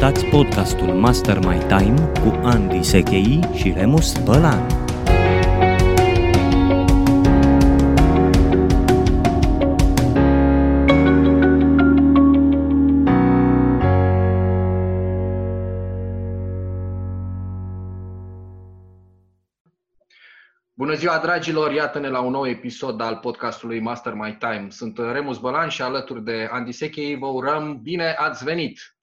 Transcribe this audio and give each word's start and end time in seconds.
Ascultați 0.00 0.30
podcastul 0.30 0.86
Master 0.86 1.38
My 1.38 1.58
Time 1.58 2.12
cu 2.20 2.40
Andy 2.42 2.82
Sechei 2.82 3.40
și 3.54 3.72
Remus 3.76 4.18
Bălan. 4.24 4.66
Bună 20.74 20.94
ziua, 20.94 21.18
dragilor! 21.18 21.72
Iată-ne 21.72 22.08
la 22.08 22.20
un 22.20 22.30
nou 22.30 22.46
episod 22.46 23.00
al 23.00 23.16
podcastului 23.16 23.80
Master 23.80 24.14
My 24.14 24.36
Time. 24.38 24.66
Sunt 24.68 24.98
Remus 25.12 25.38
Bălan 25.38 25.68
și 25.68 25.82
alături 25.82 26.24
de 26.24 26.48
Andy 26.50 26.72
Sechei 26.72 27.16
vă 27.16 27.26
urăm 27.26 27.80
bine 27.82 28.14
ați 28.18 28.44
venit! 28.44 28.99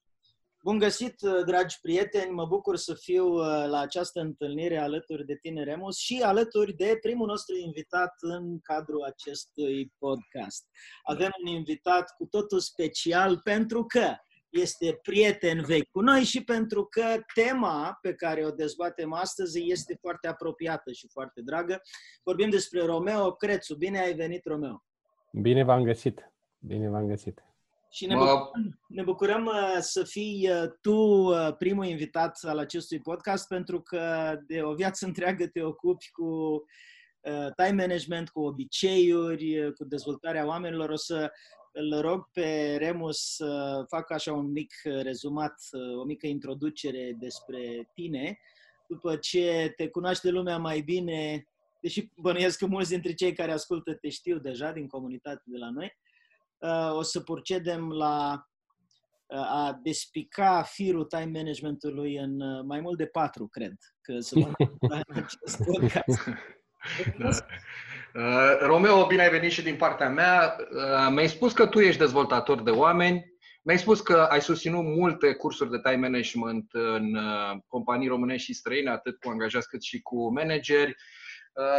Bun 0.68 0.78
găsit, 0.78 1.16
dragi 1.46 1.80
prieteni! 1.82 2.32
Mă 2.32 2.46
bucur 2.46 2.76
să 2.76 2.94
fiu 2.94 3.26
uh, 3.26 3.66
la 3.68 3.80
această 3.80 4.20
întâlnire 4.20 4.78
alături 4.78 5.26
de 5.26 5.36
tine, 5.36 5.64
Remus, 5.64 5.98
și 5.98 6.22
alături 6.24 6.74
de 6.74 6.98
primul 7.02 7.28
nostru 7.28 7.56
invitat 7.56 8.14
în 8.20 8.60
cadrul 8.60 9.04
acestui 9.04 9.94
podcast. 9.98 10.68
Avem 11.04 11.30
un 11.46 11.54
invitat 11.54 12.16
cu 12.18 12.26
totul 12.26 12.60
special 12.60 13.40
pentru 13.44 13.86
că 13.86 14.16
este 14.50 15.00
prieten 15.02 15.64
vechi 15.64 15.92
cu 15.92 16.02
noi 16.02 16.24
și 16.24 16.44
pentru 16.44 16.86
că 16.86 17.06
tema 17.34 17.98
pe 18.02 18.14
care 18.14 18.46
o 18.46 18.52
dezbatem 18.52 19.14
astăzi 19.14 19.70
este 19.70 19.98
foarte 20.02 20.28
apropiată 20.28 20.92
și 20.92 21.08
foarte 21.12 21.42
dragă. 21.42 21.82
Vorbim 22.24 22.50
despre 22.50 22.86
Romeo 22.86 23.32
Crețu. 23.32 23.76
Bine 23.76 24.00
ai 24.00 24.14
venit, 24.14 24.46
Romeo! 24.46 24.84
Bine 25.32 25.64
v-am 25.64 25.84
găsit! 25.84 26.32
Bine 26.60 26.90
v-am 26.90 27.08
găsit! 27.08 27.47
Și 27.90 28.06
ne 28.06 28.16
bucurăm, 28.16 28.80
ne 28.88 29.04
bucurăm 29.04 29.46
uh, 29.46 29.78
să 29.80 30.04
fii 30.04 30.50
uh, 30.50 30.72
tu 30.82 30.96
uh, 30.96 31.56
primul 31.58 31.86
invitat 31.86 32.40
al 32.42 32.58
acestui 32.58 33.00
podcast 33.00 33.48
pentru 33.48 33.82
că 33.82 34.36
de 34.48 34.62
o 34.62 34.74
viață 34.74 35.06
întreagă 35.06 35.48
te 35.48 35.62
ocupi 35.62 36.12
cu 36.12 36.64
time 37.56 37.82
management, 37.82 38.30
cu 38.30 38.42
obiceiuri, 38.42 39.74
cu 39.74 39.84
dezvoltarea 39.84 40.46
oamenilor. 40.46 40.90
O 40.90 40.96
să 40.96 41.32
îl 41.72 42.02
rog 42.02 42.30
pe 42.34 42.76
Remus 42.80 43.18
să 43.18 43.84
facă 43.90 44.14
așa 44.14 44.34
un 44.34 44.52
mic 44.52 44.74
rezumat, 44.84 45.56
o 46.00 46.04
mică 46.04 46.28
introducere 46.28 47.16
despre 47.20 47.90
tine. 47.94 48.40
După 48.88 49.16
ce 49.16 49.74
te 49.76 49.88
cunoaște 49.88 50.30
lumea 50.30 50.58
mai 50.58 50.82
bine, 50.82 51.48
deși 51.82 52.10
bănuiesc 52.16 52.58
că 52.58 52.66
mulți 52.66 52.90
dintre 52.90 53.14
cei 53.14 53.34
care 53.34 53.52
ascultă 53.52 53.94
te 53.94 54.10
știu 54.10 54.38
deja 54.38 54.72
din 54.72 54.88
comunitate 54.88 55.44
de 55.46 55.58
la 55.58 55.70
noi, 55.70 55.98
o 56.92 57.02
să 57.02 57.20
procedem 57.20 57.92
la 57.92 58.48
a 59.30 59.80
despica 59.84 60.62
firul 60.62 61.06
time 61.06 61.32
managementului 61.34 62.16
în 62.16 62.66
mai 62.66 62.80
mult 62.80 62.98
de 62.98 63.06
patru, 63.06 63.48
cred, 63.48 63.74
că 64.02 64.20
să 64.20 64.40
mă 64.40 64.52
în 64.80 65.02
acest 65.24 65.64
podcast. 65.64 66.30
Da. 67.18 67.30
Uh, 68.18 68.58
Romeo, 68.60 69.06
bine 69.06 69.22
ai 69.22 69.30
venit 69.30 69.52
și 69.52 69.62
din 69.62 69.76
partea 69.76 70.10
mea. 70.10 70.56
Uh, 70.72 71.08
mi-ai 71.12 71.28
spus 71.28 71.54
că 71.54 71.66
tu 71.66 71.80
ești 71.80 72.00
dezvoltator 72.00 72.62
de 72.62 72.72
oameni. 72.72 73.26
Mi-ai 73.64 73.80
spus 73.80 74.02
că 74.02 74.28
ai 74.30 74.42
susținut 74.42 74.84
multe 74.84 75.34
cursuri 75.34 75.70
de 75.70 75.80
time 75.80 75.96
management 75.96 76.70
în 76.72 77.16
uh, 77.16 77.58
companii 77.68 78.08
românești 78.08 78.46
și 78.46 78.54
străine, 78.54 78.90
atât 78.90 79.20
cu 79.20 79.30
angajați 79.30 79.70
cât 79.70 79.84
și 79.84 80.02
cu 80.02 80.34
manageri. 80.34 80.96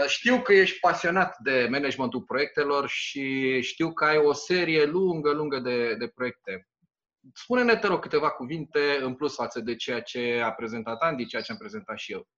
Știu 0.06 0.42
că 0.42 0.52
ești 0.52 0.78
pasionat 0.78 1.36
de 1.38 1.68
managementul 1.70 2.22
proiectelor 2.22 2.88
și 2.88 3.60
știu 3.60 3.92
că 3.92 4.04
ai 4.04 4.16
o 4.16 4.32
serie 4.32 4.84
lungă, 4.84 5.30
lungă 5.30 5.58
de, 5.58 5.94
de 5.94 6.06
proiecte. 6.06 6.68
Spune-ne, 7.34 7.76
te 7.76 7.86
rog, 7.86 8.00
câteva 8.00 8.30
cuvinte 8.30 8.80
în 9.02 9.14
plus 9.14 9.34
față 9.34 9.60
de 9.60 9.76
ceea 9.76 10.00
ce 10.00 10.40
a 10.44 10.52
prezentat 10.52 11.00
Andy, 11.00 11.26
ceea 11.26 11.42
ce 11.42 11.52
am 11.52 11.58
prezentat 11.58 11.98
și 11.98 12.12
eu. 12.12 12.28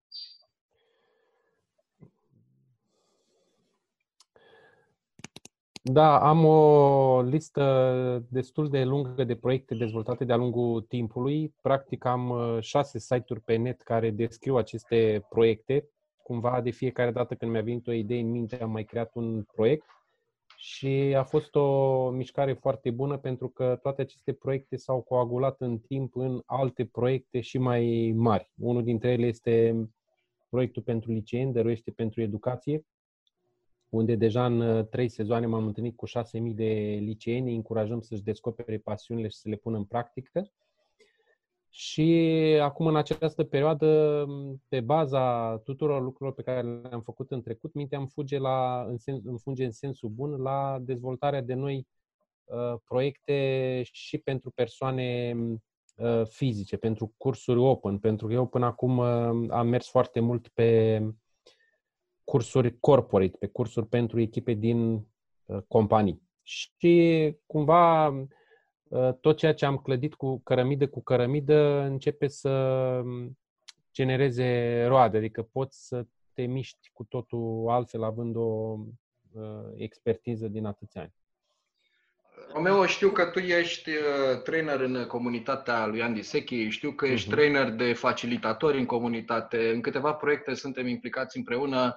Da, 5.82 6.18
am 6.18 6.44
o 6.44 7.22
listă 7.22 8.26
destul 8.28 8.68
de 8.68 8.84
lungă 8.84 9.24
de 9.24 9.36
proiecte 9.36 9.74
dezvoltate 9.74 10.24
de-a 10.24 10.36
lungul 10.36 10.82
timpului. 10.82 11.54
Practic 11.62 12.04
am 12.04 12.30
uh, 12.30 12.62
șase 12.62 12.98
site-uri 12.98 13.40
pe 13.40 13.56
net 13.56 13.82
care 13.82 14.10
descriu 14.10 14.56
aceste 14.56 15.26
proiecte. 15.28 15.88
Cumva 16.30 16.60
de 16.60 16.70
fiecare 16.70 17.10
dată 17.10 17.34
când 17.34 17.50
mi-a 17.50 17.62
venit 17.62 17.86
o 17.86 17.92
idee 17.92 18.20
în 18.20 18.30
minte 18.30 18.62
am 18.62 18.70
mai 18.70 18.84
creat 18.84 19.14
un 19.14 19.42
proiect 19.42 19.86
și 20.56 21.14
a 21.16 21.22
fost 21.22 21.54
o 21.54 22.10
mișcare 22.10 22.52
foarte 22.52 22.90
bună 22.90 23.18
pentru 23.18 23.48
că 23.48 23.78
toate 23.82 24.02
aceste 24.02 24.32
proiecte 24.32 24.76
s-au 24.76 25.00
coagulat 25.02 25.60
în 25.60 25.78
timp 25.78 26.16
în 26.16 26.42
alte 26.46 26.84
proiecte 26.84 27.40
și 27.40 27.58
mai 27.58 28.12
mari. 28.16 28.52
Unul 28.56 28.82
dintre 28.82 29.10
ele 29.10 29.26
este 29.26 29.74
proiectul 30.48 30.82
pentru 30.82 31.12
liceeni, 31.12 31.52
dăruiește 31.52 31.90
pentru 31.90 32.22
educație, 32.22 32.86
unde 33.88 34.14
deja 34.14 34.46
în 34.46 34.60
uh, 34.60 34.86
trei 34.86 35.08
sezoane 35.08 35.46
m-am 35.46 35.66
întâlnit 35.66 35.96
cu 35.96 36.06
6.000 36.08 36.12
de 36.54 36.98
liceeni, 37.00 37.54
încurajăm 37.54 38.00
să-și 38.00 38.22
descopere 38.22 38.78
pasiunile 38.78 39.28
și 39.28 39.36
să 39.36 39.48
le 39.48 39.56
pună 39.56 39.76
în 39.76 39.84
practică. 39.84 40.50
Și 41.72 42.02
acum, 42.62 42.86
în 42.86 42.96
această 42.96 43.44
perioadă, 43.44 44.26
pe 44.68 44.80
baza 44.80 45.56
tuturor 45.58 46.02
lucrurilor 46.02 46.34
pe 46.34 46.42
care 46.42 46.62
le-am 46.62 47.02
făcut 47.02 47.30
în 47.30 47.42
trecut, 47.42 47.74
mintea 47.74 47.98
îmi 47.98 48.08
fuge, 48.08 48.38
la, 48.38 48.84
în, 48.88 48.98
sens, 48.98 49.24
îmi 49.24 49.38
fuge 49.38 49.64
în 49.64 49.70
sensul 49.70 50.08
bun 50.08 50.42
la 50.42 50.78
dezvoltarea 50.80 51.42
de 51.42 51.54
noi 51.54 51.86
uh, 52.44 52.74
proiecte 52.84 53.80
și 53.84 54.18
pentru 54.18 54.50
persoane 54.50 55.36
uh, 55.96 56.22
fizice, 56.26 56.76
pentru 56.76 57.14
cursuri 57.16 57.58
open, 57.58 57.98
pentru 57.98 58.26
că 58.26 58.32
eu 58.32 58.46
până 58.46 58.66
acum 58.66 58.98
uh, 58.98 59.50
am 59.50 59.68
mers 59.68 59.88
foarte 59.88 60.20
mult 60.20 60.48
pe 60.48 61.00
cursuri 62.24 62.78
corporate, 62.80 63.36
pe 63.38 63.46
cursuri 63.46 63.86
pentru 63.86 64.20
echipe 64.20 64.52
din 64.52 65.06
uh, 65.44 65.58
companii. 65.68 66.22
Și 66.42 67.36
cumva 67.46 68.08
uh, 68.08 68.26
tot 69.20 69.36
ceea 69.36 69.54
ce 69.54 69.64
am 69.64 69.76
clădit 69.76 70.14
cu 70.14 70.40
cărămidă 70.40 70.88
cu 70.88 71.02
cărămidă 71.02 71.80
începe 71.80 72.28
să 72.28 72.50
um, 73.04 73.38
genereze 73.92 74.84
roade, 74.86 75.16
adică 75.16 75.42
poți 75.42 75.86
să 75.86 76.06
te 76.34 76.42
miști 76.42 76.90
cu 76.92 77.04
totul 77.04 77.66
altfel 77.68 78.02
având 78.02 78.36
o 78.36 78.76
uh, 79.32 79.72
expertiză 79.76 80.48
din 80.48 80.64
atâția 80.64 81.00
ani. 81.00 81.12
Romeo, 82.52 82.86
știu 82.86 83.10
că 83.10 83.24
tu 83.24 83.38
ești 83.38 83.90
trainer 84.44 84.80
în 84.80 85.06
comunitatea 85.06 85.86
lui 85.86 86.02
Andy 86.02 86.22
Sechi, 86.22 86.68
știu 86.68 86.92
că 86.92 87.06
ești 87.06 87.28
uh-huh. 87.28 87.32
trainer 87.32 87.70
de 87.70 87.92
facilitatori 87.92 88.78
în 88.78 88.86
comunitate, 88.86 89.70
în 89.70 89.80
câteva 89.80 90.12
proiecte 90.12 90.54
suntem 90.54 90.86
implicați 90.86 91.36
împreună. 91.36 91.96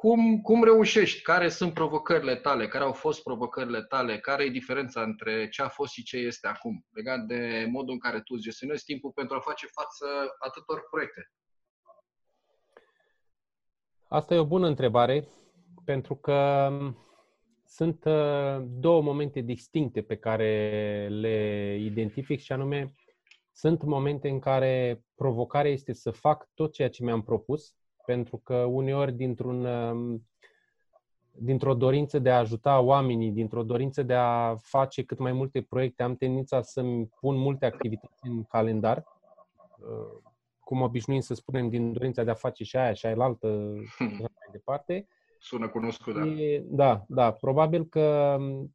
Cum, 0.00 0.40
cum 0.40 0.64
reușești? 0.64 1.22
Care 1.22 1.48
sunt 1.48 1.74
provocările 1.74 2.36
tale? 2.36 2.68
Care 2.68 2.84
au 2.84 2.92
fost 2.92 3.22
provocările 3.22 3.82
tale? 3.82 4.18
Care 4.18 4.44
e 4.44 4.48
diferența 4.48 5.02
între 5.02 5.48
ce 5.48 5.62
a 5.62 5.68
fost 5.68 5.92
și 5.92 6.02
ce 6.02 6.16
este 6.16 6.46
acum? 6.46 6.84
Legat 6.90 7.20
de 7.26 7.66
modul 7.70 7.92
în 7.92 7.98
care 7.98 8.20
tu 8.20 8.34
îți 8.34 8.42
gestionezi 8.42 8.84
timpul 8.84 9.10
pentru 9.10 9.36
a 9.36 9.40
face 9.40 9.66
față 9.66 10.06
atâtor 10.38 10.86
proiecte. 10.90 11.32
Asta 14.08 14.34
e 14.34 14.38
o 14.38 14.46
bună 14.46 14.66
întrebare, 14.66 15.28
pentru 15.84 16.16
că 16.16 16.70
sunt 17.66 18.04
uh, 18.04 18.58
două 18.62 19.02
momente 19.02 19.40
distincte 19.40 20.02
pe 20.02 20.16
care 20.16 21.08
le 21.10 21.76
identific 21.80 22.40
și 22.40 22.52
anume 22.52 22.94
sunt 23.52 23.82
momente 23.82 24.28
în 24.28 24.38
care 24.38 25.02
provocarea 25.14 25.70
este 25.70 25.92
să 25.92 26.10
fac 26.10 26.48
tot 26.54 26.72
ceea 26.72 26.88
ce 26.88 27.04
mi-am 27.04 27.22
propus 27.22 27.77
pentru 28.08 28.36
că 28.36 28.54
uneori 28.54 29.12
dintr-un, 29.12 29.64
um, 29.64 30.26
dintr-o 31.30 31.74
dorință 31.74 32.18
de 32.18 32.30
a 32.30 32.38
ajuta 32.38 32.80
oamenii, 32.80 33.30
dintr-o 33.30 33.62
dorință 33.62 34.02
de 34.02 34.14
a 34.14 34.54
face 34.56 35.04
cât 35.04 35.18
mai 35.18 35.32
multe 35.32 35.62
proiecte, 35.62 36.02
am 36.02 36.16
tendința 36.16 36.62
să-mi 36.62 37.06
pun 37.20 37.36
multe 37.36 37.66
activități 37.66 38.26
în 38.26 38.44
calendar, 38.44 39.04
uh, 39.78 40.22
cum 40.60 40.80
obișnuim 40.80 41.20
să 41.20 41.34
spunem, 41.34 41.68
din 41.68 41.92
dorința 41.92 42.24
de 42.24 42.30
a 42.30 42.34
face 42.34 42.64
și 42.64 42.76
aia 42.76 42.92
și 42.92 43.06
aia 43.06 43.16
altă 43.18 43.74
și 43.96 44.02
mai 44.02 44.48
departe. 44.52 45.06
Sună 45.38 45.68
cunoscut, 45.68 46.14
da. 46.14 46.24
Da, 46.64 47.04
da. 47.08 47.32
Probabil 47.32 47.84
că 47.84 48.36
um, 48.38 48.74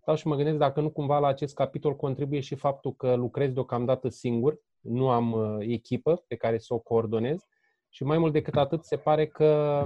stau 0.00 0.14
și 0.14 0.26
mă 0.26 0.34
gândesc 0.34 0.58
dacă 0.58 0.80
nu 0.80 0.90
cumva 0.90 1.18
la 1.18 1.26
acest 1.26 1.54
capitol 1.54 1.96
contribuie 1.96 2.40
și 2.40 2.54
faptul 2.54 2.94
că 2.94 3.14
lucrez 3.14 3.52
deocamdată 3.52 4.08
singur, 4.08 4.60
nu 4.80 5.08
am 5.08 5.32
uh, 5.32 5.56
echipă 5.58 6.24
pe 6.26 6.36
care 6.36 6.58
să 6.58 6.74
o 6.74 6.78
coordonez 6.78 7.44
și 7.90 8.04
mai 8.04 8.18
mult 8.18 8.32
decât 8.32 8.56
atât, 8.56 8.84
se 8.84 8.96
pare 8.96 9.26
că 9.26 9.84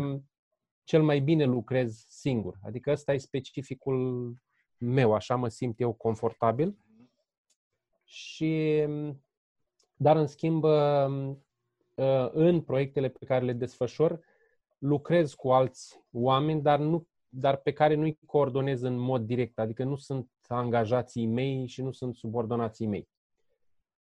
cel 0.85 1.03
mai 1.03 1.21
bine 1.21 1.45
lucrez 1.45 2.05
singur. 2.09 2.59
Adică 2.63 2.91
ăsta 2.91 3.13
e 3.13 3.19
specificul 3.19 4.33
meu, 4.79 5.15
așa 5.15 5.37
mă 5.37 5.49
simt 5.49 5.81
eu 5.81 5.93
confortabil. 5.93 6.79
Și, 8.05 8.85
dar 9.97 10.17
în 10.17 10.27
schimb, 10.27 10.65
în 12.33 12.61
proiectele 12.61 13.09
pe 13.09 13.25
care 13.25 13.45
le 13.45 13.53
desfășor, 13.53 14.21
lucrez 14.79 15.35
cu 15.35 15.53
alți 15.53 16.01
oameni, 16.13 16.63
dar, 16.63 16.79
nu, 16.79 17.07
dar 17.29 17.57
pe 17.57 17.73
care 17.73 17.95
nu-i 17.95 18.19
coordonez 18.27 18.83
în 18.83 18.97
mod 18.97 19.23
direct. 19.27 19.59
Adică 19.59 19.85
nu 19.85 19.97
sunt 19.97 20.31
angajații 20.49 21.27
mei 21.27 21.67
și 21.67 21.83
nu 21.83 21.93
sunt 21.93 22.15
subordonații 22.15 22.87
mei. 22.87 23.09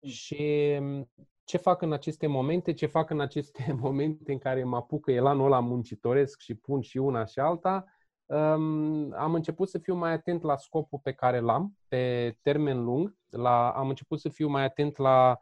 Și 0.01 0.77
mm, 0.79 1.09
ce 1.47 1.57
fac 1.57 1.81
în 1.81 1.93
aceste 1.93 2.27
momente? 2.27 2.73
Ce 2.73 2.85
fac 2.85 3.09
în 3.09 3.19
aceste 3.19 3.73
momente 3.81 4.31
în 4.31 4.37
care 4.37 4.63
mă 4.63 4.75
apucă 4.75 5.11
elanul 5.11 5.45
ăla 5.45 5.59
muncitoresc 5.59 6.39
și 6.39 6.55
pun 6.55 6.81
și 6.81 6.97
una 6.97 7.25
și 7.25 7.39
alta? 7.39 7.85
Um, 8.25 9.13
am 9.13 9.33
început 9.33 9.69
să 9.69 9.77
fiu 9.77 9.95
mai 9.95 10.11
atent 10.11 10.41
la 10.41 10.57
scopul 10.57 10.99
pe 11.03 11.11
care 11.13 11.39
l-am, 11.39 11.77
pe 11.87 12.37
termen 12.41 12.83
lung. 12.83 13.15
La, 13.29 13.69
am 13.69 13.89
început 13.89 14.19
să 14.19 14.29
fiu 14.29 14.47
mai 14.47 14.63
atent 14.63 14.97
la 14.97 15.37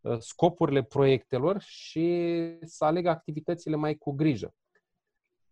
uh, 0.00 0.18
scopurile 0.18 0.82
proiectelor 0.82 1.60
și 1.60 2.58
să 2.62 2.84
aleg 2.84 3.06
activitățile 3.06 3.76
mai 3.76 3.94
cu 3.94 4.12
grijă. 4.12 4.54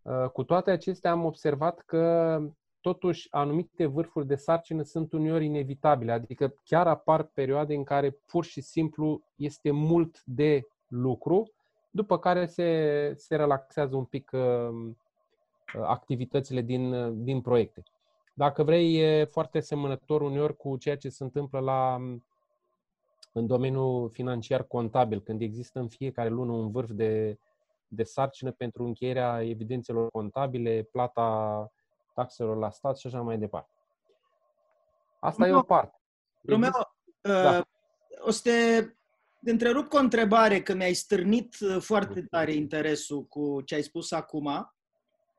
Uh, 0.02 0.30
cu 0.32 0.44
toate 0.44 0.70
acestea 0.70 1.10
am 1.10 1.24
observat 1.24 1.80
că 1.80 2.40
totuși 2.80 3.28
anumite 3.30 3.86
vârfuri 3.86 4.26
de 4.26 4.34
sarcină 4.34 4.82
sunt 4.82 5.12
uneori 5.12 5.44
inevitabile, 5.44 6.12
adică 6.12 6.54
chiar 6.64 6.86
apar 6.86 7.22
perioade 7.22 7.74
în 7.74 7.84
care 7.84 8.10
pur 8.26 8.44
și 8.44 8.60
simplu 8.60 9.22
este 9.36 9.70
mult 9.70 10.22
de 10.24 10.68
lucru, 10.88 11.52
după 11.90 12.18
care 12.18 12.46
se, 12.46 13.12
se 13.16 13.36
relaxează 13.36 13.96
un 13.96 14.04
pic 14.04 14.30
uh, 14.32 14.94
activitățile 15.82 16.60
din, 16.60 17.14
din 17.24 17.40
proiecte. 17.40 17.82
Dacă 18.34 18.62
vrei, 18.62 18.96
e 18.96 19.24
foarte 19.24 19.60
semănător 19.60 20.20
uneori 20.20 20.56
cu 20.56 20.76
ceea 20.76 20.96
ce 20.96 21.08
se 21.08 21.24
întâmplă 21.24 21.58
la, 21.58 21.94
în 23.32 23.46
domeniul 23.46 24.10
financiar 24.10 24.62
contabil, 24.62 25.20
când 25.20 25.40
există 25.40 25.78
în 25.78 25.88
fiecare 25.88 26.28
lună 26.28 26.52
un 26.52 26.70
vârf 26.70 26.90
de, 26.90 27.38
de 27.88 28.02
sarcină 28.02 28.50
pentru 28.50 28.84
încheierea 28.84 29.42
evidențelor 29.42 30.10
contabile, 30.10 30.88
plata 30.92 31.70
taxelor 32.18 32.56
la 32.56 32.70
stat 32.70 32.98
și 32.98 33.06
așa 33.06 33.20
mai 33.20 33.38
departe. 33.38 33.72
Asta 35.20 35.42
Romeo, 35.42 35.56
e 35.56 35.60
o 35.60 35.62
parte. 35.62 35.98
Romeo, 36.42 36.70
da. 37.20 37.58
uh, 37.58 37.64
o 38.18 38.30
să 38.30 38.42
te 38.42 39.50
întrerup 39.50 39.88
cu 39.88 39.96
o 39.96 40.00
întrebare, 40.00 40.62
că 40.62 40.74
mi-ai 40.74 40.94
stârnit 40.94 41.56
uh, 41.60 41.76
foarte 41.80 42.22
tare 42.22 42.52
interesul 42.52 43.24
cu 43.24 43.60
ce 43.64 43.74
ai 43.74 43.82
spus 43.82 44.10
acum. 44.10 44.74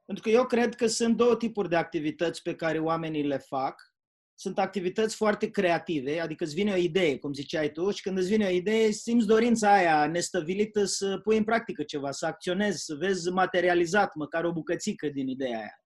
Pentru 0.05 0.23
că 0.23 0.29
eu 0.29 0.45
cred 0.45 0.75
că 0.75 0.87
sunt 0.87 1.17
două 1.17 1.35
tipuri 1.35 1.69
de 1.69 1.75
activități 1.75 2.41
pe 2.41 2.55
care 2.55 2.79
oamenii 2.79 3.23
le 3.23 3.37
fac. 3.37 3.93
Sunt 4.35 4.59
activități 4.59 5.15
foarte 5.15 5.49
creative, 5.49 6.19
adică 6.19 6.43
îți 6.43 6.53
vine 6.53 6.71
o 6.71 6.75
idee, 6.75 7.17
cum 7.17 7.33
ziceai 7.33 7.71
tu, 7.71 7.91
și 7.91 8.01
când 8.01 8.17
îți 8.17 8.29
vine 8.29 8.45
o 8.45 8.49
idee, 8.49 8.91
simți 8.91 9.27
dorința 9.27 9.73
aia 9.73 10.07
nestăvilită 10.07 10.85
să 10.85 11.19
pui 11.23 11.37
în 11.37 11.43
practică 11.43 11.83
ceva, 11.83 12.11
să 12.11 12.25
acționezi, 12.25 12.83
să 12.83 12.95
vezi 12.95 13.29
materializat 13.29 14.15
măcar 14.15 14.43
o 14.43 14.51
bucățică 14.51 15.07
din 15.07 15.27
ideea 15.27 15.57
aia. 15.57 15.83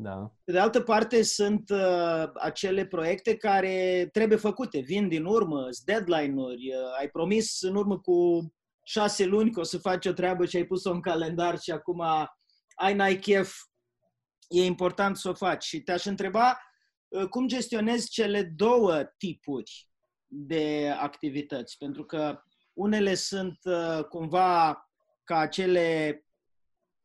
Da. 0.00 0.32
Pe 0.44 0.52
de 0.52 0.58
altă 0.58 0.80
parte, 0.80 1.22
sunt 1.22 1.70
uh, 1.70 2.30
acele 2.34 2.86
proiecte 2.86 3.36
care 3.36 4.08
trebuie 4.12 4.38
făcute, 4.38 4.78
vin 4.78 5.08
din 5.08 5.24
urmă, 5.24 5.60
sunt 5.60 5.84
deadline-uri, 5.84 6.74
uh, 6.74 6.98
ai 6.98 7.08
promis 7.08 7.60
în 7.60 7.74
urmă 7.74 7.98
cu 7.98 8.48
șase 8.82 9.24
luni 9.24 9.50
că 9.50 9.60
o 9.60 9.62
să 9.62 9.78
faci 9.78 10.06
o 10.06 10.12
treabă 10.12 10.44
și 10.44 10.56
ai 10.56 10.64
pus-o 10.64 10.90
în 10.90 11.00
calendar 11.00 11.58
și 11.58 11.70
acum 11.70 12.00
ai 12.74 12.94
n-ai 12.94 13.16
chef, 13.16 13.54
e 14.48 14.64
important 14.64 15.16
să 15.16 15.28
o 15.28 15.34
faci. 15.34 15.64
Și 15.64 15.80
te-aș 15.80 16.04
întreba 16.04 16.60
uh, 17.08 17.28
cum 17.28 17.46
gestionezi 17.46 18.10
cele 18.10 18.42
două 18.42 19.04
tipuri 19.16 19.88
de 20.26 20.94
activități, 20.98 21.76
pentru 21.78 22.04
că 22.04 22.42
unele 22.72 23.14
sunt 23.14 23.58
uh, 23.62 24.04
cumva 24.04 24.82
ca 25.24 25.38
acele 25.38 26.22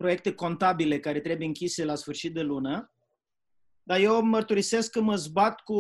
proiecte 0.04 0.34
contabile 0.34 1.00
care 1.00 1.20
trebuie 1.20 1.48
închise 1.48 1.86
la 1.86 1.96
sfârșit 1.96 2.34
de 2.34 2.42
lună, 2.42 2.94
dar 3.84 4.00
eu 4.00 4.22
mărturisesc 4.22 4.92
că 4.92 5.02
mă 5.02 5.16
zbat 5.16 5.62
cu 5.62 5.78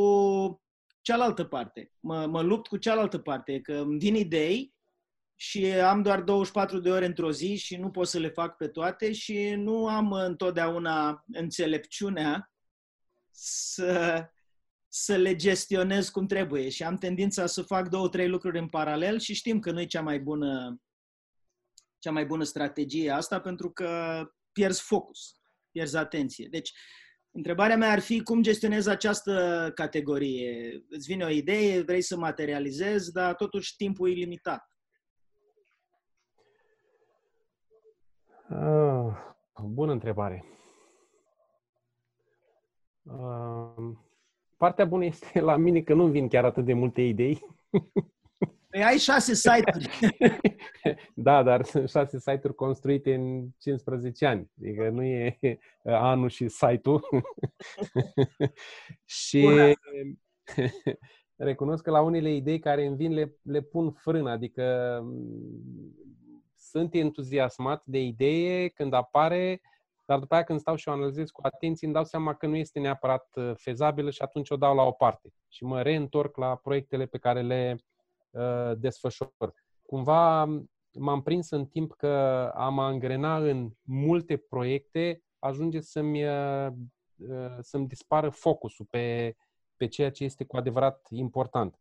cealaltă 1.01 1.43
parte. 1.43 1.91
Mă, 1.99 2.25
mă 2.25 2.41
lupt 2.41 2.67
cu 2.67 2.77
cealaltă 2.77 3.17
parte, 3.17 3.61
că 3.61 3.73
îmi 3.73 3.99
vin 3.99 4.15
idei 4.15 4.73
și 5.35 5.65
am 5.65 6.01
doar 6.01 6.21
24 6.21 6.79
de 6.79 6.89
ore 6.89 7.05
într-o 7.05 7.31
zi 7.31 7.55
și 7.55 7.75
nu 7.75 7.89
pot 7.89 8.07
să 8.07 8.19
le 8.19 8.29
fac 8.29 8.57
pe 8.57 8.67
toate 8.67 9.11
și 9.11 9.49
nu 9.49 9.87
am 9.87 10.11
întotdeauna 10.11 11.23
înțelepciunea 11.31 12.51
să, 13.31 14.23
să 14.87 15.15
le 15.15 15.35
gestionez 15.35 16.09
cum 16.09 16.25
trebuie 16.25 16.69
și 16.69 16.83
am 16.83 16.97
tendința 16.97 17.45
să 17.45 17.61
fac 17.61 17.89
două, 17.89 18.09
trei 18.09 18.27
lucruri 18.27 18.59
în 18.59 18.67
paralel 18.67 19.19
și 19.19 19.33
știm 19.33 19.59
că 19.59 19.71
nu 19.71 19.81
e 19.81 19.85
cea 19.85 20.01
mai 20.01 20.19
bună 20.19 20.81
cea 22.03 22.11
mai 22.11 22.25
bună 22.25 22.43
strategie 22.43 23.09
asta 23.09 23.39
pentru 23.39 23.71
că 23.71 24.21
pierzi 24.51 24.81
focus, 24.81 25.39
pierzi 25.71 25.97
atenție. 25.97 26.47
Deci, 26.51 26.71
întrebarea 27.31 27.77
mea 27.77 27.91
ar 27.91 27.99
fi 27.99 28.23
cum 28.23 28.41
gestionezi 28.41 28.89
această 28.89 29.71
categorie. 29.75 30.83
Îți 30.89 31.07
vine 31.07 31.25
o 31.25 31.29
idee, 31.29 31.81
vrei 31.81 32.01
să 32.01 32.17
materializezi, 32.17 33.11
dar 33.11 33.35
totuși 33.35 33.75
timpul 33.75 34.09
e 34.09 34.13
limitat. 34.13 34.67
Uh, 38.49 39.15
bună 39.63 39.91
întrebare. 39.91 40.45
Uh, 43.03 43.95
partea 44.57 44.85
bună 44.85 45.05
este 45.05 45.39
la 45.39 45.55
mine 45.55 45.81
că 45.81 45.93
nu 45.93 46.07
vin 46.07 46.27
chiar 46.27 46.45
atât 46.45 46.65
de 46.65 46.73
multe 46.73 47.01
idei. 47.01 47.45
Păi 48.73 48.83
ai 48.83 48.97
șase 48.97 49.33
site-uri. 49.33 49.89
da, 51.15 51.43
dar 51.43 51.63
sunt 51.63 51.89
șase 51.89 52.19
site-uri 52.19 52.55
construite 52.55 53.13
în 53.13 53.47
15 53.59 54.25
ani. 54.25 54.51
Adică 54.61 54.89
nu 54.89 55.03
e 55.03 55.37
anul 55.83 56.29
și 56.29 56.47
site-ul. 56.47 57.01
și 59.05 59.47
recunosc 61.35 61.83
că 61.83 61.91
la 61.91 62.01
unele 62.01 62.33
idei 62.33 62.59
care 62.59 62.85
îmi 62.85 62.95
vin 62.95 63.13
le, 63.13 63.37
le 63.41 63.61
pun 63.61 63.91
frână. 63.91 64.29
Adică 64.29 64.99
sunt 66.55 66.93
entuziasmat 66.93 67.81
de 67.85 67.99
idee 67.99 68.67
când 68.67 68.93
apare, 68.93 69.61
dar 70.05 70.19
după 70.19 70.33
aia 70.33 70.43
când 70.43 70.59
stau 70.59 70.75
și 70.75 70.89
o 70.89 70.91
analizez 70.91 71.29
cu 71.29 71.41
atenție, 71.43 71.87
îmi 71.87 71.95
dau 71.95 72.05
seama 72.05 72.35
că 72.35 72.47
nu 72.47 72.55
este 72.55 72.79
neapărat 72.79 73.27
uh, 73.35 73.51
fezabilă 73.55 74.09
și 74.09 74.21
atunci 74.21 74.49
o 74.49 74.55
dau 74.55 74.75
la 74.75 74.83
o 74.83 74.91
parte. 74.91 75.29
Și 75.47 75.63
mă 75.63 75.81
reîntorc 75.81 76.37
la 76.37 76.55
proiectele 76.55 77.05
pe 77.05 77.17
care 77.17 77.41
le 77.41 77.75
uh, 77.77 77.91
desfășor. 78.77 79.53
Cumva 79.85 80.47
m-am 80.99 81.21
prins 81.21 81.49
în 81.49 81.65
timp 81.65 81.93
că 81.93 82.11
am 82.55 82.79
angrena 82.79 83.37
în 83.37 83.71
multe 83.81 84.37
proiecte, 84.37 85.23
ajunge 85.39 85.79
să-mi, 85.79 86.25
uh, 86.25 86.67
uh 87.15 87.57
să-mi 87.59 87.87
dispară 87.87 88.29
focusul 88.29 88.85
pe, 88.89 89.35
pe 89.77 89.87
ceea 89.87 90.11
ce 90.11 90.23
este 90.23 90.45
cu 90.45 90.57
adevărat 90.57 91.07
important. 91.09 91.77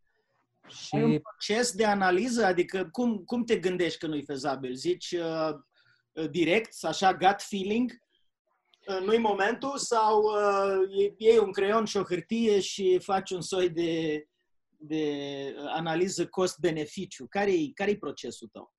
Și... 0.69 0.97
Ai 0.97 1.03
un 1.03 1.19
proces 1.19 1.73
de 1.73 1.85
analiză? 1.85 2.45
Adică 2.45 2.88
cum, 2.93 3.19
cum 3.19 3.45
te 3.45 3.57
gândești 3.57 3.99
că 3.99 4.07
nu-i 4.07 4.25
fezabil? 4.25 4.75
Zici 4.75 5.11
uh, 5.12 5.55
uh 6.12 6.31
direct, 6.31 6.85
așa, 6.85 7.15
gut 7.15 7.41
feeling, 7.41 7.91
uh, 8.87 9.00
nu-i 9.05 9.19
momentul 9.19 9.79
sau 9.79 10.23
uh, 10.23 11.12
iei 11.17 11.38
un 11.38 11.53
creion 11.53 11.85
și 11.85 11.97
o 11.97 12.03
hârtie 12.03 12.61
și 12.61 12.99
faci 12.99 13.31
un 13.31 13.41
soi 13.41 13.71
de, 13.71 14.25
de 14.83 15.05
analiză 15.69 16.27
cost-beneficiu? 16.27 17.27
Care-i, 17.29 17.73
care-i 17.75 17.99
procesul 17.99 18.49
tău? 18.53 18.73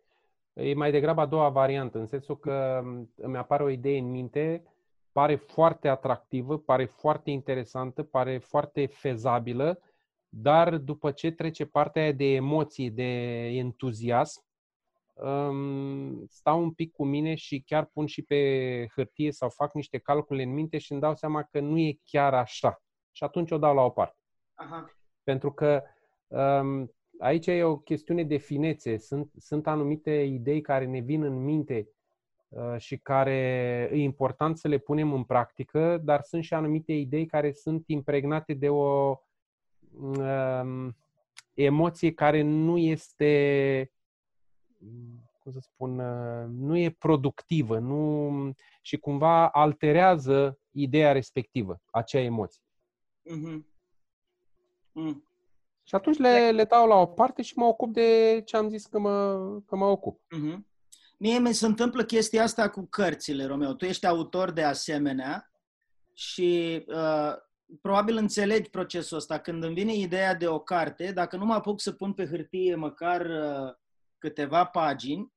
E 0.53 0.74
mai 0.74 0.91
degrabă 0.91 1.22
a 1.22 1.25
doua 1.25 1.50
variantă, 1.50 1.98
în 2.00 2.07
sensul 2.07 2.39
că 2.39 2.81
um, 2.83 3.13
îmi 3.15 3.38
apare 3.38 3.63
o 3.63 3.69
idee 3.69 4.00
în 4.00 4.10
minte, 4.10 4.63
pare 5.12 5.36
foarte 5.36 5.88
atractivă, 5.88 6.57
pare 6.57 6.86
foarte 6.86 7.31
interesantă, 7.31 8.03
pare 8.03 8.38
foarte 8.38 8.86
fezabilă, 8.86 9.79
dar 10.29 10.77
după 10.77 11.12
ce 11.12 11.31
trece 11.31 11.65
partea 11.65 12.12
de 12.12 12.33
emoții, 12.33 12.91
de 12.91 13.12
entuziasm, 13.48 14.43
stau 16.27 16.62
un 16.62 16.72
pic 16.72 16.91
cu 16.91 17.05
mine 17.05 17.36
și 17.36 17.63
chiar 17.65 17.86
pun 17.86 18.05
și 18.05 18.22
pe 18.22 18.38
hârtie 18.95 19.31
sau 19.31 19.50
fac 19.50 19.74
niște 19.74 19.98
calcule 19.98 20.43
în 20.43 20.53
minte 20.53 20.77
și 20.77 20.91
îmi 20.91 21.01
dau 21.01 21.15
seama 21.15 21.43
că 21.43 21.60
nu 21.60 21.77
e 21.77 22.00
chiar 22.03 22.33
așa. 22.33 22.81
Și 23.12 23.24
atunci 23.24 23.51
o 23.51 23.57
dau 23.57 23.75
la 23.75 23.81
o 23.81 23.89
parte. 23.89 24.17
Aha. 24.53 24.93
Pentru 25.24 25.51
că 25.51 25.84
aici 27.20 27.48
e 27.48 27.63
o 27.63 27.77
chestiune 27.77 28.24
de 28.24 28.38
finețe. 28.38 28.98
Sunt, 28.98 29.32
sunt 29.38 29.68
anumite 29.68 30.12
idei 30.12 30.62
care 30.62 30.86
ne 30.86 31.00
vin 31.00 31.24
în 31.24 31.44
minte 31.44 31.89
uh, 32.50 32.75
și 32.77 32.98
care 32.98 33.39
e 33.92 33.98
important 33.98 34.58
să 34.58 34.68
le 34.68 34.77
punem 34.77 35.13
în 35.13 35.24
practică, 35.24 36.01
dar 36.03 36.22
sunt 36.22 36.44
și 36.44 36.53
anumite 36.53 36.94
idei 36.94 37.25
care 37.25 37.51
sunt 37.51 37.84
impregnate 37.88 38.53
de 38.53 38.70
o 38.70 39.15
um, 39.92 40.98
emoție 41.53 42.13
care 42.13 42.42
nu 42.42 42.77
este, 42.77 43.92
cum 45.39 45.51
să 45.51 45.60
spun, 45.60 46.00
uh, 46.00 46.46
nu 46.50 46.77
e 46.77 46.89
productivă 46.89 47.80
nu, 47.80 48.53
și 48.82 48.98
cumva 48.98 49.50
alterează 49.50 50.60
ideea 50.72 51.12
respectivă, 51.12 51.82
acea 51.92 52.20
emoție. 52.20 52.62
Mm-hmm. 53.30 53.73
Mm. 54.93 55.27
Și 55.83 55.95
atunci 55.95 56.17
le, 56.17 56.51
le 56.51 56.63
dau 56.63 56.88
la 56.88 56.95
o 56.95 57.05
parte 57.05 57.41
și 57.41 57.53
mă 57.57 57.65
ocup 57.65 57.93
de 57.93 58.41
ce 58.45 58.57
am 58.57 58.69
zis 58.69 58.85
că 58.85 59.00
mă, 59.00 59.33
că 59.67 59.75
mă 59.75 59.85
ocup. 59.85 60.21
Mm-hmm. 60.21 60.57
Mie 61.17 61.39
mi 61.39 61.53
se 61.53 61.65
întâmplă 61.65 62.03
chestia 62.03 62.43
asta 62.43 62.69
cu 62.69 62.88
cărțile, 62.89 63.45
Romeo. 63.45 63.73
Tu 63.73 63.85
ești 63.85 64.05
autor 64.05 64.51
de 64.51 64.63
asemenea 64.63 65.51
și 66.13 66.83
uh, 66.88 67.33
probabil 67.81 68.17
înțelegi 68.17 68.69
procesul 68.69 69.17
ăsta. 69.17 69.39
Când 69.39 69.63
îmi 69.63 69.73
vine 69.73 69.95
ideea 69.95 70.35
de 70.35 70.47
o 70.47 70.59
carte, 70.59 71.12
dacă 71.12 71.38
nu 71.38 71.45
mă 71.45 71.53
apuc 71.53 71.81
să 71.81 71.91
pun 71.91 72.13
pe 72.13 72.27
hârtie 72.27 72.75
măcar 72.75 73.25
uh, 73.25 73.73
câteva 74.17 74.65
pagini, 74.65 75.31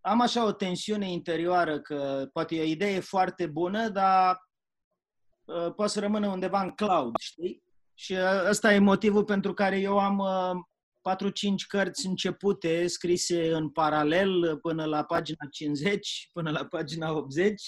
am 0.00 0.20
așa 0.20 0.44
o 0.44 0.52
tensiune 0.52 1.10
interioară 1.10 1.80
că 1.80 2.28
poate 2.32 2.56
e 2.56 2.60
o 2.60 2.64
idee 2.64 3.00
foarte 3.00 3.46
bună, 3.46 3.88
dar 3.88 4.48
uh, 5.44 5.74
poate 5.74 5.92
să 5.92 6.00
rămână 6.00 6.28
undeva 6.28 6.62
în 6.62 6.70
cloud, 6.70 7.16
știi? 7.18 7.62
Și 8.00 8.12
uh, 8.12 8.44
ăsta 8.48 8.74
e 8.74 8.78
motivul 8.78 9.24
pentru 9.24 9.54
care 9.54 9.78
eu 9.78 9.98
am 9.98 10.18
uh, 10.18 11.16
4-5 11.16 11.30
cărți 11.68 12.06
începute, 12.06 12.86
scrise 12.86 13.52
în 13.52 13.70
paralel 13.70 14.58
până 14.58 14.84
la 14.84 15.04
pagina 15.04 15.46
50, 15.50 16.28
până 16.32 16.50
la 16.50 16.64
pagina 16.64 17.12
80, 17.12 17.62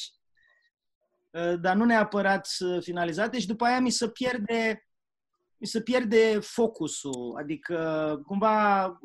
uh, 1.31 1.55
dar 1.61 1.77
nu 1.77 1.85
neapărat 1.85 2.49
finalizate 2.81 3.41
și 3.41 3.47
după 3.47 3.65
aia 3.65 3.81
mi 3.81 3.91
se 3.91 4.09
pierde 4.09 4.87
mi 5.57 5.67
se 5.67 5.83
pierde 5.83 6.39
focusul, 6.41 7.37
adică 7.39 8.21
cumva 8.27 8.99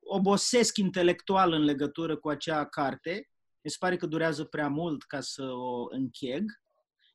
obosesc 0.00 0.76
intelectual 0.76 1.52
în 1.52 1.64
legătură 1.64 2.16
cu 2.16 2.28
acea 2.28 2.66
carte. 2.66 3.30
Mi 3.60 3.70
se 3.70 3.76
pare 3.78 3.96
că 3.96 4.06
durează 4.06 4.44
prea 4.44 4.68
mult 4.68 5.02
ca 5.02 5.20
să 5.20 5.42
o 5.42 5.86
încheg. 5.90 6.61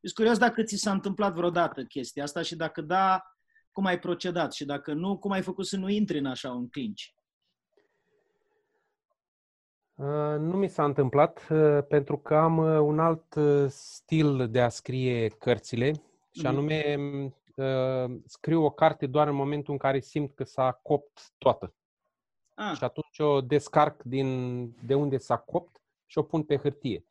Sunt 0.08 0.20
curios 0.20 0.38
dacă 0.38 0.64
ți 0.64 0.76
s-a 0.76 0.92
întâmplat 0.92 1.34
vreodată 1.34 1.84
chestia 1.84 2.24
asta 2.24 2.42
și 2.42 2.56
dacă 2.56 2.82
da, 2.82 3.24
cum 3.72 3.86
ai 3.86 4.00
procedat 4.00 4.54
și 4.54 4.66
dacă 4.66 4.94
nu, 4.94 5.18
cum 5.18 5.32
ai 5.32 5.42
făcut 5.42 5.66
să 5.66 5.78
nu 5.78 5.90
intri 5.90 6.18
în 6.18 6.26
așa 6.26 6.52
un 6.52 6.70
clinch? 6.70 7.02
Uh, 9.96 10.40
nu 10.40 10.58
mi 10.58 10.70
s-a 10.70 10.84
întâmplat 10.84 11.48
uh, 11.50 11.80
pentru 11.88 12.18
că 12.18 12.36
am 12.36 12.58
uh, 12.58 12.80
un 12.80 13.00
alt 13.00 13.36
stil 13.70 14.50
de 14.50 14.62
a 14.62 14.70
scrie 14.70 15.28
cărțile 15.28 15.92
și 16.32 16.42
mhm. 16.42 16.48
anume 16.48 17.00
scriu 18.26 18.64
o 18.64 18.70
carte 18.70 19.06
doar 19.08 19.28
în 19.28 19.36
momentul 19.36 19.74
în 19.74 19.80
care 19.80 20.00
simt 20.00 20.36
că 20.36 20.44
s-a 20.44 20.80
copt 20.84 21.34
toată. 21.38 21.74
Ah. 22.54 22.76
Și 22.76 22.84
atunci 22.84 23.20
o 23.20 23.42
descarc 23.42 24.04
din, 24.04 24.66
de 24.86 24.94
unde 24.94 25.18
s-a 25.18 25.38
copt 25.38 25.82
și 26.06 26.18
o 26.18 26.24
pun 26.24 26.44
pe 26.44 26.58
hârtie. 26.58 27.06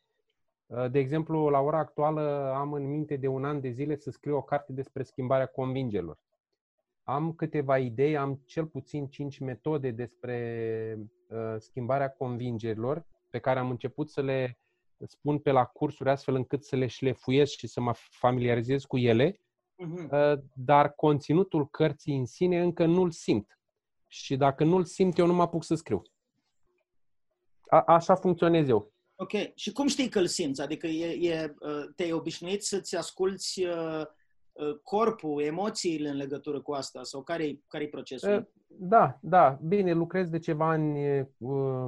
Uh, 0.67 0.91
de 0.91 0.99
exemplu, 0.99 1.49
la 1.49 1.61
ora 1.61 1.79
actuală 1.79 2.53
am 2.57 2.73
în 2.73 2.89
minte 2.89 3.17
de 3.17 3.27
un 3.27 3.45
an 3.45 3.61
de 3.61 3.71
zile 3.71 3.97
să 3.97 4.11
scriu 4.11 4.37
o 4.37 4.43
carte 4.43 4.73
despre 4.73 5.03
schimbarea 5.03 5.47
convingerilor. 5.47 6.19
Am 7.03 7.33
câteva 7.33 7.79
idei, 7.79 8.17
am 8.17 8.43
cel 8.45 8.67
puțin 8.67 9.07
cinci 9.07 9.39
metode 9.39 9.91
despre 9.91 10.99
uh, 11.29 11.55
schimbarea 11.59 12.11
convingerilor 12.11 13.07
pe 13.31 13.39
care 13.39 13.59
am 13.59 13.71
început 13.71 14.11
să 14.11 14.23
le 14.23 14.59
spun 15.07 15.39
pe 15.39 15.51
la 15.51 15.65
cursuri 15.65 16.11
astfel 16.11 16.35
încât 16.35 16.65
să 16.65 16.77
le 16.77 16.87
șlefuiesc 16.87 17.57
și 17.57 17.67
să 17.67 17.81
mă 17.81 17.93
familiarizez 17.95 18.85
cu 18.85 18.97
ele, 18.97 19.33
uh-huh. 19.33 20.11
uh, 20.11 20.43
dar 20.55 20.93
conținutul 20.93 21.69
cărții 21.69 22.17
în 22.17 22.25
sine 22.25 22.61
încă 22.61 22.87
nu-l 22.87 23.11
simt. 23.11 23.61
Și 24.09 24.37
dacă 24.37 24.65
nu-l 24.65 24.85
simt, 24.85 25.19
eu 25.19 25.27
nu 25.27 25.35
mă 25.35 25.43
apuc 25.43 25.65
să 25.65 25.75
scriu. 25.75 26.03
A- 27.69 27.85
așa 27.87 28.15
funcționez 28.15 28.69
eu. 28.69 28.93
Ok. 29.19 29.33
Și 29.55 29.73
cum 29.73 29.87
știi 29.87 30.09
că 30.09 30.19
îl 30.19 30.27
simți? 30.27 30.63
Adică 30.63 30.87
e, 30.87 31.29
e, 31.31 31.55
uh, 31.61 31.85
te-ai 31.95 32.13
obișnuit 32.13 32.63
să-ți 32.63 32.97
asculți 32.97 33.63
uh, 33.63 34.03
uh, 34.53 34.79
corpul, 34.83 35.43
emoțiile 35.43 36.09
în 36.09 36.17
legătură 36.17 36.61
cu 36.61 36.73
asta? 36.73 37.03
Sau 37.03 37.23
care-i, 37.23 37.65
care-i 37.69 37.89
procesul? 37.89 38.53
Da, 38.67 39.19
da. 39.23 39.59
Bine, 39.63 39.93
lucrez 39.93 40.29
de 40.29 40.39
ceva 40.39 40.69
ani 40.69 41.27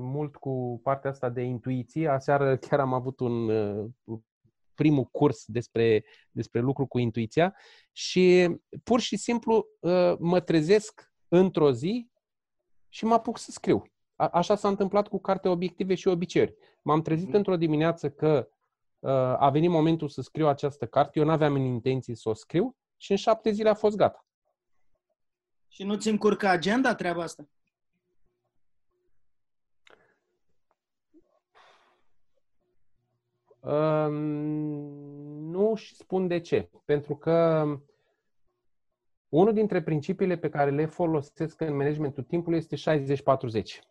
mult 0.01 0.37
cu 0.37 0.81
partea 0.83 1.11
asta 1.11 1.29
de 1.29 1.43
intuiție. 1.43 2.09
Aseară 2.09 2.57
chiar 2.57 2.81
am 2.81 2.93
avut 2.93 3.21
un 3.21 3.51
primul 4.75 5.05
curs 5.05 5.45
despre, 5.47 6.05
despre 6.31 6.61
lucru 6.61 6.87
cu 6.87 6.99
intuiția 6.99 7.57
și 7.93 8.57
pur 8.85 9.01
și 9.01 9.17
simplu 9.17 9.67
mă 10.19 10.41
trezesc 10.41 11.13
într-o 11.29 11.73
zi 11.73 12.11
și 12.89 13.05
mă 13.05 13.15
apuc 13.15 13.39
să 13.39 13.51
scriu. 13.51 13.83
A, 14.19 14.29
așa 14.29 14.55
s-a 14.55 14.69
întâmplat 14.69 15.09
cu 15.09 15.21
cartea 15.21 15.51
Obiective 15.51 15.95
și 15.95 16.09
obiceiuri. 16.09 16.55
M-am 16.83 17.03
trezit 17.03 17.29
mm. 17.29 17.35
într-o 17.35 17.57
dimineață 17.57 18.11
că 18.11 18.49
uh, 18.99 19.11
a 19.39 19.51
venit 19.51 19.71
momentul 19.71 20.09
să 20.09 20.21
scriu 20.21 20.47
această 20.47 20.87
carte. 20.87 21.19
Eu 21.19 21.25
nu 21.25 21.31
aveam 21.31 21.55
în 21.55 21.61
intenție 21.61 22.15
să 22.15 22.29
o 22.29 22.35
scriu 22.35 22.77
și 22.97 23.11
în 23.11 23.17
șapte 23.17 23.51
zile 23.51 23.69
a 23.69 23.75
fost 23.75 23.97
gata. 23.97 24.27
Și 25.69 25.85
nu 25.85 25.97
ți 25.97 26.09
încurcă 26.09 26.49
agenda 26.49 26.95
treaba 26.95 27.23
asta? 27.23 27.49
Uh, 33.61 34.09
nu 35.41 35.75
și 35.75 35.95
spun 35.95 36.27
de 36.27 36.41
ce. 36.41 36.71
Pentru 36.85 37.17
că 37.17 37.67
unul 39.29 39.53
dintre 39.53 39.83
principiile 39.83 40.37
pe 40.37 40.49
care 40.49 40.71
le 40.71 40.87
folosesc 40.87 41.61
în 41.61 41.77
managementul 41.77 42.23
timpului 42.23 42.59
este 42.59 42.77
60-40. 42.77 43.88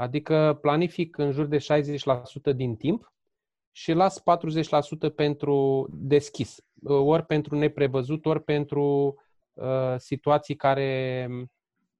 Adică 0.00 0.58
planific 0.60 1.18
în 1.18 1.30
jur 1.30 1.46
de 1.46 1.58
60% 2.52 2.54
din 2.54 2.76
timp 2.76 3.12
și 3.72 3.92
las 3.92 4.22
40% 5.10 5.14
pentru 5.14 5.86
deschis, 5.92 6.56
ori 6.84 7.26
pentru 7.26 7.56
neprevăzut, 7.56 8.26
ori 8.26 8.42
pentru 8.42 9.14
uh, 9.52 9.94
situații 9.96 10.56
care 10.56 11.28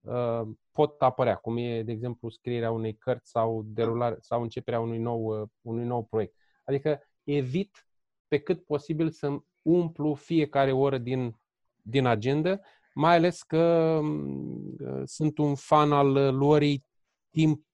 uh, 0.01 0.41
pot 0.73 1.03
apărea, 1.03 1.35
cum 1.35 1.57
e, 1.57 1.83
de 1.83 1.93
exemplu, 1.93 2.31
scrierea 2.31 2.71
unei 2.71 2.95
cărți 2.97 3.31
sau 3.31 3.63
derulare, 3.67 4.17
sau 4.21 4.43
începerea 4.43 4.81
unui 4.81 4.99
nou, 4.99 5.41
uh, 5.41 5.49
unui 5.61 5.85
nou 5.85 6.03
proiect. 6.03 6.35
Adică 6.65 7.01
evit 7.25 7.87
pe 8.29 8.39
cât 8.39 8.65
posibil 8.65 9.11
să 9.11 9.39
umplu 9.63 10.15
fiecare 10.15 10.73
oră 10.73 10.99
din 10.99 11.41
din 11.83 12.07
agenda, 12.07 12.61
mai 12.95 13.15
ales 13.15 13.43
că 13.43 13.99
mm, 14.03 14.77
uh, 14.81 15.03
sunt 15.05 15.39
un 15.39 15.55
fan 15.55 15.93
al 15.93 16.37
luării 16.37 16.85
timp 17.31 17.69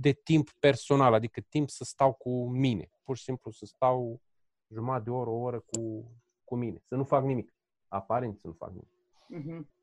de 0.00 0.12
timp 0.12 0.50
personal, 0.50 1.14
adică 1.14 1.40
timp 1.40 1.68
să 1.70 1.84
stau 1.84 2.12
cu 2.12 2.48
mine. 2.48 2.90
Pur 3.02 3.16
și 3.16 3.22
simplu 3.22 3.50
să 3.50 3.66
stau 3.66 4.20
jumătate 4.68 5.02
de 5.04 5.10
oră, 5.10 5.30
o 5.30 5.38
oră 5.38 5.60
cu, 5.60 6.10
cu 6.44 6.56
mine. 6.56 6.78
Să 6.84 6.96
nu 6.96 7.04
fac 7.04 7.24
nimic. 7.24 7.54
Aparent 7.88 8.38
să 8.38 8.46
nu 8.46 8.52
fac 8.52 8.70
nimic. 8.70 8.88
Uh-huh. 8.88 9.77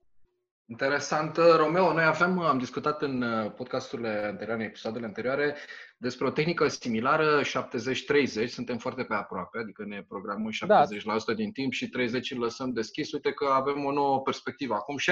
Interesant, 0.67 1.37
Romeo. 1.37 1.93
Noi 1.93 2.03
avem, 2.03 2.39
am 2.39 2.57
discutat 2.57 3.01
în 3.01 3.21
uh, 3.21 3.51
podcasturile 3.51 4.09
anterioare, 4.09 4.61
în 4.61 4.67
episoadele 4.67 5.05
anterioare, 5.05 5.55
despre 5.97 6.27
o 6.27 6.29
tehnică 6.29 6.67
similară, 6.67 7.41
70-30. 7.41 8.47
Suntem 8.47 8.77
foarte 8.77 9.03
pe 9.03 9.13
aproape, 9.13 9.57
adică 9.59 9.83
ne 9.85 10.05
programăm 10.07 10.51
70% 10.51 11.25
da. 11.25 11.33
din 11.33 11.51
timp 11.51 11.71
și 11.71 11.89
30 11.89 12.31
îl 12.31 12.39
lăsăm 12.39 12.73
deschis. 12.73 13.11
Uite 13.11 13.31
că 13.31 13.45
avem 13.45 13.85
o 13.85 13.91
nouă 13.91 14.21
perspectivă. 14.21 14.73
Acum 14.73 14.95
60-40. 14.97 15.03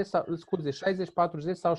60-40 0.00 0.02
sau, 0.02 0.24
scuze, 0.36 0.70
60-40 0.70 0.72
sau 1.52 1.74
70-30, 1.74 1.78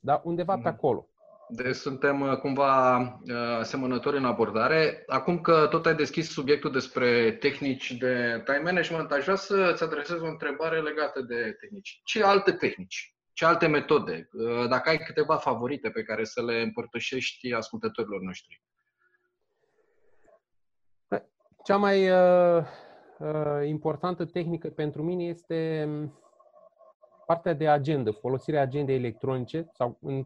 da? 0.00 0.20
Undeva 0.24 0.54
mm. 0.54 0.62
pe 0.62 0.68
acolo. 0.68 1.08
Deci 1.52 1.74
suntem 1.74 2.20
uh, 2.20 2.36
cumva 2.36 2.98
uh, 2.98 3.34
asemănători 3.58 4.16
în 4.16 4.24
abordare. 4.24 5.02
Acum 5.06 5.40
că 5.40 5.66
tot 5.70 5.86
ai 5.86 5.94
deschis 5.94 6.30
subiectul 6.30 6.72
despre 6.72 7.32
tehnici 7.32 7.92
de 7.92 8.42
time 8.44 8.60
management, 8.64 9.12
aș 9.12 9.22
vrea 9.22 9.34
să-ți 9.36 9.82
adresez 9.82 10.20
o 10.20 10.26
întrebare 10.26 10.80
legată 10.80 11.20
de 11.20 11.56
tehnici. 11.60 12.00
Ce 12.04 12.24
alte 12.24 12.52
tehnici? 12.52 13.14
Ce 13.32 13.44
alte 13.44 13.66
metode? 13.66 14.28
Uh, 14.32 14.68
dacă 14.68 14.88
ai 14.88 14.98
câteva 14.98 15.36
favorite 15.36 15.90
pe 15.90 16.02
care 16.02 16.24
să 16.24 16.44
le 16.44 16.60
împărtășești 16.60 17.52
ascultătorilor 17.52 18.20
noștri. 18.20 18.62
Cea 21.64 21.76
mai 21.76 22.10
uh, 22.10 22.66
importantă 23.66 24.24
tehnică 24.24 24.68
pentru 24.68 25.02
mine 25.02 25.24
este 25.24 25.84
um, 25.86 26.18
partea 27.26 27.52
de 27.52 27.68
agenda, 27.68 28.12
folosirea 28.12 28.60
agendei 28.60 28.96
electronice 28.96 29.70
sau 29.74 29.98
în 30.00 30.24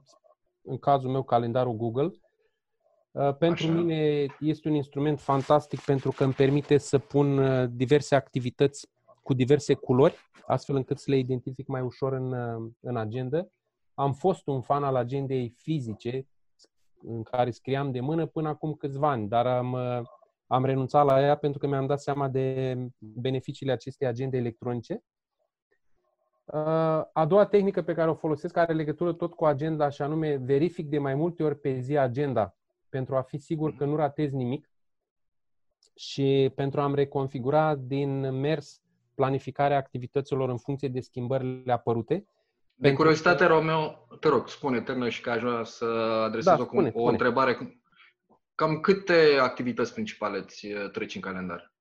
în 0.65 0.79
cazul 0.79 1.11
meu 1.11 1.23
calendarul 1.23 1.77
Google. 1.77 2.11
Uh, 3.11 3.37
pentru 3.37 3.65
Așa. 3.65 3.73
mine 3.73 4.27
este 4.41 4.69
un 4.69 4.75
instrument 4.75 5.21
fantastic 5.21 5.81
pentru 5.81 6.11
că 6.11 6.25
îmi 6.25 6.33
permite 6.33 6.79
să 6.79 6.99
pun 6.99 7.39
uh, 7.39 7.69
diverse 7.71 8.15
activități 8.15 8.89
cu 9.23 9.35
diverse 9.35 9.75
culori, 9.75 10.17
astfel 10.47 10.77
încât 10.77 10.99
să 10.99 11.11
le 11.11 11.17
identific 11.17 11.67
mai 11.67 11.81
ușor 11.81 12.13
în, 12.13 12.33
uh, 12.33 12.71
în 12.81 12.97
agenda. 12.97 13.47
Am 13.95 14.13
fost 14.13 14.47
un 14.47 14.61
fan 14.61 14.85
al 14.85 14.97
agendei 14.97 15.55
fizice, 15.57 16.27
în 17.07 17.23
care 17.23 17.51
scriam 17.51 17.91
de 17.91 18.01
mână 18.01 18.27
până 18.27 18.49
acum 18.49 18.73
câțiva 18.73 19.11
ani, 19.11 19.29
dar 19.29 19.47
am, 19.47 19.75
am 20.47 20.65
renunțat 20.65 21.05
la 21.05 21.21
ea 21.21 21.37
pentru 21.37 21.59
că 21.59 21.67
mi-am 21.67 21.87
dat 21.87 22.01
seama 22.01 22.29
de 22.29 22.77
beneficiile 22.99 23.73
acestei 23.73 24.07
agende 24.07 24.37
electronice 24.37 25.03
a 27.13 27.25
doua 27.29 27.47
tehnică 27.47 27.83
pe 27.83 27.95
care 27.95 28.11
o 28.11 28.15
folosesc 28.15 28.57
are 28.57 28.73
legătură 28.73 29.13
tot 29.13 29.35
cu 29.35 29.45
agenda 29.45 29.89
și 29.89 30.03
anume 30.03 30.37
verific 30.37 30.89
de 30.89 30.99
mai 30.99 31.15
multe 31.15 31.43
ori 31.43 31.61
pe 31.61 31.79
zi 31.79 31.97
agenda 31.97 32.57
pentru 32.89 33.17
a 33.17 33.23
fi 33.23 33.39
sigur 33.39 33.75
că 33.75 33.85
nu 33.85 33.97
ratez 33.97 34.31
nimic 34.31 34.71
și 35.95 36.53
pentru 36.55 36.81
a-mi 36.81 36.95
reconfigura 36.95 37.75
din 37.75 38.41
mers 38.41 38.83
planificarea 39.15 39.77
activităților 39.77 40.49
în 40.49 40.59
funcție 40.59 40.89
de 40.89 41.01
schimbările 41.01 41.73
apărute. 41.73 42.27
De 42.75 42.93
curiozitate, 42.93 43.47
că... 43.47 43.53
Romeo, 43.53 44.07
te 44.21 44.29
rog, 44.29 44.49
spune, 44.49 44.81
termină 44.81 45.09
și 45.09 45.21
că 45.21 45.31
aș 45.31 45.41
vrea 45.41 45.65
să 45.65 45.85
adresez 46.25 46.57
da, 46.57 46.61
o, 46.61 46.65
spune, 46.65 46.87
o 46.87 46.91
spune. 46.91 47.11
întrebare. 47.11 47.81
Cam 48.55 48.81
câte 48.81 49.39
activități 49.41 49.93
principale 49.93 50.39
îți 50.39 50.67
uh, 50.67 50.91
treci 50.91 51.15
în 51.15 51.21
calendar? 51.21 51.74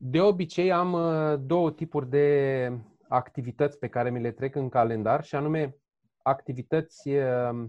De 0.00 0.20
obicei 0.20 0.72
am 0.72 0.92
uh, 0.92 1.34
două 1.40 1.70
tipuri 1.72 2.08
de 2.08 2.72
activități 3.08 3.78
pe 3.78 3.88
care 3.88 4.10
mi 4.10 4.20
le 4.20 4.30
trec 4.30 4.54
în 4.54 4.68
calendar 4.68 5.24
și 5.24 5.34
anume 5.34 5.76
activități 6.22 7.08
uh, 7.08 7.64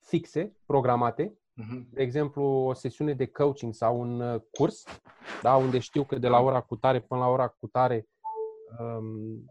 fixe, 0.00 0.56
programate, 0.66 1.38
Mhm. 1.58 1.88
de 1.92 2.02
exemplu 2.02 2.42
o 2.44 2.72
sesiune 2.72 3.12
de 3.14 3.26
coaching 3.26 3.74
sau 3.74 4.00
un 4.00 4.20
uh, 4.20 4.40
curs, 4.50 4.84
da, 5.42 5.56
unde 5.56 5.78
știu 5.78 6.04
că 6.04 6.18
de 6.18 6.28
la 6.28 6.40
ora 6.40 6.60
cu 6.60 6.76
tare 6.76 7.00
până 7.00 7.20
la 7.20 7.26
ora 7.28 7.48
cu 7.48 7.66
tare 7.66 8.08
um, 8.80 9.44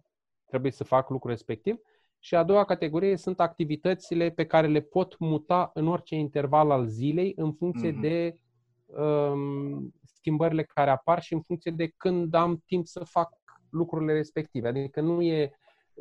trebuie 0.48 0.72
să 0.72 0.84
fac 0.84 1.10
lucrul 1.10 1.32
respectiv. 1.32 1.78
Și 2.20 2.36
a 2.36 2.44
doua 2.44 2.66
categorie 2.66 3.18
sunt 3.18 3.40
activitățile 3.40 4.30
pe 4.30 4.46
care 4.46 4.68
le 4.68 4.80
pot 4.82 5.18
muta 5.20 5.72
în 5.74 5.88
orice 5.88 6.16
interval 6.16 6.72
al 6.72 6.86
zilei 6.88 7.34
în 7.36 7.54
funcție 7.54 7.92
Mhm. 7.92 8.02
de 8.02 8.38
um, 8.86 9.94
schimbările 10.26 10.64
care 10.64 10.90
apar 10.90 11.22
și 11.22 11.34
în 11.34 11.42
funcție 11.42 11.72
de 11.72 11.88
când 11.98 12.34
am 12.34 12.64
timp 12.66 12.86
să 12.88 13.04
fac 13.04 13.34
lucrurile 13.70 14.14
respective. 14.14 14.68
Adică 14.68 15.02
nu 15.02 15.22
e. 15.22 15.52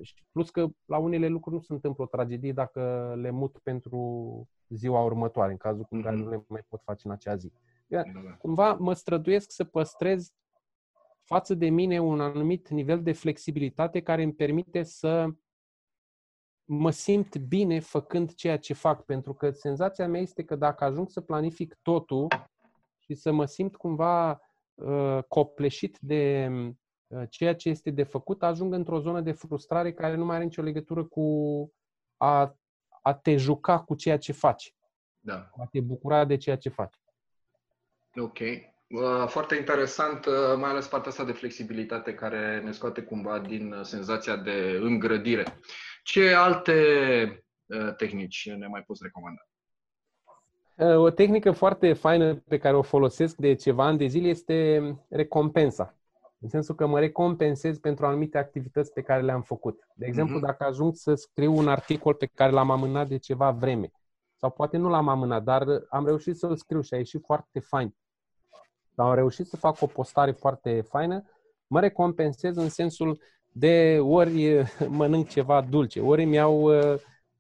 și 0.03 0.15
Plus 0.33 0.51
că 0.51 0.67
la 0.85 0.99
unele 0.99 1.29
lucruri 1.29 1.57
nu 1.57 1.63
se 1.63 1.73
întâmplă 1.73 2.05
o 2.05 2.07
tragedie 2.07 2.53
dacă 2.53 3.13
le 3.21 3.31
mut 3.31 3.59
pentru 3.59 3.99
ziua 4.69 5.03
următoare, 5.03 5.51
în 5.51 5.57
cazul 5.57 5.87
în 5.91 6.03
care 6.03 6.15
Mhm. 6.15 6.25
nu 6.25 6.31
le 6.31 6.45
mai 6.49 6.63
pot 6.69 6.83
face 6.83 7.07
în 7.07 7.13
acea 7.13 7.37
zi. 7.37 7.53
Da. 7.87 8.03
Cumva 8.39 8.73
mă 8.73 8.93
străduiesc 8.93 9.51
să 9.53 9.65
păstrez 9.65 10.33
față 11.23 11.55
de 11.55 11.69
mine 11.69 12.01
un 12.01 12.21
anumit 12.21 12.69
nivel 12.69 13.03
de 13.03 13.13
flexibilitate 13.13 14.01
care 14.03 14.23
îmi 14.23 14.35
permite 14.35 14.83
să 14.83 15.27
mă 16.65 16.91
simt 16.91 17.37
bine 17.39 17.81
făcând 17.81 18.35
ceea 18.35 18.59
ce 18.59 18.75
fac, 18.75 19.05
pentru 19.05 19.35
că 19.35 19.51
senzația 19.51 20.09
mea 20.09 20.21
este 20.21 20.45
că 20.45 20.57
dacă 20.57 20.85
ajung 20.85 21.11
să 21.11 21.21
planific 21.21 21.79
totul 21.83 22.27
și 23.05 23.15
să 23.15 23.33
mă 23.33 23.45
simt 23.45 23.77
cumva 23.77 24.41
uh, 24.75 25.19
copleșit 25.29 25.99
de 26.01 26.51
uh, 27.07 27.23
ceea 27.31 27.55
ce 27.55 27.69
este 27.69 27.91
de 27.91 28.03
făcut, 28.03 28.43
ajung 28.43 28.73
într-o 28.73 29.01
zonă 29.01 29.21
de 29.21 29.33
frustrare 29.33 29.93
care 29.93 30.15
nu 30.15 30.25
mai 30.25 30.35
are 30.35 30.45
nicio 30.45 30.63
legătură 30.63 31.05
cu 31.05 31.25
a, 32.17 32.57
a 33.03 33.15
te 33.15 33.37
juca 33.37 33.81
cu 33.81 33.95
ceea 33.95 34.19
ce 34.19 34.33
faci, 34.33 34.75
da. 35.21 35.51
a 35.57 35.67
te 35.71 35.81
bucura 35.81 36.25
de 36.25 36.37
ceea 36.37 36.57
ce 36.57 36.69
faci. 36.69 36.95
Ok. 38.17 38.39
Uh, 38.87 39.27
Foarte 39.27 39.57
interesant, 39.57 40.27
uh, 40.27 40.57
mai 40.57 40.71
ales 40.71 40.87
partea 40.87 41.11
asta 41.11 41.25
de 41.25 41.33
flexibilitate 41.33 42.15
care 42.15 42.61
ne 42.61 42.73
scoate 42.73 43.03
cumva 43.03 43.39
din 43.39 43.73
uh, 43.73 43.85
senzația 43.85 44.37
de 44.37 44.79
îngrădire. 44.81 45.61
Ce 46.03 46.35
alte 46.35 46.75
uh, 47.67 47.95
tehnici 47.97 48.51
ne 48.51 48.67
mai 48.67 48.83
poți 48.83 49.03
recomanda? 49.03 49.41
Uh, 50.77 50.97
O 50.97 51.11
tehnică 51.11 51.51
foarte 51.51 51.93
faină 51.93 52.35
pe 52.35 52.59
care 52.59 52.77
o 52.77 52.83
folosesc 52.83 53.37
de 53.37 53.55
ceva 53.55 53.85
ani 53.85 53.99
de 53.99 54.07
zile 54.07 54.29
este 54.29 54.83
recompensa. 55.09 55.95
În 56.41 56.49
sensul 56.49 56.75
că 56.75 56.87
mă 56.87 56.99
recompensez 56.99 57.79
pentru 57.79 58.07
anumite 58.07 58.39
activități 58.39 58.93
pe 58.93 59.01
care 59.01 59.23
le-am 59.23 59.43
făcut. 59.43 59.89
De 59.95 60.07
exemplu, 60.07 60.37
Mhm. 60.37 60.45
dacă 60.45 60.65
ajung 60.65 60.95
să 60.95 61.15
scriu 61.15 61.57
un 61.57 61.69
articol 61.69 62.15
pe 62.15 62.27
care 62.35 62.51
l-am 62.53 62.71
amânat 62.71 63.09
de 63.09 63.17
ceva 63.17 63.51
vreme, 63.51 63.93
sau 64.37 64.51
poate 64.51 64.77
nu 64.77 64.89
l-am 64.89 65.09
amânat, 65.09 65.43
dar 65.43 65.67
am 65.91 66.07
reușit 66.07 66.37
să-l 66.37 66.57
scriu 66.57 66.81
și 66.81 66.95
a 66.95 66.97
ieșit 66.97 67.23
foarte 67.25 67.61
fain. 67.61 67.95
Sau 68.95 69.07
am 69.07 69.15
reușit 69.15 69.47
să 69.47 69.57
fac 69.57 69.81
o 69.83 69.87
postare 69.87 70.31
foarte 70.31 70.81
faină, 70.81 71.25
mă 71.67 71.81
recompensez 71.81 72.57
în 72.57 72.69
sensul 72.69 73.19
de 73.53 73.99
ori 74.01 74.55
uh, 74.59 74.69
mănânc 74.89 75.29
ceva 75.29 75.61
dulce, 75.61 76.01
ori 76.01 76.23
îmi 76.23 76.35
iau 76.35 76.63
uh, 76.63 76.95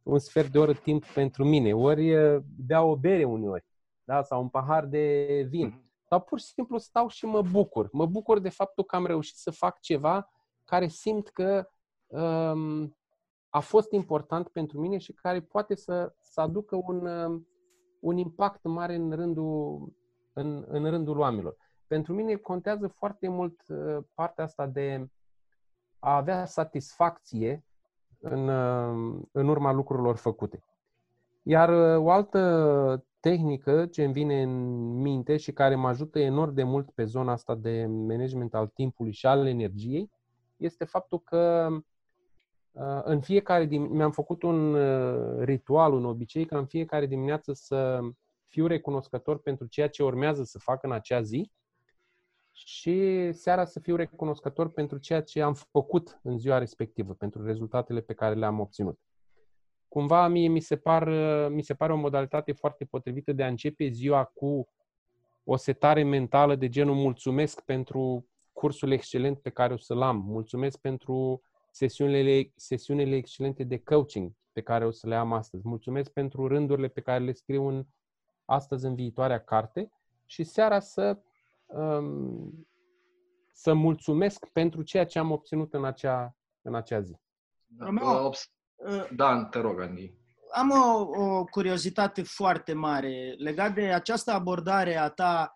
un 0.05 0.19
sfert 0.19 0.49
de 0.49 0.59
oră 0.59 0.73
timp 0.73 1.05
pentru 1.05 1.45
mine, 1.45 1.75
ori 1.75 2.15
uh, 2.15 2.43
beau 2.67 2.91
o 2.91 2.97
bere 2.97 3.25
uneori, 3.25 3.65
da? 4.05 4.23
sau 4.23 4.41
un 4.41 4.49
pahar 4.49 4.87
de 4.87 5.47
vin. 5.49 5.67
Mhm. 5.67 5.83
Sau 6.09 6.21
pur 6.21 6.39
și 6.39 6.47
simplu 6.47 6.79
stau 6.79 7.09
și 7.09 7.27
mă 7.27 7.43
bucur. 7.43 7.89
Mă 7.93 8.07
bucur 8.07 8.39
de 8.39 8.49
faptul 8.49 8.85
că 8.85 8.97
am 8.97 9.07
reușit 9.07 9.37
să 9.37 9.51
fac 9.51 9.81
ceva 9.81 10.31
care 10.65 10.87
simt 10.87 11.29
că 11.29 11.69
um, 12.07 12.97
a 13.49 13.61
fost 13.61 13.93
important 13.93 14.49
pentru 14.49 14.81
mine 14.81 14.99
și 14.99 15.13
care 15.13 15.41
poate 15.41 15.75
să, 15.75 16.15
să 16.21 16.41
aducă 16.41 16.77
un, 16.77 17.07
um, 17.07 17.49
un 18.01 18.17
impact 18.17 18.63
mare 18.63 18.95
în 18.95 19.13
rândul, 19.13 19.93
în, 20.33 20.65
în 20.69 20.91
rândul 20.91 21.19
oamenilor. 21.19 21.57
Pentru 21.87 22.15
mine 22.15 22.35
contează 22.35 22.89
foarte 22.89 23.29
mult 23.29 23.61
uh, 23.69 24.05
partea 24.15 24.45
asta 24.45 24.67
de 24.67 25.09
a 25.99 26.17
avea 26.17 26.45
satisfacție 26.45 27.65
în, 28.25 28.49
uh, 28.49 29.23
în 29.33 29.49
urma 29.49 29.73
lucrurilor 29.73 30.17
făcute. 30.17 30.65
Iar 31.43 31.69
uh, 31.69 32.05
o 32.05 32.11
altă 32.11 33.05
tehnică 33.21 33.87
ce 33.87 34.05
îmi 34.05 34.13
vine 34.13 34.43
în 34.43 34.83
minte 35.01 35.37
și 35.37 35.53
care 35.53 35.75
mă 35.75 35.89
ajută 35.89 36.19
enorm 36.19 36.55
de 36.55 36.63
mult 36.63 36.91
pe 36.91 37.05
zona 37.05 37.33
asta 37.33 37.55
de 37.55 37.87
management 37.87 38.55
al 38.55 38.67
timpului 38.67 39.13
și 39.13 39.27
al 39.27 39.47
energiei 39.47 40.11
este 40.57 40.85
faptul 40.85 41.21
că 41.21 41.69
uh, 42.73 43.01
în 43.05 43.21
fiecare 43.21 43.67
dim- 43.67 43.89
mi-am 43.91 44.11
făcut 44.11 44.43
un 44.43 44.75
uh, 44.75 45.39
ritual, 45.45 45.93
un 45.93 46.05
obicei 46.05 46.45
ca 46.45 46.59
în 46.59 46.67
fiecare 46.67 47.07
dimineață 47.07 47.53
să 47.53 48.01
fiu 48.49 48.67
recunoscător 48.67 49.39
pentru 49.39 49.67
ceea 49.67 49.89
ce 49.89 50.03
urmează 50.03 50.43
să 50.43 50.59
fac 50.59 50.83
în 50.83 50.93
acea 50.93 51.23
zi 51.23 51.51
și 52.57 53.33
seara 53.33 53.65
să 53.65 53.81
fiu 53.81 53.97
recunoscător 53.97 54.71
pentru 54.71 54.99
ceea 54.99 55.23
ce 55.23 55.43
am 55.43 55.55
făcut 55.55 56.21
în 56.23 56.39
ziua 56.39 56.59
respectivă, 56.59 57.15
pentru 57.15 57.45
rezultatele 57.45 58.01
pe 58.01 58.15
care 58.15 58.35
le-am 58.35 58.61
obținut. 58.61 58.99
Cumva 59.89 60.29
mie 60.29 60.49
mi 60.49 60.61
se, 60.61 60.77
par, 60.77 61.09
mi 61.51 61.63
se 61.63 61.75
pare 61.75 61.93
o 61.93 61.97
modalitate 61.97 62.53
foarte 62.53 62.85
potrivită 62.85 63.33
de 63.33 63.43
a 63.43 63.47
începe 63.47 63.89
ziua 63.89 64.25
cu 64.25 64.69
o 65.45 65.57
setare 65.57 66.03
mentală 66.03 66.55
de 66.55 66.69
genul 66.69 66.95
mulțumesc 66.95 67.61
pentru 67.61 68.27
cursul 68.53 68.91
excelent 68.91 69.39
pe 69.39 69.51
care 69.51 69.73
o 69.73 69.77
să-l 69.77 70.03
am, 70.03 70.17
mulțumesc 70.27 70.79
pentru 70.79 71.43
sesiunile, 71.71 72.53
sesiunile 72.55 73.17
excelente 73.17 73.65
de 73.65 73.79
coaching 73.79 74.33
pe 74.53 74.61
care 74.61 74.87
o 74.87 74.91
să 74.91 75.09
le 75.09 75.15
am 75.15 75.33
astăzi, 75.33 75.69
mulțumesc 75.69 76.11
pentru 76.13 76.47
rândurile 76.47 76.89
pe 76.89 77.01
care 77.01 77.25
le 77.25 77.33
scriu 77.33 77.67
în, 77.67 77.87
astăzi 78.45 78.87
în 78.87 78.95
viitoarea 78.95 79.39
carte 79.39 79.91
și 80.25 80.45
seara 80.45 80.81
să 80.81 81.19
um, 81.77 82.67
să 83.53 83.73
mulțumesc 83.73 84.47
pentru 84.53 84.83
ceea 84.83 85.07
ce 85.07 85.19
am 85.19 85.31
obținut 85.31 85.75
în 85.75 85.85
acea, 85.85 86.37
în 86.63 86.75
acea 86.75 87.01
zi. 87.01 87.17
Da. 87.67 87.85
Romeo, 87.85 88.11
Uh, 88.11 88.25
obs- 88.25 88.49
Uh, 88.77 89.09
Da, 89.17 89.45
te 89.45 89.59
rog, 89.61 89.81
Andy. 89.81 90.15
am 90.53 90.71
o, 90.71 91.23
o 91.25 91.45
curiozitate 91.45 92.23
foarte 92.23 92.73
mare 92.73 93.35
legat 93.39 93.75
de 93.75 93.93
această 93.93 94.31
abordare 94.33 94.97
a 94.97 95.09
ta 95.09 95.55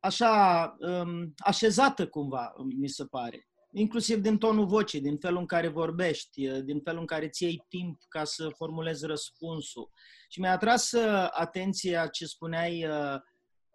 așa 0.00 0.76
um, 0.78 1.34
așezată 1.36 2.08
cumva, 2.08 2.52
mi 2.78 2.88
se 2.88 3.04
pare. 3.04 3.46
Inclusiv 3.72 4.18
din 4.18 4.38
tonul 4.38 4.66
vocii, 4.66 5.00
din 5.00 5.18
felul 5.18 5.38
în 5.38 5.46
care 5.46 5.68
vorbești, 5.68 6.48
uh, 6.48 6.62
din 6.64 6.80
felul 6.80 7.00
în 7.00 7.06
care 7.06 7.24
îți 7.24 7.42
iei 7.42 7.64
timp 7.68 8.00
ca 8.08 8.24
să 8.24 8.48
formulezi 8.56 9.06
răspunsul. 9.06 9.90
Și 10.28 10.40
mi-a 10.40 10.52
atras 10.52 10.92
uh, 10.92 11.28
atenția 11.30 12.06
ce 12.06 12.26
spuneai 12.26 12.86
uh, 12.86 13.16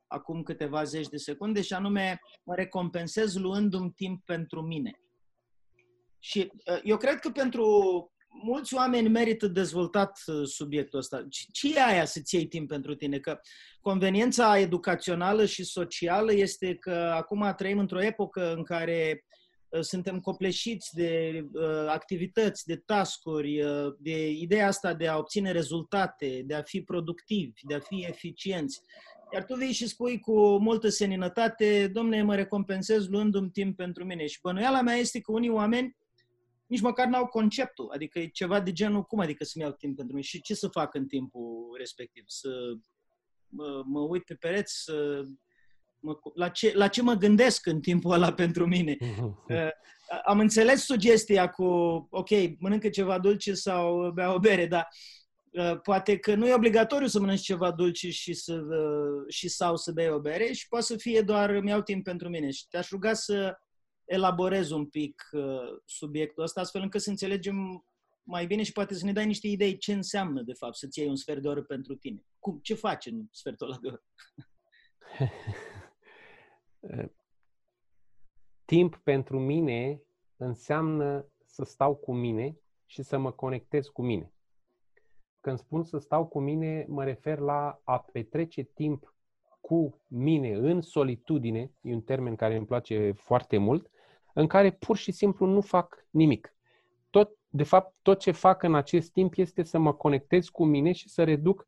acum 0.08 0.43
câteva 0.43 0.84
zeci 0.84 1.08
de 1.08 1.17
secunde 1.17 1.62
și 1.62 1.74
anume 1.74 2.20
mă 2.43 2.56
recompensez 2.56 3.36
luându-mi 3.36 3.91
timp 3.91 4.26
pentru 4.26 4.62
mine. 4.62 4.91
Și 6.20 6.52
uh, 6.72 6.80
eu 6.84 6.98
cred 6.98 7.20
că 7.20 7.30
pentru 7.30 7.65
mulți 8.43 8.74
oameni 8.74 9.10
merită 9.10 9.48
dezvoltat 9.48 10.20
uh, 10.26 10.48
subiectul 10.48 11.00
ăsta. 11.00 11.26
Ce- 11.30 11.46
Ce 11.52 11.74
e 11.76 11.84
aia 11.84 12.06
să-ți 12.06 12.36
iei 12.36 12.48
timp 12.48 12.67
pentru 12.67 12.96
tine? 12.96 13.20
Că 13.20 13.39
conveniența 13.82 14.60
educațională 14.60 15.46
și 15.46 15.63
socială 15.63 16.34
este 16.34 16.76
că 16.76 17.12
acum 17.15 17.54
trăim 17.58 17.80
într-o 17.80 18.02
epocă 18.04 18.54
în 18.54 18.63
care 18.63 19.26
uh, 19.70 19.82
suntem 19.82 20.20
copleșiți 20.20 20.96
de 20.96 21.43
uh, 21.52 21.86
activități, 21.88 22.65
de 22.65 22.76
tascuri, 22.76 23.62
uh, 23.62 23.93
de 24.00 24.30
ideea 24.30 24.67
asta 24.67 24.93
de 24.93 25.08
a 25.08 25.17
obține 25.17 25.52
rezultate, 25.52 26.41
de 26.46 26.54
a 26.54 26.62
fi 26.62 26.82
productivi, 26.82 27.62
de 27.67 27.76
a 27.76 27.80
fi 27.80 28.06
eficienți. 28.08 28.82
Iar 29.34 29.46
tu 29.46 29.56
vii 29.56 29.72
și 29.72 29.88
spui 29.88 30.20
cu 30.20 30.58
multă 30.58 30.90
seninătate, 30.90 31.88
domne, 31.88 32.24
mă 32.24 32.36
recompensez 32.36 33.08
luându-mi 33.08 33.50
timp 33.50 33.76
pentru 33.76 34.06
mine. 34.06 34.26
Și 34.26 34.40
bănuiala 34.42 34.82
mea 34.82 34.96
este 34.96 35.20
că 35.20 35.32
unii 35.32 35.50
oameni 35.50 35.98
nici 36.66 36.82
măcar 36.82 37.08
n-au 37.08 37.26
conceptul. 37.26 37.92
Adică 37.94 38.20
e 38.20 38.28
ceva 38.28 38.60
de 38.60 38.72
genul, 38.72 39.04
cum 39.04 39.20
adică 39.20 39.44
să-mi 39.44 39.63
iau 39.63 39.74
timp 39.74 39.96
pentru 39.96 40.16
mine? 40.16 40.28
Și 40.28 40.42
ce 40.42 40.56
să 40.56 40.68
fac 40.68 40.94
în 40.94 41.08
timpul 41.08 41.76
respectiv? 41.78 42.24
Să 42.28 42.50
mă, 43.48 43.84
mă 43.86 44.00
uit 44.00 44.24
pe 44.24 44.34
pereți, 44.34 44.84
să 44.84 45.24
mă, 46.00 46.18
la, 46.34 46.50
ce, 46.50 46.72
la 46.76 46.88
ce 46.88 47.02
mă 47.02 47.13
gândesc 47.13 47.66
în 47.66 47.82
timpul 47.82 48.12
ăla 48.12 48.34
pentru 48.34 48.68
mine? 48.68 48.98
Uh, 49.48 49.70
Am 50.26 50.40
înțeles 50.40 50.84
sugestia 50.84 51.50
cu, 51.50 51.63
ok, 52.10 52.30
mănâncă 52.60 52.90
ceva 52.90 53.20
dulce 53.20 53.54
sau 53.54 54.12
bea 54.12 54.34
o 54.34 54.40
bere, 54.40 54.66
dar 54.66 54.88
uh, 54.92 55.27
poate 55.84 56.17
că 56.17 56.36
nu 56.36 56.48
e 56.48 56.54
obligatoriu 56.54 57.08
să 57.08 57.20
mănânci 57.20 57.41
ceva 57.41 57.72
dulce 57.72 58.10
și, 58.10 58.34
să, 58.34 58.54
uh, 58.54 59.34
și 59.34 59.48
sau 59.48 59.76
să 59.76 59.91
bei 59.91 60.10
o 60.10 60.20
bere 60.20 60.52
și 60.52 60.67
poate 60.67 60.86
să 60.86 60.98
fie 60.98 61.22
doar 61.22 61.50
îmi 61.50 61.70
iau 61.70 61.82
timp 61.82 62.04
pentru 62.04 62.30
mine. 62.30 62.52
Și 62.52 62.67
te-aș 62.67 62.89
ruga 62.89 63.13
să 63.13 63.58
elaborez 64.06 64.70
un 64.70 64.86
pic 64.86 65.30
uh, 65.32 65.80
subiectul 65.86 66.43
ăsta, 66.43 66.62
astfel 66.62 66.82
încât 66.82 67.02
să 67.02 67.10
înțelegem 67.10 67.86
mai 68.24 68.46
bine 68.46 68.63
și 68.63 68.72
poate 68.72 68.93
să 68.93 69.06
ne 69.06 69.12
dai 69.12 69.26
niște 69.26 69.48
idei 69.48 69.78
ce 69.78 69.93
înseamnă, 69.93 70.41
de 70.41 70.54
fapt, 70.54 70.76
să-ți 70.76 71.00
iei 71.00 71.08
un 71.08 71.15
sfert 71.15 71.41
de 71.41 71.48
oră 71.48 71.63
pentru 71.63 71.96
tine. 71.96 72.26
Cum, 72.39 72.60
ce 72.62 72.74
faci 72.74 73.06
în 73.06 73.26
sfertul 73.32 73.67
ăla 73.67 73.78
de 73.82 73.88
oră? 73.88 74.04
timp 78.65 79.02
pentru 79.04 79.39
mine 79.39 80.02
înseamnă 80.36 81.28
să 81.46 81.63
stau 81.63 81.96
cu 81.96 82.13
mine 82.13 82.58
și 82.86 83.04
să 83.04 83.17
mă 83.17 83.32
conectez 83.32 83.88
cu 83.88 84.02
mine. 84.02 84.32
Când 85.48 85.60
spun 85.60 85.84
să 85.84 85.98
stau 85.98 86.26
cu 86.26 86.40
mine, 86.40 86.86
mă 86.88 87.04
refer 87.04 87.40
la 87.40 87.82
a 87.84 87.98
petrece 88.12 88.64
timp 88.64 89.14
cu 89.62 90.02
mine 90.08 90.54
în 90.54 90.82
solitudine, 90.82 91.72
e 91.82 91.94
un 91.94 92.02
termen 92.02 92.36
care 92.36 92.56
îmi 92.56 92.66
place 92.66 93.12
foarte 93.12 93.58
mult, 93.58 93.90
în 94.34 94.48
care 94.48 94.72
pur 94.72 94.98
și 94.98 95.12
simplu 95.12 95.46
nu 95.46 95.62
fac 95.62 96.06
nimic. 96.10 96.56
Tot, 97.10 97.38
de 97.50 97.64
fapt, 97.64 97.96
tot 98.02 98.20
ce 98.20 98.32
fac 98.32 98.64
în 98.64 98.76
acest 98.76 99.12
timp 99.12 99.34
este 99.36 99.64
să 99.64 99.78
mă 99.78 99.94
conectez 99.94 100.50
cu 100.50 100.66
mine 100.66 100.92
și 100.92 101.10
să 101.10 101.24
reduc 101.24 101.68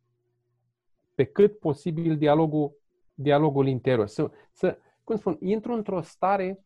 pe 1.15 1.23
cât 1.23 1.59
posibil 1.59 2.17
dialogul, 2.17 2.77
dialogul 3.13 3.67
interior. 3.67 4.07
Să, 4.07 4.31
să, 4.51 4.77
cum 5.03 5.15
spun, 5.15 5.37
intru 5.39 5.73
într-o 5.73 6.01
stare 6.01 6.65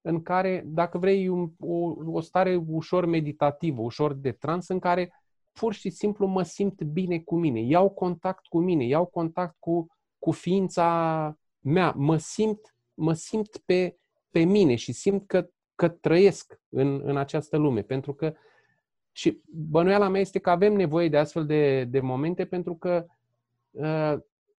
în 0.00 0.22
care, 0.22 0.62
dacă 0.66 0.98
vrei, 0.98 1.28
un, 1.28 1.50
o, 1.60 1.94
o 2.06 2.20
stare 2.20 2.62
ușor 2.68 3.06
meditativă, 3.06 3.80
ușor 3.80 4.12
de 4.12 4.32
trans, 4.32 4.68
în 4.68 4.78
care 4.78 5.21
pur 5.52 5.72
și 5.72 5.90
simplu 5.90 6.26
mă 6.26 6.42
simt 6.42 6.82
bine 6.82 7.18
cu 7.18 7.36
mine, 7.36 7.60
iau 7.60 7.90
contact 7.90 8.46
cu 8.46 8.58
mine, 8.60 8.84
iau 8.84 9.06
contact 9.06 9.56
cu, 9.58 9.86
cu 10.18 10.30
ființa 10.30 11.38
mea, 11.60 11.92
mă 11.96 12.16
simt, 12.16 12.74
mă 12.94 13.12
simt 13.12 13.56
pe, 13.56 13.96
pe 14.30 14.44
mine 14.44 14.74
și 14.74 14.92
simt 14.92 15.26
că, 15.26 15.48
că 15.74 15.88
trăiesc 15.88 16.60
în, 16.68 17.00
în 17.04 17.16
această 17.16 17.56
lume. 17.56 17.82
Pentru 17.82 18.14
că 18.14 18.34
și 19.12 19.40
bănuiala 19.50 20.08
mea 20.08 20.20
este 20.20 20.38
că 20.38 20.50
avem 20.50 20.72
nevoie 20.72 21.08
de 21.08 21.18
astfel 21.18 21.46
de, 21.46 21.84
de 21.84 22.00
momente 22.00 22.44
pentru 22.44 22.74
că 22.74 23.06
uh, 23.70 24.14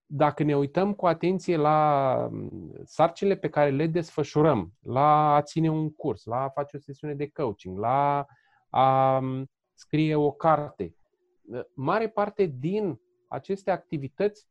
dacă 0.06 0.44
ne 0.44 0.56
uităm 0.56 0.94
cu 0.94 1.08
atenție 1.08 1.58
la 1.58 2.28
mm, 2.32 2.82
sarcinile 2.84 3.36
pe 3.36 3.50
care 3.50 3.70
le 3.70 3.88
desfășurăm, 3.88 4.74
la 4.82 5.36
a 5.36 5.42
ține 5.42 5.70
un 5.70 5.92
curs, 5.92 6.26
la 6.26 6.44
a 6.44 6.50
face 6.50 6.78
o 6.78 6.80
sesiune 6.80 7.14
de 7.14 7.30
coaching, 7.30 7.80
la 7.80 8.26
a 8.70 9.20
mm, 9.20 9.50
scrie 9.74 10.16
o 10.16 10.32
carte, 10.32 10.96
ă, 11.54 11.68
mare 11.76 12.10
parte 12.10 12.46
din 12.46 13.00
aceste 13.28 13.72
activități 13.72 14.48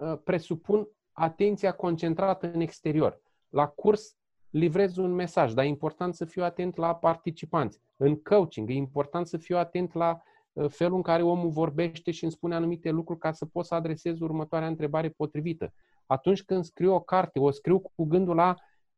ă, 0.00 0.16
presupun 0.16 0.88
atenția 1.12 1.72
concentrată 1.72 2.50
în 2.52 2.60
exterior. 2.60 3.20
La 3.48 3.66
curs 3.66 4.16
livrez 4.50 4.96
un 4.96 5.12
mesaj, 5.12 5.52
dar 5.52 5.64
e 5.64 5.68
important 5.68 6.14
să 6.14 6.24
fiu 6.24 6.42
atent 6.42 6.76
la 6.76 6.94
participanți. 6.94 7.80
În 7.96 8.22
coaching 8.22 8.70
e 8.70 8.74
important 8.74 9.26
să 9.26 9.36
fiu 9.36 9.56
atent 9.56 9.92
la 9.92 10.22
Uh, 10.52 10.68
felul 10.68 10.96
în 10.96 11.02
care 11.02 11.22
omul 11.22 11.50
vorbește 11.50 12.10
și 12.10 12.22
îmi 12.22 12.32
spune 12.32 12.54
anumite 12.54 12.90
lucruri 12.90 13.20
ca 13.20 13.32
să 13.32 13.46
pot 13.46 13.64
să 13.64 13.74
adresez 13.74 14.20
următoarea 14.20 14.68
întrebare 14.68 15.08
potrivită. 15.08 15.72
Atunci 16.06 16.42
când 16.42 16.64
scriu 16.64 16.94
o 16.94 17.00
carte, 17.00 17.38
o 17.38 17.50
scriu 17.50 17.78
cu 17.78 18.04
gândul 18.04 18.34
la 18.34 18.54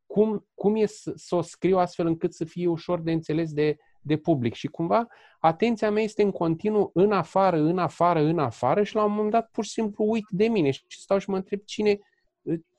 cum, 0.06 0.46
cum 0.54 0.76
e 0.76 0.86
să, 0.86 1.12
să 1.14 1.34
o 1.34 1.40
scriu 1.40 1.78
astfel 1.78 2.06
încât 2.06 2.34
să 2.34 2.44
fie 2.44 2.66
ușor 2.66 3.00
de 3.00 3.12
înțeles 3.12 3.52
de, 3.52 3.76
de 4.04 4.16
public. 4.16 4.54
Și 4.54 4.66
cumva 4.66 5.06
atenția 5.38 5.90
mea 5.90 6.02
este 6.02 6.22
în 6.22 6.30
continuu 6.30 6.90
în 6.94 7.12
afară, 7.12 7.56
în 7.56 7.78
afară, 7.78 8.20
în 8.20 8.38
afară 8.38 8.82
și 8.82 8.94
la 8.94 9.04
un 9.04 9.12
moment 9.12 9.30
dat 9.30 9.50
pur 9.50 9.64
și 9.64 9.70
simplu 9.70 10.04
uit 10.04 10.24
de 10.28 10.46
mine 10.46 10.70
și 10.70 10.82
stau 10.88 11.18
și 11.18 11.30
mă 11.30 11.36
întreb 11.36 11.60
cine, 11.64 11.98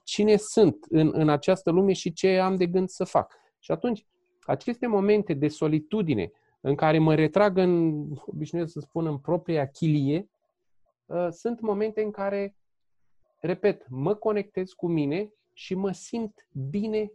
cine 0.03 0.35
sunt 0.35 0.85
în, 0.89 1.11
în 1.13 1.29
această 1.29 1.71
lume 1.71 1.93
și 1.93 2.13
ce 2.13 2.39
am 2.39 2.55
de 2.55 2.65
gând 2.65 2.89
să 2.89 3.03
fac. 3.03 3.33
Și 3.59 3.71
atunci, 3.71 4.05
aceste 4.41 4.87
momente 4.87 5.33
de 5.33 5.47
solitudine, 5.47 6.31
în 6.61 6.75
care 6.75 6.99
mă 6.99 7.15
retrag 7.15 7.57
în, 7.57 8.05
obișnuiesc 8.25 8.71
să 8.71 8.79
spun, 8.79 9.05
în 9.05 9.17
propria 9.17 9.67
chilie, 9.67 10.29
uh, 11.05 11.27
sunt 11.29 11.59
momente 11.59 12.01
în 12.01 12.11
care, 12.11 12.55
repet, 13.39 13.85
mă 13.89 14.15
conectez 14.15 14.71
cu 14.71 14.87
mine 14.87 15.33
și 15.53 15.75
mă 15.75 15.91
simt 15.91 16.47
bine 16.69 17.11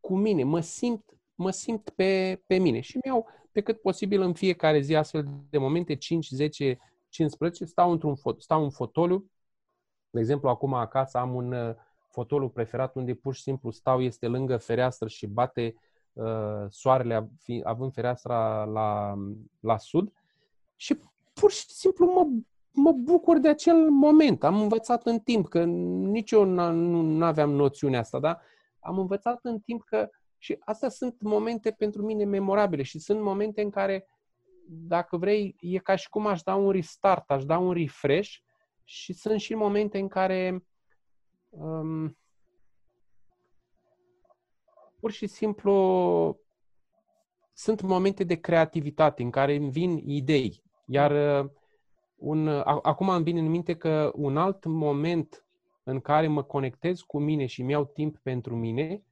cu 0.00 0.16
mine, 0.16 0.44
mă 0.44 0.60
simt, 0.60 1.17
mă 1.38 1.50
simt 1.50 1.90
pe, 1.90 2.42
pe 2.46 2.58
mine 2.58 2.80
și 2.80 2.98
mi-au 3.04 3.26
pe 3.52 3.60
cât 3.60 3.80
posibil 3.80 4.20
în 4.20 4.32
fiecare 4.32 4.80
zi 4.80 4.94
astfel 4.94 5.28
de 5.50 5.58
momente, 5.58 5.96
5, 5.96 6.28
10, 6.28 6.78
15, 7.08 7.64
stau 7.64 7.90
într-un 7.90 8.14
fot, 8.14 8.42
stau 8.42 8.62
în 8.62 8.70
fotoliu. 8.70 9.30
De 10.10 10.20
exemplu, 10.20 10.48
acum 10.48 10.74
acasă 10.74 11.18
am 11.18 11.34
un 11.34 11.52
uh, 11.52 11.74
fotoliu 12.08 12.48
preferat 12.48 12.94
unde 12.94 13.14
pur 13.14 13.34
și 13.34 13.42
simplu 13.42 13.70
stau, 13.70 14.02
este 14.02 14.26
lângă 14.26 14.56
fereastră 14.56 15.08
și 15.08 15.26
bate 15.26 15.74
Uh, 16.18 16.66
soarele 16.68 17.30
având 17.62 17.92
fereastra 17.92 18.64
la, 18.64 19.14
la 19.60 19.78
sud 19.78 20.12
și 20.76 20.98
pur 21.32 21.50
și 21.50 21.64
simplu 21.68 22.06
mă, 22.06 22.26
mă 22.72 22.92
bucur 22.92 23.38
de 23.38 23.48
acel 23.48 23.90
moment. 23.90 24.44
Am 24.44 24.60
învățat 24.60 25.06
în 25.06 25.18
timp, 25.18 25.48
că 25.48 25.64
nici 25.64 26.30
eu 26.30 26.44
nu 26.44 27.24
aveam 27.24 27.50
noțiunea 27.50 28.00
asta, 28.00 28.18
dar 28.18 28.40
am 28.80 28.98
învățat 28.98 29.38
în 29.42 29.58
timp 29.58 29.82
că 29.84 30.10
și 30.38 30.56
astea 30.60 30.88
sunt 30.88 31.20
momente 31.20 31.70
pentru 31.70 32.02
mine 32.02 32.24
memorabile 32.24 32.82
și 32.82 32.98
sunt 32.98 33.20
momente 33.20 33.62
în 33.62 33.70
care, 33.70 34.08
dacă 34.66 35.16
vrei, 35.16 35.56
e 35.60 35.78
ca 35.78 35.96
și 35.96 36.08
cum 36.08 36.26
aș 36.26 36.42
da 36.42 36.54
un 36.54 36.70
restart, 36.70 37.30
aș 37.30 37.44
da 37.44 37.58
un 37.58 37.72
refresh 37.72 38.34
și 38.84 39.12
sunt 39.12 39.40
și 39.40 39.54
momente 39.54 39.98
în 39.98 40.08
care 40.08 40.64
um, 41.48 42.18
pur 45.00 45.10
și 45.10 45.26
simplu 45.26 46.40
sunt 47.52 47.80
momente 47.80 48.24
de 48.24 48.34
creativitate 48.34 49.22
în 49.22 49.30
care 49.30 49.54
îmi 49.54 49.70
vin 49.70 49.96
idei. 49.96 50.62
Iar 50.86 51.42
uh, 51.44 51.50
un, 52.16 52.48
acum 52.82 53.08
îmi 53.08 53.24
vine 53.24 53.40
în 53.40 53.48
minte 53.48 53.76
că 53.76 54.12
un 54.14 54.36
alt 54.36 54.64
moment 54.64 55.46
în 55.82 56.00
care 56.00 56.26
mă 56.26 56.42
conectez 56.42 57.00
cu 57.00 57.18
mine 57.18 57.46
și 57.46 57.60
îmi 57.60 57.70
iau 57.70 57.84
timp 57.84 58.18
pentru 58.18 58.56
mine 58.56 59.02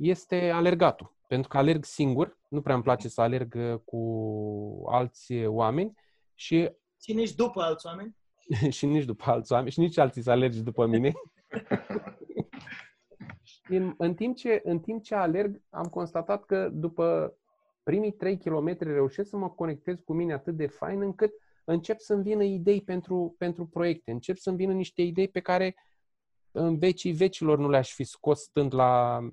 este 0.00 0.50
alergatul. 0.50 1.14
Pentru 1.26 1.48
că 1.48 1.56
alerg 1.56 1.84
singur, 1.84 2.38
nu 2.48 2.60
prea 2.60 2.74
îmi 2.74 2.82
place 2.82 3.08
să 3.08 3.20
alerg 3.20 3.54
uh, 3.54 3.80
cu 3.84 4.84
alți 4.88 5.44
oameni 5.46 5.98
și... 6.34 6.70
Și 7.00 7.12
nici 7.12 7.34
după 7.34 7.62
alți 7.62 7.86
oameni? 7.86 8.16
și 8.76 8.86
nici 8.86 9.04
după 9.04 9.30
alți 9.30 9.52
oameni 9.52 9.70
și 9.70 9.80
nici 9.80 9.98
alții 9.98 10.22
să 10.22 10.30
alergi 10.30 10.62
după 10.62 10.86
mine. 10.86 11.12
în, 13.68 13.94
în, 13.98 14.14
timp 14.14 14.36
ce, 14.36 14.60
în 14.64 14.80
timp 14.80 15.02
ce 15.02 15.14
alerg, 15.14 15.62
am 15.70 15.86
constatat 15.86 16.44
că 16.44 16.68
după 16.72 17.34
primii 17.82 18.12
3 18.12 18.38
km 18.38 18.76
reușesc 18.78 19.28
să 19.28 19.36
mă 19.36 19.50
conectez 19.50 19.98
cu 20.04 20.12
mine 20.12 20.32
atât 20.32 20.56
de 20.56 20.66
fain 20.66 21.02
încât 21.02 21.32
încep 21.64 21.98
să-mi 21.98 22.22
vină 22.22 22.42
idei 22.42 22.82
pentru, 22.82 23.34
pentru 23.38 23.66
proiecte, 23.66 24.10
încep 24.10 24.36
să-mi 24.36 24.56
vină 24.56 24.72
niște 24.72 25.02
idei 25.02 25.28
pe 25.28 25.40
care 25.40 25.74
în 26.50 26.78
vecii 26.78 27.12
vecilor 27.12 27.58
nu 27.58 27.68
le-aș 27.68 27.92
fi 27.92 28.04
scos 28.04 28.40
stând 28.40 28.74
la, 28.74 29.18
uh, 29.22 29.28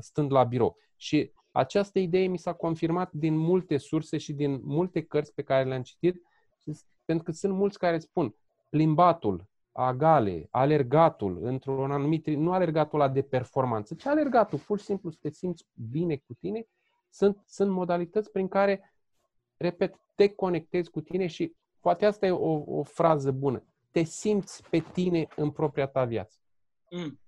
stând 0.00 0.32
la 0.32 0.44
birou. 0.44 0.76
Și 0.96 1.32
această 1.52 1.98
idee 1.98 2.26
mi 2.26 2.38
s-a 2.38 2.52
confirmat 2.52 3.12
din 3.12 3.36
multe 3.36 3.76
surse 3.76 4.18
și 4.18 4.32
din 4.32 4.60
multe 4.62 5.02
cărți 5.02 5.34
pe 5.34 5.42
care 5.42 5.68
le-am 5.68 5.82
citit, 5.82 6.22
pentru 7.04 7.24
că 7.24 7.32
sunt 7.32 7.54
mulți 7.54 7.78
care 7.78 7.98
spun 7.98 8.34
plimbatul, 8.68 9.48
agale, 9.72 10.48
alergatul 10.50 11.38
într-un 11.42 11.90
anumit, 11.90 12.26
nu 12.26 12.52
alergatul 12.52 13.00
ăla 13.00 13.08
de 13.08 13.22
performanță, 13.22 13.94
ci 13.94 14.06
alergatul, 14.06 14.58
pur 14.58 14.78
și 14.78 14.84
simplu 14.84 15.10
să 15.10 15.18
te 15.20 15.30
simți 15.30 15.66
bine 15.90 16.16
cu 16.16 16.34
tine, 16.34 16.66
sunt, 17.10 17.42
sunt 17.46 17.70
modalități 17.70 18.30
prin 18.30 18.48
care, 18.48 18.94
repet, 19.56 19.94
te 20.14 20.28
conectezi 20.28 20.90
cu 20.90 21.00
tine 21.00 21.26
și 21.26 21.54
poate 21.80 22.06
asta 22.06 22.26
e 22.26 22.30
o, 22.30 22.78
o 22.78 22.82
frază 22.82 23.30
bună. 23.30 23.64
Te 23.90 24.02
simți 24.02 24.68
pe 24.70 24.78
tine 24.78 25.28
în 25.36 25.50
propria 25.50 25.86
ta 25.86 26.04
viață. 26.04 26.38
Mm. 26.90 27.20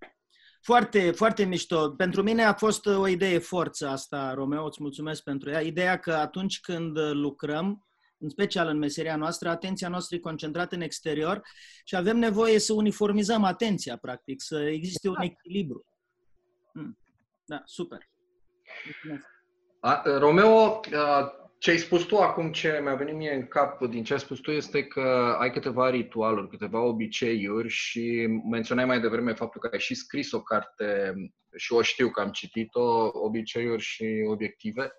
Foarte, 0.62 1.10
foarte 1.10 1.44
mișto. 1.44 1.90
Pentru 1.90 2.22
mine 2.22 2.42
a 2.42 2.52
fost 2.52 2.86
o 2.86 3.06
idee 3.06 3.38
forță 3.38 3.88
asta, 3.88 4.34
Romeo, 4.34 4.64
îți 4.64 4.82
mulțumesc 4.82 5.22
pentru 5.22 5.50
ea. 5.50 5.60
Ideea 5.60 5.98
că 5.98 6.12
atunci 6.12 6.60
când 6.60 6.98
lucrăm, 6.98 7.86
în 8.18 8.28
special 8.28 8.68
în 8.68 8.78
meseria 8.78 9.16
noastră, 9.16 9.48
atenția 9.48 9.88
noastră 9.88 10.16
e 10.16 10.20
concentrată 10.20 10.74
în 10.74 10.80
exterior 10.80 11.42
și 11.84 11.96
avem 11.96 12.16
nevoie 12.16 12.58
să 12.58 12.72
uniformizăm 12.72 13.44
atenția, 13.44 13.96
practic, 13.96 14.40
să 14.42 14.62
existe 14.62 15.08
un 15.08 15.14
exact. 15.20 15.38
echilibru. 15.40 15.84
Hmm. 16.72 16.98
Da, 17.44 17.62
super. 17.64 18.10
A, 19.80 20.02
Romeo, 20.18 20.80
ce 21.62 21.70
ai 21.70 21.78
spus 21.78 22.04
tu 22.04 22.16
acum, 22.16 22.52
ce 22.52 22.80
mi-a 22.82 22.94
venit 22.94 23.14
mie 23.14 23.34
în 23.34 23.46
cap 23.46 23.84
din 23.84 24.04
ce 24.04 24.12
ai 24.12 24.18
spus 24.18 24.38
tu, 24.40 24.50
este 24.50 24.84
că 24.84 25.36
ai 25.38 25.50
câteva 25.50 25.90
ritualuri, 25.90 26.48
câteva 26.48 26.80
obiceiuri 26.80 27.68
și 27.68 28.26
menționai 28.50 28.84
mai 28.84 29.00
devreme 29.00 29.32
faptul 29.32 29.60
că 29.60 29.68
ai 29.72 29.80
și 29.80 29.94
scris 29.94 30.32
o 30.32 30.42
carte 30.42 31.14
și 31.56 31.72
o 31.72 31.82
știu 31.82 32.10
că 32.10 32.20
am 32.20 32.30
citit-o, 32.30 33.10
obiceiuri 33.12 33.82
și 33.82 34.24
obiective. 34.28 34.92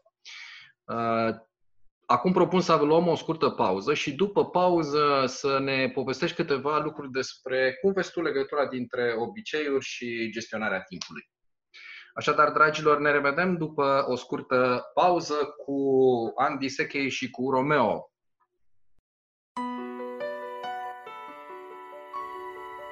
Acum 2.05 2.31
propun 2.31 2.61
să 2.61 2.75
luăm 2.75 3.07
o 3.07 3.15
scurtă 3.15 3.49
pauză 3.49 3.93
și 3.93 4.13
după 4.13 4.49
pauză 4.49 5.23
să 5.27 5.59
ne 5.59 5.89
povestești 5.89 6.35
câteva 6.35 6.79
lucruri 6.79 7.11
despre 7.11 7.77
cum 7.81 7.93
vezi 7.93 8.11
tu 8.11 8.21
legătura 8.21 8.67
dintre 8.67 9.15
obiceiuri 9.17 9.85
și 9.85 10.29
gestionarea 10.31 10.81
timpului. 10.81 11.29
Așadar, 12.15 12.51
dragilor, 12.51 12.99
ne 12.99 13.11
revedem 13.11 13.57
după 13.57 14.05
o 14.07 14.15
scurtă 14.15 14.91
pauză 14.93 15.33
cu 15.65 15.75
Andy 16.35 16.69
Sechei 16.69 17.09
și 17.09 17.29
cu 17.29 17.49
Romeo. 17.49 18.11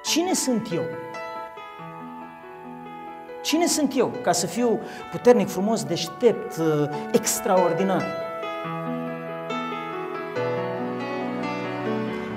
Cine 0.03 0.33
sunt 0.33 0.71
eu? 0.73 0.83
Cine 3.43 3.65
sunt 3.65 3.97
eu 3.97 4.13
ca 4.23 4.31
să 4.31 4.47
fiu 4.47 4.79
puternic, 5.11 5.47
frumos, 5.47 5.83
deștept, 5.83 6.57
uh, 6.57 6.89
extraordinar? 7.11 8.03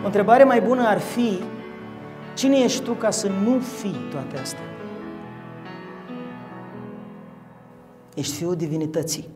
O 0.02 0.06
întrebare 0.06 0.44
mai 0.44 0.60
bună 0.60 0.86
ar 0.86 0.98
fi, 0.98 1.42
cine 2.34 2.56
ești 2.56 2.82
tu 2.82 2.92
ca 2.92 3.10
să 3.10 3.28
nu 3.28 3.58
fii 3.58 4.08
toate 4.10 4.38
astea? 4.38 4.73
Ești 8.14 8.34
fiul 8.34 8.56
divinității. 8.56 9.28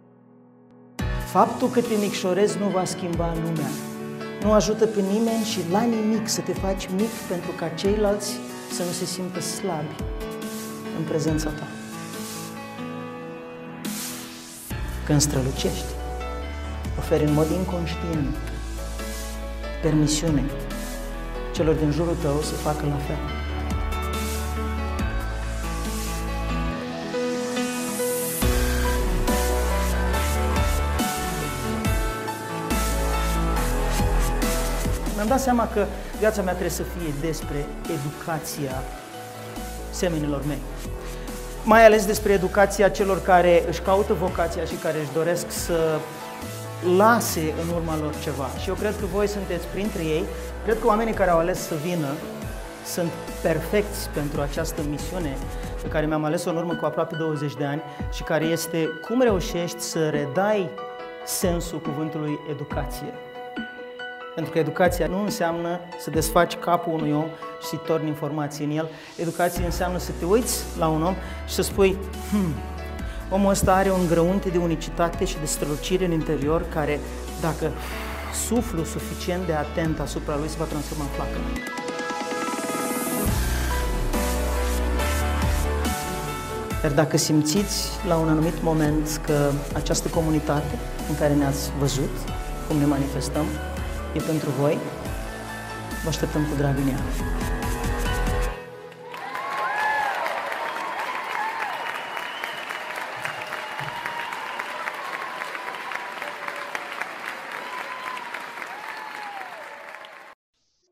Faptul 1.30 1.68
că 1.68 1.80
te 1.80 1.94
micșorezi 2.00 2.58
nu 2.58 2.68
va 2.68 2.84
schimba 2.84 3.34
lumea. 3.34 3.70
Nu 4.42 4.52
ajută 4.52 4.86
pe 4.86 5.00
nimeni 5.00 5.44
și 5.44 5.58
la 5.70 5.82
nimic 5.82 6.28
să 6.28 6.40
te 6.40 6.52
faci 6.52 6.88
mic 6.96 7.10
pentru 7.28 7.50
ca 7.58 7.68
ceilalți 7.68 8.32
să 8.72 8.82
nu 8.82 8.90
se 8.90 9.04
simtă 9.04 9.40
slabi 9.40 9.94
în 10.98 11.04
prezența 11.04 11.50
ta. 11.50 11.66
Când 15.06 15.20
strălucești, 15.20 15.92
oferi 16.98 17.24
în 17.24 17.32
mod 17.32 17.50
inconștient 17.50 18.36
permisiune 19.82 20.44
celor 21.52 21.74
din 21.74 21.90
jurul 21.90 22.16
tău 22.22 22.40
să 22.40 22.54
facă 22.54 22.86
la 22.86 22.96
fel. 22.96 23.37
Mi-am 35.28 35.40
dat 35.40 35.48
seama 35.48 35.68
că 35.72 35.86
viața 36.18 36.42
mea 36.42 36.52
trebuie 36.52 36.70
să 36.70 36.82
fie 36.82 37.12
despre 37.20 37.66
educația 37.96 38.82
semenilor 39.90 40.42
mei. 40.46 40.58
Mai 41.64 41.84
ales 41.84 42.06
despre 42.06 42.32
educația 42.32 42.88
celor 42.88 43.22
care 43.22 43.64
își 43.68 43.80
caută 43.80 44.12
vocația 44.12 44.64
și 44.64 44.74
care 44.74 44.98
își 44.98 45.12
doresc 45.12 45.50
să 45.50 45.98
lase 46.96 47.54
în 47.62 47.68
urma 47.74 47.98
lor 48.00 48.14
ceva. 48.22 48.48
Și 48.62 48.68
eu 48.68 48.74
cred 48.74 48.94
că 49.00 49.06
voi 49.06 49.26
sunteți 49.26 49.66
printre 49.66 50.02
ei. 50.02 50.24
Cred 50.64 50.78
că 50.80 50.86
oamenii 50.86 51.12
care 51.12 51.30
au 51.30 51.38
ales 51.38 51.58
să 51.58 51.74
vină 51.82 52.08
sunt 52.84 53.10
perfecți 53.42 54.08
pentru 54.14 54.40
această 54.40 54.82
misiune 54.88 55.36
pe 55.82 55.88
care 55.88 56.06
mi-am 56.06 56.24
ales-o 56.24 56.50
în 56.50 56.56
urmă 56.56 56.74
cu 56.74 56.84
aproape 56.84 57.16
20 57.16 57.54
de 57.54 57.64
ani 57.64 57.82
și 58.12 58.22
care 58.22 58.44
este 58.44 58.88
cum 59.06 59.22
reușești 59.22 59.80
să 59.80 60.08
redai 60.08 60.70
sensul 61.24 61.80
cuvântului 61.80 62.38
educație. 62.50 63.27
Pentru 64.38 64.56
că 64.56 64.62
educația 64.62 65.06
nu 65.06 65.22
înseamnă 65.22 65.80
să 66.00 66.10
desfaci 66.10 66.56
capul 66.56 66.92
unui 66.92 67.12
om 67.12 67.26
și 67.60 67.66
să-i 67.66 67.80
torni 67.86 68.08
informații 68.08 68.64
în 68.64 68.70
el. 68.70 68.88
Educația 69.16 69.64
înseamnă 69.64 69.98
să 69.98 70.10
te 70.18 70.24
uiți 70.24 70.64
la 70.78 70.88
un 70.88 71.02
om 71.02 71.14
și 71.46 71.54
să 71.54 71.62
spui, 71.62 71.96
hmm, 72.30 72.54
omul 73.30 73.50
ăsta 73.50 73.74
are 73.74 73.90
un 73.90 74.06
grăunte 74.08 74.48
de 74.48 74.58
unicitate 74.58 75.24
și 75.24 75.36
de 75.40 75.46
strălucire 75.46 76.04
în 76.04 76.12
interior 76.12 76.64
care, 76.74 77.00
dacă 77.40 77.70
suflu 78.46 78.84
suficient 78.84 79.46
de 79.46 79.52
atent 79.52 80.00
asupra 80.00 80.36
lui, 80.36 80.48
se 80.48 80.56
va 80.58 80.64
transforma 80.64 81.04
în 81.04 81.10
flacără. 81.10 81.42
Iar 86.82 86.92
dacă 86.92 87.16
simțiți 87.16 87.88
la 88.08 88.16
un 88.16 88.28
anumit 88.28 88.62
moment 88.62 89.20
că 89.26 89.50
această 89.74 90.08
comunitate 90.08 90.78
în 91.08 91.16
care 91.18 91.34
ne-ați 91.34 91.70
văzut, 91.78 92.10
cum 92.68 92.76
ne 92.76 92.84
manifestăm, 92.84 93.44
e 94.14 94.20
pentru 94.26 94.50
voi, 94.50 94.78
vă 96.02 96.08
așteptăm 96.08 96.42
cu 96.46 96.54
drag 96.56 96.76
în 96.76 96.88
ea. 96.88 96.98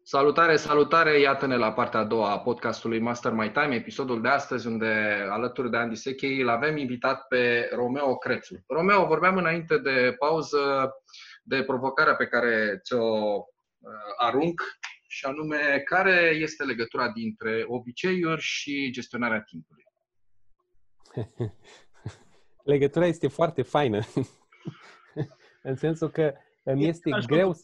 Salutare, 0.03 0.57
salutare! 0.57 1.21
Iată-ne 1.21 1.57
la 1.57 1.73
partea 1.73 2.01
a 2.01 2.05
doua 2.05 2.31
a 2.31 2.39
podcastului 2.39 3.01
Master 3.01 3.33
My 3.33 3.51
Time, 3.51 3.75
episodul 3.75 4.23
de 4.23 4.29
astăzi, 4.29 4.67
unde 4.67 5.27
alături 5.31 5.71
de 5.71 5.77
Andy 5.77 5.95
Sechei 5.95 6.41
îl 6.41 6.49
avem 6.49 6.77
invitat 6.77 7.27
pe 7.29 7.69
Romeo 7.75 8.17
Crețu. 8.17 8.65
Romeo, 8.67 9.07
vorbeam 9.07 9.37
înainte 9.37 9.79
de 9.79 10.15
pauză 10.19 10.91
de 11.49 11.63
provocarea 11.63 12.15
pe 12.15 12.27
care 12.27 12.81
ți-o 12.83 13.37
uh, 13.37 13.91
arunc 14.17 14.63
și 15.09 15.25
anume 15.25 15.83
care 15.85 16.37
este 16.41 16.65
legătura 16.65 17.11
dintre 17.11 17.65
obiceiuri 17.67 18.41
și 18.41 18.91
gestionarea 18.93 19.41
timpului? 19.41 19.85
Legătura 22.65 23.07
este 23.07 23.29
foarte 23.29 23.63
faină. 23.63 24.01
în 25.63 25.77
sensul 25.77 26.11
că 26.11 26.35
îmi 26.63 26.87
este 26.87 27.11
greu... 27.27 27.55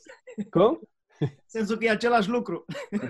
Cum? 0.51 0.81
sensul 1.47 1.77
că 1.77 1.85
e 1.85 1.91
același 1.91 2.29
lucru. 2.29 2.65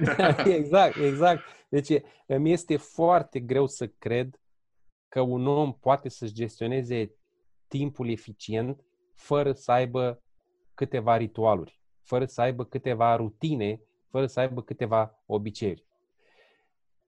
exact, 0.58 0.96
exact. 0.96 1.42
Deci 1.68 2.02
îmi 2.26 2.52
este 2.52 2.76
foarte 2.76 3.40
greu 3.40 3.66
să 3.66 3.87
cred 3.87 4.40
că 5.08 5.20
un 5.20 5.46
om 5.46 5.72
poate 5.72 6.08
să-și 6.08 6.32
gestioneze 6.32 7.14
timpul 7.68 8.11
eficient 8.11 8.85
fără 9.14 9.52
să 9.52 9.72
aibă 9.72 10.22
câteva 10.83 11.16
ritualuri, 11.16 11.81
fără 12.03 12.25
să 12.25 12.40
aibă 12.40 12.64
câteva 12.64 13.16
rutine, 13.16 13.81
fără 14.11 14.27
să 14.27 14.40
aibă 14.40 14.62
câteva 14.62 15.23
obiceiuri. 15.27 15.85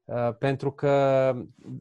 Uh, 0.04 0.36
pentru 0.38 0.72
că, 0.72 0.92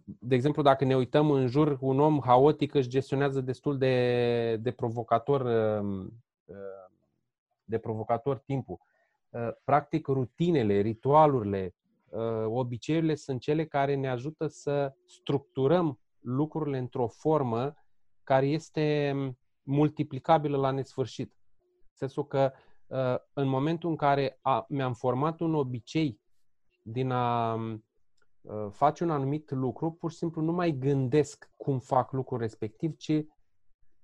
de 0.04 0.36
exemplu, 0.36 0.62
dacă 0.62 0.86
ne 0.86 0.96
uităm 0.96 1.32
în 1.32 1.48
jur, 1.48 1.78
un 1.82 2.00
om 2.00 2.22
haotic 2.22 2.74
își 2.74 2.90
gestionează 2.90 3.42
destul 3.42 3.78
de, 3.78 4.56
de 4.56 4.72
provocator 4.72 5.42
uh, 5.42 6.06
uh, 6.46 6.56
de 7.64 7.78
provocator 7.78 8.38
timpul. 8.38 8.80
Practic, 9.64 10.08
rutinele, 10.08 10.80
ritualurile, 10.80 11.76
obiceiurile 12.46 13.16
sunt 13.16 13.42
cele 13.42 13.66
care 13.66 13.96
ne 13.96 14.10
ajută 14.10 14.48
să 14.48 14.94
structurăm 15.06 16.00
lucrurile 16.20 16.78
într-o 16.78 17.08
formă 17.08 17.76
care 18.24 18.46
este 18.46 19.16
multiplicabilă 19.64 20.58
la 20.58 20.72
nesfârșit 20.72 21.34
sensul 21.94 22.28
că 22.28 22.52
uh, 22.88 23.16
în 23.34 23.48
momentul 23.48 23.90
în 23.90 23.96
care 23.96 24.40
a, 24.42 24.66
mi-am 24.70 24.94
format 24.94 25.40
un 25.40 25.56
obicei 25.56 26.22
din 26.82 27.12
a 27.12 27.54
uh, 27.54 28.68
face 28.72 29.04
un 29.04 29.10
anumit 29.10 29.52
lucru, 29.52 29.92
pur 29.92 30.12
și 30.12 30.18
simplu 30.18 30.42
nu 30.42 30.52
mai 30.52 30.72
gândesc 30.72 31.50
cum 31.58 31.80
fac 31.80 32.12
lucrul 32.12 32.40
respectiv, 32.40 32.98
ci 32.98 33.26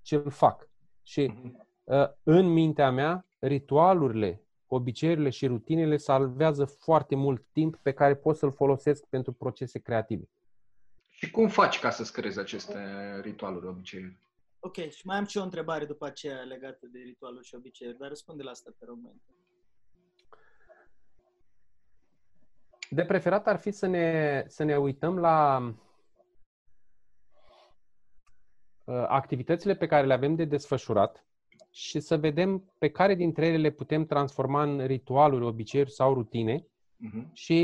ce 0.01 0.15
îl 0.15 0.29
fac. 0.29 0.69
Și 1.03 1.25
mhm. 1.25 1.67
uh, 1.83 2.07
în 2.23 2.45
mintea 2.45 2.91
mea, 2.91 3.25
ritualurile, 3.39 4.43
obiceiurile 4.67 5.29
și 5.29 5.47
rutinele 5.47 5.97
salvează 5.97 6.65
foarte 6.65 7.15
mult 7.15 7.45
timp 7.51 7.75
pe 7.75 7.91
care 7.91 8.15
pot 8.15 8.37
să-l 8.37 8.51
folosesc 8.51 9.05
pentru 9.05 9.33
procese 9.33 9.79
creative. 9.79 10.29
Și 11.07 11.31
cum 11.31 11.47
faci 11.47 11.79
ca 11.79 11.89
să-ți 11.89 12.13
creezi 12.13 12.39
aceste 12.39 12.77
ritualuri, 13.21 13.67
obiceiuri? 13.67 14.17
Ok, 14.59 14.75
și 14.75 15.05
mai 15.05 15.17
am 15.17 15.25
și 15.25 15.37
o 15.37 15.43
întrebare 15.43 15.85
după 15.85 16.05
aceea 16.05 16.41
legată 16.41 16.87
de 16.91 16.99
ritualul 16.99 17.43
și 17.43 17.55
obiceiuri, 17.55 17.97
dar 17.97 18.07
răspunde 18.07 18.43
la 18.43 18.49
asta 18.49 18.71
pe 18.79 18.85
rog. 18.85 18.97
De 22.89 23.05
preferat 23.05 23.47
ar 23.47 23.59
fi 23.59 23.71
să 23.71 23.87
ne, 23.87 24.43
să 24.47 24.63
ne 24.63 24.77
uităm 24.77 25.19
la 25.19 25.57
uh, 28.83 29.05
activitățile 29.07 29.75
pe 29.75 29.87
care 29.87 30.07
le 30.07 30.13
avem 30.13 30.35
de 30.35 30.45
desfășurat 30.45 31.25
și 31.71 31.99
să 31.99 32.17
vedem 32.17 32.73
pe 32.77 32.89
care 32.89 33.15
dintre 33.15 33.47
ele 33.47 33.57
le 33.57 33.69
putem 33.69 34.05
transforma 34.05 34.63
în 34.63 34.85
ritualuri, 34.85 35.45
obiceiuri 35.45 35.91
sau 35.91 36.13
rutine 36.13 36.61
uh-huh. 36.61 37.31
și 37.33 37.59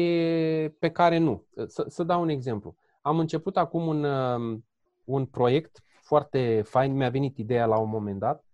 pe 0.80 0.92
care 0.92 1.18
nu. 1.18 1.48
Să, 1.66 1.86
să 1.88 2.04
dau 2.04 2.22
un 2.22 2.30
exemplu. 2.30 2.76
Am 3.02 3.20
început 3.20 3.58
acum 3.58 3.88
un, 3.88 4.04
uh, 4.04 4.60
un 5.04 5.26
proiect 5.26 5.85
foarte 6.06 6.62
fain, 6.62 6.94
mi-a 6.94 7.10
venit 7.10 7.38
ideea 7.38 7.66
la 7.66 7.78
un 7.78 7.90
moment 7.90 8.20
dat, 8.20 8.46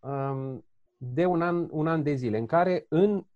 um, 0.00 0.64
de 0.96 1.24
un 1.24 1.42
an, 1.42 1.68
un 1.70 1.86
an 1.86 2.02
de 2.02 2.14
zile, 2.14 2.38
în 2.38 2.46
care 2.46 2.86
în, 2.88 3.26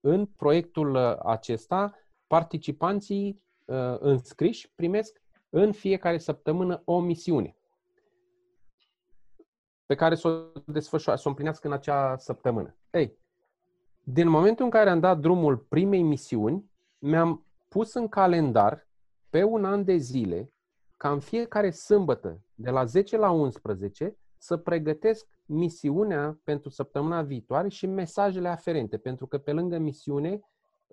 în 0.00 0.26
proiectul 0.26 0.96
acesta 1.06 1.94
participanții 2.26 3.42
uh, 3.64 3.96
înscriși 3.98 4.72
primesc 4.74 5.22
în 5.50 5.72
fiecare 5.72 6.18
săptămână 6.18 6.82
o 6.84 7.00
misiune 7.00 7.56
pe 9.86 9.94
care 9.94 10.14
să 10.14 10.28
o 10.28 10.60
desfășoare, 10.66 11.18
să 11.18 11.24
o 11.26 11.28
împlinească 11.28 11.66
în 11.66 11.72
acea 11.72 12.16
săptămână. 12.16 12.76
Ei, 12.90 13.18
din 14.02 14.28
momentul 14.28 14.64
în 14.64 14.70
care 14.70 14.90
am 14.90 15.00
dat 15.00 15.18
drumul 15.18 15.56
primei 15.56 16.02
misiuni, 16.02 16.70
mi-am 16.98 17.46
pus 17.68 17.94
în 17.94 18.08
calendar 18.08 18.88
pe 19.30 19.42
un 19.42 19.64
an 19.64 19.84
de 19.84 19.96
zile 19.96 20.52
ca 20.96 21.10
în 21.10 21.20
fiecare 21.20 21.70
sâmbătă, 21.70 22.40
de 22.60 22.70
la 22.70 22.84
10 22.84 23.16
la 23.16 23.30
11, 23.30 24.16
să 24.38 24.56
pregătesc 24.56 25.26
misiunea 25.44 26.40
pentru 26.44 26.68
săptămâna 26.68 27.22
viitoare 27.22 27.68
și 27.68 27.86
mesajele 27.86 28.48
aferente, 28.48 28.98
pentru 28.98 29.26
că 29.26 29.38
pe 29.38 29.52
lângă 29.52 29.78
misiune 29.78 30.40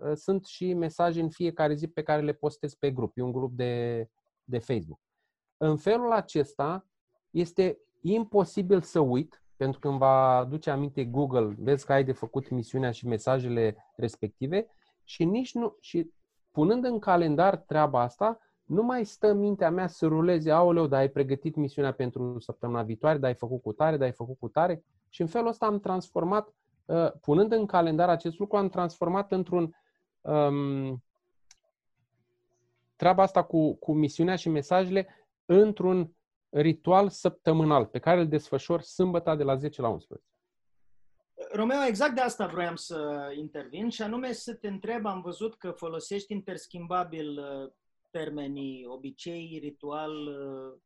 ă, 0.01 0.13
sunt 0.13 0.45
și 0.45 0.73
mesaje 0.73 1.21
în 1.21 1.29
fiecare 1.29 1.73
zi 1.73 1.87
pe 1.87 2.03
care 2.03 2.21
le 2.21 2.33
postez 2.33 2.73
pe 2.73 2.91
grup. 2.91 3.17
E 3.17 3.21
un 3.21 3.31
grup 3.31 3.53
de, 3.55 4.07
de 4.43 4.57
Facebook. 4.57 4.99
În 5.57 5.77
felul 5.77 6.11
acesta 6.11 6.85
este 7.29 7.79
imposibil 8.01 8.81
să 8.81 8.99
uit, 8.99 9.43
pentru 9.55 9.79
că 9.79 9.87
îmi 9.87 9.97
va 9.97 10.37
aduce 10.37 10.69
aminte 10.69 11.05
Google, 11.05 11.55
vezi 11.57 11.85
că 11.85 11.93
ai 11.93 12.03
de 12.03 12.11
făcut 12.11 12.49
misiunea 12.49 12.91
și 12.91 13.07
mesajele 13.07 13.77
respective 13.95 14.67
și 15.03 15.23
nici 15.23 15.53
nu, 15.53 15.77
și 15.79 16.11
punând 16.51 16.85
în 16.85 16.99
calendar 16.99 17.57
treaba 17.57 18.01
asta, 18.01 18.39
nu 18.65 18.83
mai 18.83 19.05
stă 19.05 19.33
mintea 19.33 19.69
mea 19.69 19.87
să 19.87 20.07
ruleze, 20.07 20.51
aoleu, 20.51 20.87
dar 20.87 20.99
ai 20.99 21.09
pregătit 21.09 21.55
misiunea 21.55 21.93
pentru 21.93 22.39
săptămâna 22.39 22.83
viitoare, 22.83 23.17
dar 23.17 23.29
ai 23.29 23.35
făcut 23.35 23.61
cu 23.61 23.71
tare, 23.71 23.97
dar 23.97 24.05
ai 24.05 24.13
făcut 24.13 24.39
cu 24.39 24.47
tare. 24.47 24.83
Și 25.09 25.21
în 25.21 25.27
felul 25.27 25.47
ăsta 25.47 25.65
am 25.65 25.79
transformat, 25.79 26.53
uh, 26.85 27.11
punând 27.21 27.51
în 27.51 27.65
calendar 27.65 28.09
acest 28.09 28.39
lucru, 28.39 28.57
am 28.57 28.69
transformat 28.69 29.31
într-un 29.31 29.75
um, 30.21 31.03
treaba 32.95 33.23
asta 33.23 33.43
cu, 33.43 33.75
cu 33.75 33.93
misiunea 33.93 34.35
și 34.35 34.49
mesajele 34.49 35.07
într-un 35.45 36.15
ritual 36.49 37.09
săptămânal 37.09 37.85
pe 37.85 37.99
care 37.99 38.19
îl 38.19 38.27
desfășor 38.27 38.81
sâmbătă 38.81 39.35
de 39.35 39.43
la 39.43 39.55
10 39.55 39.81
la 39.81 39.87
11. 39.87 40.27
Romeo, 41.51 41.83
exact 41.87 42.15
de 42.15 42.21
asta 42.21 42.45
vroiam 42.45 42.75
să 42.75 43.29
intervin 43.37 43.89
și 43.89 44.01
anume 44.01 44.31
să 44.31 44.53
te 44.53 44.67
întreb, 44.67 45.05
am 45.05 45.21
văzut 45.21 45.55
că 45.55 45.71
folosești 45.71 46.33
interschimbabil 46.33 47.39
uh, 47.39 47.71
termenii 48.17 48.85
obicei, 48.85 49.59
ritual, 49.61 50.27
uh, 50.27 50.79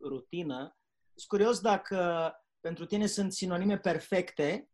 rutină. 0.00 0.76
Sunt 1.14 1.28
curios 1.28 1.60
dacă 1.60 2.30
pentru 2.60 2.84
tine 2.84 3.06
sunt 3.06 3.32
sinonime 3.32 3.78
perfecte 3.78 4.68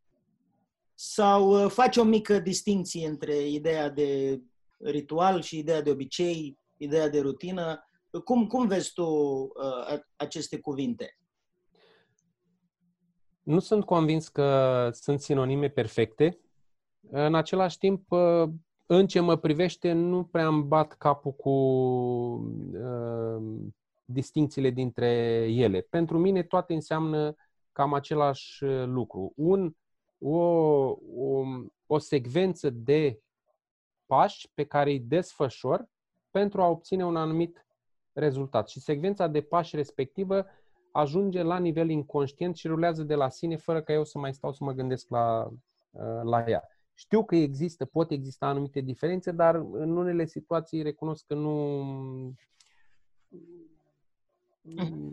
sau 0.94 1.64
uh, 1.64 1.70
faci 1.70 1.96
o 1.96 2.02
mică 2.02 2.38
distinție 2.38 3.08
între 3.08 3.48
ideea 3.48 3.88
de 3.88 4.40
ritual 4.78 5.42
și 5.42 5.58
ideea 5.58 5.82
de 5.82 5.90
obicei, 5.90 6.58
ideea 6.76 7.08
de 7.08 7.20
rutină. 7.20 7.84
Cum, 8.24 8.46
cum 8.46 8.66
vezi 8.66 8.92
tu 8.92 9.04
uh, 9.04 9.98
aceste 10.16 10.60
cuvinte? 10.60 11.18
Nu 13.42 13.58
sunt 13.58 13.84
convins 13.84 14.28
că 14.28 14.88
sunt 14.92 15.20
sinonime 15.20 15.68
perfecte. 15.68 16.38
În 17.10 17.34
același 17.34 17.78
timp, 17.78 18.10
uh, 18.10 18.48
în 18.92 19.06
ce 19.06 19.20
mă 19.20 19.36
privește, 19.36 19.92
nu 19.92 20.24
prea 20.24 20.46
îmi 20.46 20.62
bat 20.62 20.92
capul 20.92 21.32
cu 21.32 21.50
uh, 22.72 23.42
distincțiile 24.04 24.70
dintre 24.70 25.08
ele. 25.50 25.80
Pentru 25.80 26.18
mine 26.18 26.42
toate 26.42 26.74
înseamnă 26.74 27.34
cam 27.72 27.94
același 27.94 28.64
uh, 28.64 28.84
lucru. 28.86 29.32
Un, 29.36 29.74
o, 30.18 30.38
o, 30.38 31.42
o 31.86 31.98
secvență 31.98 32.70
de 32.70 33.20
pași 34.06 34.50
pe 34.54 34.64
care 34.64 34.90
îi 34.90 35.00
desfășor 35.00 35.88
pentru 36.30 36.62
a 36.62 36.68
obține 36.68 37.04
un 37.04 37.16
anumit 37.16 37.66
rezultat. 38.12 38.68
Și 38.68 38.80
secvența 38.80 39.26
de 39.26 39.40
pași 39.40 39.76
respectivă 39.76 40.46
ajunge 40.92 41.42
la 41.42 41.58
nivel 41.58 41.88
inconștient 41.88 42.56
și 42.56 42.68
rulează 42.68 43.02
de 43.02 43.14
la 43.14 43.28
sine 43.28 43.56
fără 43.56 43.82
ca 43.82 43.92
eu 43.92 44.04
să 44.04 44.18
mai 44.18 44.34
stau 44.34 44.52
să 44.52 44.64
mă 44.64 44.72
gândesc 44.72 45.08
la, 45.08 45.48
uh, 45.90 46.20
la 46.22 46.44
ea. 46.46 46.68
Știu 47.00 47.24
că 47.24 47.36
există, 47.36 47.84
pot 47.84 48.10
exista 48.10 48.46
anumite 48.46 48.80
diferențe, 48.80 49.30
dar 49.30 49.54
în 49.54 49.96
unele 49.96 50.26
situații 50.26 50.82
recunosc 50.82 51.24
că 51.26 51.34
nu... 51.34 51.50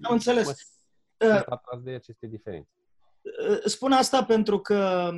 Am 0.02 0.12
înțeles. 0.12 0.48
Mă 1.20 1.60
uh, 1.72 1.80
de 1.84 1.92
aceste 1.92 2.28
diferențe. 2.28 2.70
Uh, 3.22 3.60
spun 3.66 3.92
asta 3.92 4.26
pentru 4.26 4.60
că 4.60 5.12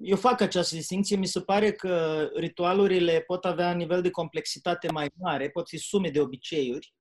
eu 0.00 0.16
fac 0.16 0.40
această 0.40 0.74
distinție. 0.74 1.16
Mi 1.16 1.26
se 1.26 1.40
pare 1.40 1.72
că 1.72 2.22
ritualurile 2.34 3.20
pot 3.20 3.44
avea 3.44 3.70
un 3.70 3.76
nivel 3.76 4.02
de 4.02 4.10
complexitate 4.10 4.92
mai 4.92 5.10
mare, 5.18 5.50
pot 5.50 5.68
fi 5.68 5.76
sume 5.76 6.10
de 6.10 6.20
obiceiuri. 6.20 6.94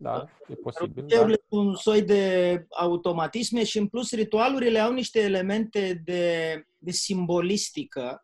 Da, 0.00 0.28
e 0.48 0.54
posibil. 0.54 0.98
Obiceiurile 0.98 1.44
da. 1.48 1.58
un 1.58 1.74
soi 1.74 2.02
de 2.02 2.66
automatisme 2.70 3.64
și, 3.64 3.78
în 3.78 3.86
plus, 3.86 4.12
ritualurile 4.12 4.78
au 4.78 4.92
niște 4.92 5.20
elemente 5.20 6.02
de, 6.04 6.54
de 6.78 6.90
simbolistică 6.90 8.22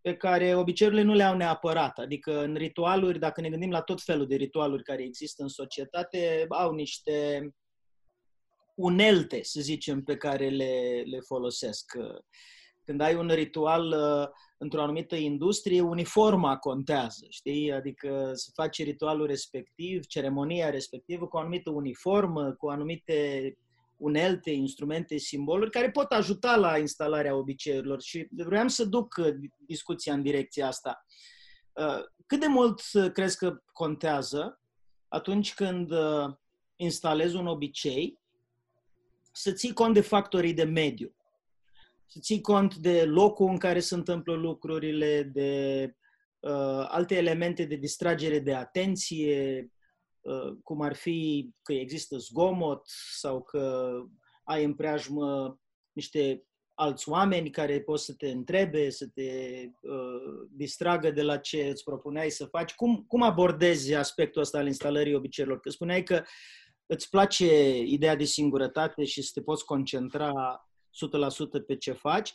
pe 0.00 0.16
care 0.16 0.54
obiceiurile 0.54 1.02
nu 1.02 1.14
le 1.14 1.22
au 1.22 1.36
neapărat. 1.36 1.98
Adică 1.98 2.42
în 2.42 2.54
ritualuri, 2.54 3.18
dacă 3.18 3.40
ne 3.40 3.50
gândim 3.50 3.70
la 3.70 3.80
tot 3.80 4.02
felul 4.02 4.26
de 4.26 4.34
ritualuri 4.34 4.82
care 4.82 5.02
există 5.02 5.42
în 5.42 5.48
societate, 5.48 6.46
au 6.48 6.72
niște 6.72 7.48
unelte, 8.74 9.42
să 9.42 9.60
zicem, 9.60 10.02
pe 10.02 10.16
care 10.16 10.48
le, 10.48 11.02
le 11.06 11.20
folosesc. 11.20 11.92
Când 12.84 13.00
ai 13.00 13.14
un 13.14 13.28
ritual 13.28 13.86
uh, 13.86 14.28
într-o 14.58 14.82
anumită 14.82 15.16
industrie, 15.16 15.80
uniforma 15.80 16.56
contează, 16.56 17.26
știi? 17.28 17.72
Adică 17.72 18.30
să 18.34 18.50
faci 18.54 18.82
ritualul 18.82 19.26
respectiv, 19.26 20.06
ceremonia 20.06 20.70
respectivă 20.70 21.26
cu 21.26 21.36
o 21.36 21.40
anumită 21.40 21.70
uniformă, 21.70 22.52
cu 22.52 22.68
anumite 22.68 23.56
unelte, 23.96 24.50
instrumente, 24.50 25.16
simboluri 25.16 25.70
care 25.70 25.90
pot 25.90 26.10
ajuta 26.10 26.56
la 26.56 26.78
instalarea 26.78 27.36
obiceiurilor 27.36 28.02
și 28.02 28.28
vreau 28.30 28.68
să 28.68 28.84
duc 28.84 29.14
uh, 29.18 29.34
discuția 29.66 30.12
în 30.12 30.22
direcția 30.22 30.66
asta. 30.66 31.06
Uh, 31.72 32.00
cât 32.26 32.40
de 32.40 32.46
mult 32.46 32.80
crezi 33.12 33.36
că 33.36 33.62
contează 33.72 34.60
atunci 35.08 35.54
când 35.54 35.92
instalezi 36.76 37.36
un 37.36 37.46
obicei 37.46 38.20
să 39.32 39.52
ții 39.52 39.72
cont 39.72 39.94
de 39.94 40.00
factorii 40.00 40.54
de 40.54 40.64
mediu, 40.64 41.14
să 42.06 42.18
ții 42.20 42.40
cont 42.40 42.76
de 42.76 43.04
locul 43.04 43.48
în 43.48 43.58
care 43.58 43.80
se 43.80 43.94
întâmplă 43.94 44.34
lucrurile, 44.34 45.22
de 45.22 45.84
uh, 46.40 46.86
alte 46.88 47.16
elemente 47.16 47.64
de 47.64 47.76
distragere 47.76 48.38
de 48.38 48.54
atenție, 48.54 49.70
uh, 50.20 50.52
cum 50.62 50.80
ar 50.80 50.94
fi 50.94 51.50
că 51.62 51.72
există 51.72 52.16
zgomot 52.16 52.82
sau 53.18 53.42
că 53.42 53.92
ai 54.44 54.64
în 54.64 54.74
preajmă 54.74 55.58
niște 55.92 56.46
alți 56.74 57.08
oameni 57.08 57.50
care 57.50 57.80
pot 57.80 58.00
să 58.00 58.14
te 58.14 58.28
întrebe, 58.28 58.90
să 58.90 59.08
te 59.14 59.30
uh, 59.80 60.48
distragă 60.50 61.10
de 61.10 61.22
la 61.22 61.36
ce 61.36 61.68
îți 61.68 61.84
propuneai 61.84 62.30
să 62.30 62.44
faci. 62.44 62.74
Cum, 62.74 63.04
cum 63.06 63.22
abordezi 63.22 63.94
aspectul 63.94 64.42
ăsta 64.42 64.58
al 64.58 64.66
instalării 64.66 65.14
obiceiurilor? 65.14 65.62
Că 65.62 65.70
spuneai 65.70 66.02
că 66.02 66.22
îți 66.86 67.08
place 67.08 67.78
ideea 67.78 68.16
de 68.16 68.24
singurătate 68.24 69.04
și 69.04 69.22
să 69.22 69.30
te 69.34 69.42
poți 69.42 69.64
concentra 69.64 70.32
100% 71.62 71.66
pe 71.66 71.76
ce 71.76 71.92
faci. 71.92 72.32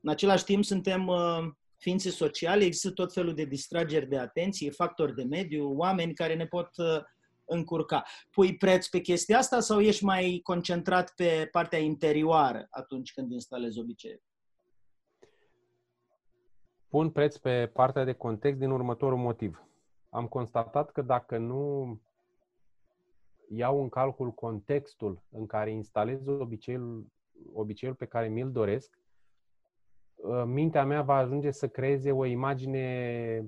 În 0.00 0.10
același 0.10 0.44
timp, 0.44 0.64
suntem 0.64 1.06
uh, 1.06 1.38
ființe 1.76 2.10
sociale, 2.10 2.64
există 2.64 2.90
tot 2.90 3.12
felul 3.12 3.34
de 3.34 3.44
distrageri 3.44 4.08
de 4.08 4.18
atenție, 4.18 4.70
factori 4.70 5.14
de 5.14 5.22
mediu, 5.22 5.76
oameni 5.76 6.14
care 6.14 6.34
ne 6.34 6.46
pot 6.46 6.70
uh, 6.76 7.02
încurca. 7.44 8.02
Pui 8.30 8.56
preț 8.56 8.86
pe 8.86 9.00
chestia 9.00 9.38
asta 9.38 9.60
sau 9.60 9.80
ești 9.80 10.04
mai 10.04 10.40
concentrat 10.42 11.12
pe 11.16 11.48
partea 11.52 11.78
interioară 11.78 12.66
atunci 12.70 13.12
când 13.12 13.32
instalezi 13.32 13.78
obiceiul? 13.78 14.22
Pun 16.88 17.10
preț 17.10 17.36
pe 17.36 17.66
partea 17.66 18.04
de 18.04 18.12
context 18.12 18.58
din 18.58 18.70
următorul 18.70 19.18
motiv. 19.18 19.64
Am 20.08 20.26
constatat 20.26 20.90
că 20.90 21.02
dacă 21.02 21.38
nu 21.38 21.98
iau 23.48 23.82
în 23.82 23.88
calcul 23.88 24.30
contextul 24.30 25.22
în 25.30 25.46
care 25.46 25.70
instalez 25.70 26.26
obiceiul, 26.26 27.06
obiceiul 27.52 27.94
pe 27.94 28.06
care 28.06 28.28
mi-l 28.28 28.52
doresc, 28.52 28.98
uh, 30.14 30.42
mintea 30.46 30.84
mea 30.84 31.02
va 31.02 31.16
ajunge 31.16 31.50
să 31.50 31.68
creeze 31.68 32.12
o 32.12 32.24
imagine 32.24 33.44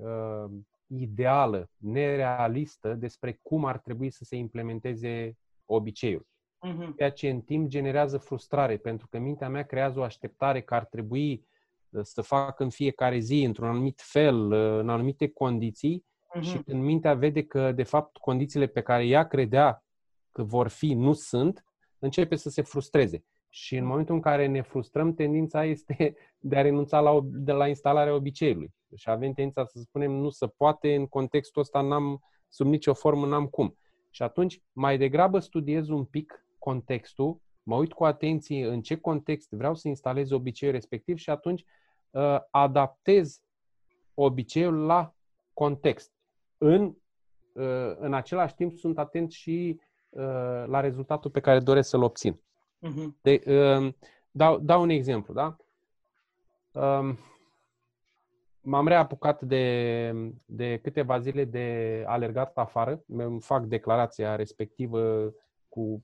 uh, 0.00 0.50
ideală, 0.86 1.70
nerealistă 1.76 2.94
despre 2.94 3.40
cum 3.42 3.64
ar 3.64 3.78
trebui 3.78 4.10
să 4.10 4.24
se 4.24 4.36
implementeze 4.36 5.36
obiceiul. 5.64 6.26
Uh-huh. 6.66 6.96
Ceea 6.96 7.10
ce 7.10 7.28
în 7.28 7.40
timp 7.40 7.68
generează 7.68 8.18
frustrare, 8.18 8.76
pentru 8.76 9.06
că 9.06 9.18
mintea 9.18 9.48
mea 9.48 9.62
creează 9.62 9.98
o 9.98 10.02
așteptare 10.02 10.62
că 10.62 10.74
ar 10.74 10.84
trebui 10.84 11.46
uh, 11.88 12.00
să 12.02 12.22
fac 12.22 12.60
în 12.60 12.70
fiecare 12.70 13.18
zi, 13.18 13.42
într-un 13.42 13.68
anumit 13.68 14.00
fel, 14.00 14.52
uh, 14.52 14.80
în 14.80 14.88
anumite 14.88 15.28
condiții, 15.28 16.04
uh-huh. 16.04 16.40
și 16.40 16.58
când 16.58 16.82
mintea 16.82 17.14
vede 17.14 17.44
că, 17.44 17.72
de 17.72 17.82
fapt, 17.82 18.16
condițiile 18.16 18.66
pe 18.66 18.80
care 18.80 19.06
ea 19.06 19.26
credea 19.26 19.84
că 20.32 20.42
vor 20.42 20.68
fi 20.68 20.94
nu 20.94 21.12
sunt, 21.12 21.64
începe 21.98 22.36
să 22.36 22.50
se 22.50 22.62
frustreze. 22.62 23.24
Și 23.54 23.76
în 23.76 23.84
momentul 23.84 24.14
în 24.14 24.20
care 24.20 24.46
ne 24.46 24.60
frustrăm, 24.60 25.14
tendința 25.14 25.64
este 25.64 26.16
de 26.38 26.56
a 26.56 26.62
renunța 26.62 27.00
la, 27.00 27.20
de 27.22 27.52
la 27.52 27.68
instalarea 27.68 28.14
obiceiului. 28.14 28.74
Și 28.94 29.10
avem 29.10 29.32
tendința 29.32 29.64
să 29.64 29.78
spunem 29.78 30.10
nu 30.10 30.30
se 30.30 30.46
poate, 30.46 30.94
în 30.94 31.06
contextul 31.06 31.62
ăsta 31.62 31.80
n-am, 31.80 32.22
sub 32.48 32.66
nicio 32.66 32.94
formă 32.94 33.26
n-am 33.26 33.46
cum. 33.46 33.78
Și 34.10 34.22
atunci, 34.22 34.62
mai 34.72 34.98
degrabă 34.98 35.38
studiez 35.38 35.88
un 35.88 36.04
pic 36.04 36.46
contextul, 36.58 37.40
mă 37.62 37.76
uit 37.76 37.92
cu 37.92 38.04
atenție 38.04 38.66
în 38.66 38.82
ce 38.82 38.96
context 38.96 39.50
vreau 39.50 39.74
să 39.74 39.88
instalez 39.88 40.30
obiceiul 40.30 40.74
respectiv 40.74 41.16
și 41.16 41.30
atunci 41.30 41.64
uh, 42.10 42.38
adaptez 42.50 43.42
obiceiul 44.14 44.86
la 44.86 45.14
context 45.52 46.12
în, 46.58 46.94
uh, 47.52 47.94
în 47.98 48.14
același 48.14 48.54
timp 48.54 48.72
sunt 48.72 48.98
atent 48.98 49.30
și 49.30 49.80
uh, 50.08 50.22
la 50.66 50.80
rezultatul 50.80 51.30
pe 51.30 51.40
care 51.40 51.60
doresc 51.60 51.88
să-l 51.88 52.02
obțin. 52.02 52.42
Uh-huh. 52.84 53.12
De, 53.22 53.42
um, 53.46 53.96
dau, 54.30 54.58
dau 54.58 54.82
un 54.82 54.88
exemplu, 54.88 55.34
da? 55.34 55.56
Um, 56.72 57.18
m-am 58.60 58.86
reapucat 58.86 59.42
de, 59.42 60.12
de 60.46 60.78
câteva 60.82 61.18
zile 61.18 61.44
de 61.44 62.02
alergat 62.06 62.58
afară. 62.58 63.04
Îmi 63.06 63.40
fac 63.40 63.64
declarația 63.64 64.36
respectivă 64.36 65.32
cu 65.68 66.02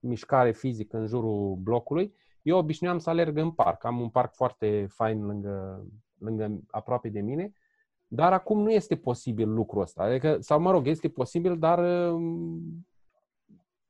mișcare 0.00 0.52
fizică 0.52 0.96
în 0.96 1.06
jurul 1.06 1.56
blocului. 1.56 2.14
Eu 2.42 2.58
obișnuiam 2.58 2.98
să 2.98 3.10
alerg 3.10 3.36
în 3.36 3.50
parc. 3.50 3.84
Am 3.84 4.00
un 4.00 4.08
parc 4.08 4.34
foarte 4.34 4.86
fain 4.90 5.26
lângă, 5.26 5.86
lângă 6.18 6.60
aproape 6.70 7.08
de 7.08 7.20
mine, 7.20 7.52
dar 8.06 8.32
acum 8.32 8.62
nu 8.62 8.70
este 8.70 8.96
posibil 8.96 9.52
lucrul 9.52 9.82
ăsta. 9.82 10.02
Adică, 10.02 10.36
sau 10.40 10.60
mă 10.60 10.70
rog, 10.70 10.86
este 10.86 11.08
posibil, 11.08 11.58
dar 11.58 12.08
um, 12.12 12.86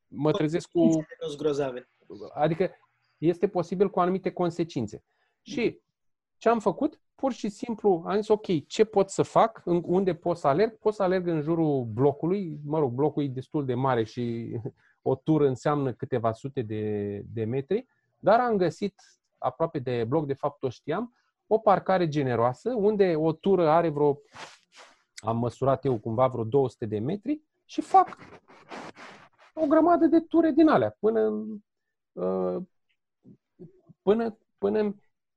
mă 0.07 0.33
trezesc 0.33 0.71
cu... 0.71 1.07
grozave. 1.37 1.89
Adică 2.35 2.71
este 3.19 3.49
posibil 3.49 3.91
cu 3.91 4.01
anumite 4.01 4.31
consecințe. 4.31 5.05
Și 5.43 5.81
ce 6.37 6.49
am 6.49 6.61
făcut? 6.61 7.01
Pur 7.15 7.33
și 7.33 7.49
simplu 7.49 8.03
am 8.07 8.17
zis, 8.17 8.29
ok, 8.29 8.67
ce 8.67 8.85
pot 8.85 9.11
să 9.11 9.23
fac? 9.23 9.63
Unde 9.65 10.15
pot 10.15 10.37
să 10.37 10.47
alerg? 10.47 10.79
Pot 10.79 10.95
să 10.95 11.03
alerg 11.03 11.27
în 11.27 11.41
jurul 11.41 11.85
blocului. 11.85 12.59
Mă 12.65 12.79
rog, 12.79 12.93
blocul 12.93 13.23
e 13.23 13.29
destul 13.29 13.65
de 13.65 13.75
mare 13.75 14.05
și 14.05 14.53
o 15.03 15.15
tură 15.15 15.47
înseamnă 15.47 15.93
câteva 15.93 16.33
sute 16.33 16.63
de, 16.63 17.23
de 17.33 17.45
metri, 17.45 17.87
dar 18.19 18.41
am 18.41 18.57
găsit 18.57 18.95
aproape 19.39 19.79
de 19.79 20.05
bloc, 20.05 20.27
de 20.27 20.35
fapt 20.35 20.63
o 20.63 20.69
știam, 20.69 21.15
o 21.47 21.59
parcare 21.59 22.09
generoasă, 22.09 22.75
unde 22.75 23.15
o 23.17 23.33
tură 23.33 23.69
are 23.69 23.89
vreo, 23.89 24.21
am 25.17 25.39
măsurat 25.39 25.85
eu 25.85 25.99
cumva 25.99 26.27
vreo 26.27 26.45
200 26.45 26.87
de 26.87 26.99
metri 26.99 27.43
și 27.65 27.81
fac 27.81 28.17
o 29.55 29.67
grămadă 29.67 30.07
de 30.07 30.21
ture 30.21 30.51
din 30.51 30.69
alea 30.69 30.97
până, 30.99 31.21
uh, 31.21 31.59
până, 34.03 34.39
până, 34.59 34.95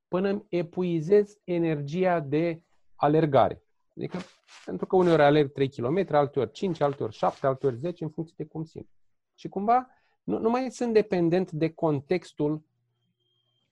până 0.08 0.28
îmi 0.28 0.46
epuizez 0.48 1.38
energia 1.44 2.20
de 2.20 2.62
alergare. 2.94 3.62
Adică, 3.96 4.18
pentru 4.64 4.86
că 4.86 4.96
uneori 4.96 5.22
alerg 5.22 5.52
3 5.52 5.68
km, 5.68 6.06
alteori 6.14 6.50
5, 6.50 6.80
alteori 6.80 7.12
7, 7.12 7.46
alteori 7.46 7.76
10, 7.76 8.04
în 8.04 8.10
funcție 8.10 8.34
de 8.38 8.44
cum 8.44 8.64
simt. 8.64 8.88
Și 9.34 9.48
cumva 9.48 9.86
nu, 10.22 10.38
nu 10.38 10.50
mai 10.50 10.70
sunt 10.70 10.92
dependent 10.92 11.50
de 11.50 11.72
contextul 11.72 12.62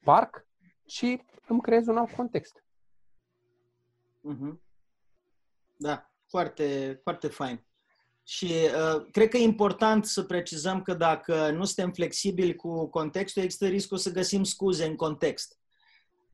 parc, 0.05 0.47
ci 0.85 1.17
îmi 1.49 1.61
creez 1.61 1.87
un 1.87 1.97
alt 1.97 2.11
context. 2.11 2.65
Mm-hmm. 4.29 4.59
Da, 5.77 6.11
foarte, 6.27 6.99
foarte 7.03 7.29
fain. 7.29 7.65
Și 8.31 8.45
uh, 8.45 9.07
cred 9.11 9.29
că 9.29 9.37
e 9.37 9.43
important 9.43 10.05
să 10.05 10.23
precizăm 10.23 10.83
că 10.83 10.95
dacă 10.95 11.51
nu 11.51 11.65
suntem 11.65 11.93
flexibili 11.93 12.55
cu 12.55 12.87
contextul, 12.87 13.43
există 13.43 13.67
riscul 13.67 13.97
să 13.97 14.13
găsim 14.13 14.45
scuze 14.45 14.85
în 14.85 14.97
context. 14.97 15.59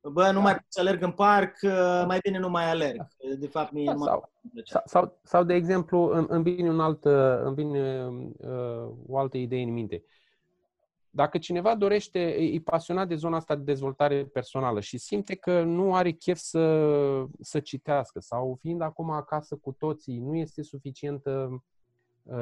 Bă, 0.02 0.26
nu 0.26 0.32
da. 0.32 0.40
mai 0.40 0.52
pot 0.52 0.64
să 0.68 0.80
alerg 0.80 1.02
în 1.02 1.10
parc, 1.10 1.58
uh, 1.62 2.04
mai 2.06 2.18
bine 2.22 2.38
nu 2.38 2.48
mai 2.48 2.70
alerg. 2.70 3.06
De 3.38 3.46
fapt, 3.46 3.72
mie 3.72 3.84
da, 3.84 3.92
nu 3.92 4.04
sau, 4.04 4.30
sau, 4.64 4.82
sau, 4.84 5.18
sau, 5.22 5.44
de 5.44 5.54
exemplu, 5.54 6.26
îmi 6.28 6.42
vine, 6.42 6.68
un 6.68 6.80
alt, 6.80 7.04
uh, 7.04 7.40
îmi 7.42 7.54
vine 7.54 8.06
uh, 8.36 8.90
o 9.08 9.18
altă 9.18 9.36
idee 9.36 9.62
în 9.62 9.72
minte. 9.72 10.04
Dacă 11.10 11.38
cineva 11.38 11.74
dorește, 11.74 12.18
e 12.20 12.60
pasionat 12.60 13.08
de 13.08 13.14
zona 13.14 13.36
asta 13.36 13.54
de 13.54 13.62
dezvoltare 13.62 14.24
personală 14.24 14.80
și 14.80 14.98
simte 14.98 15.34
că 15.34 15.62
nu 15.62 15.94
are 15.94 16.10
chef 16.10 16.38
să, 16.38 16.92
să 17.40 17.60
citească 17.60 18.20
sau 18.20 18.58
fiind 18.60 18.80
acum 18.80 19.10
acasă 19.10 19.56
cu 19.56 19.72
toții, 19.72 20.18
nu 20.18 20.36
este 20.36 20.62
suficientă 20.62 21.48
uh, 21.52 21.60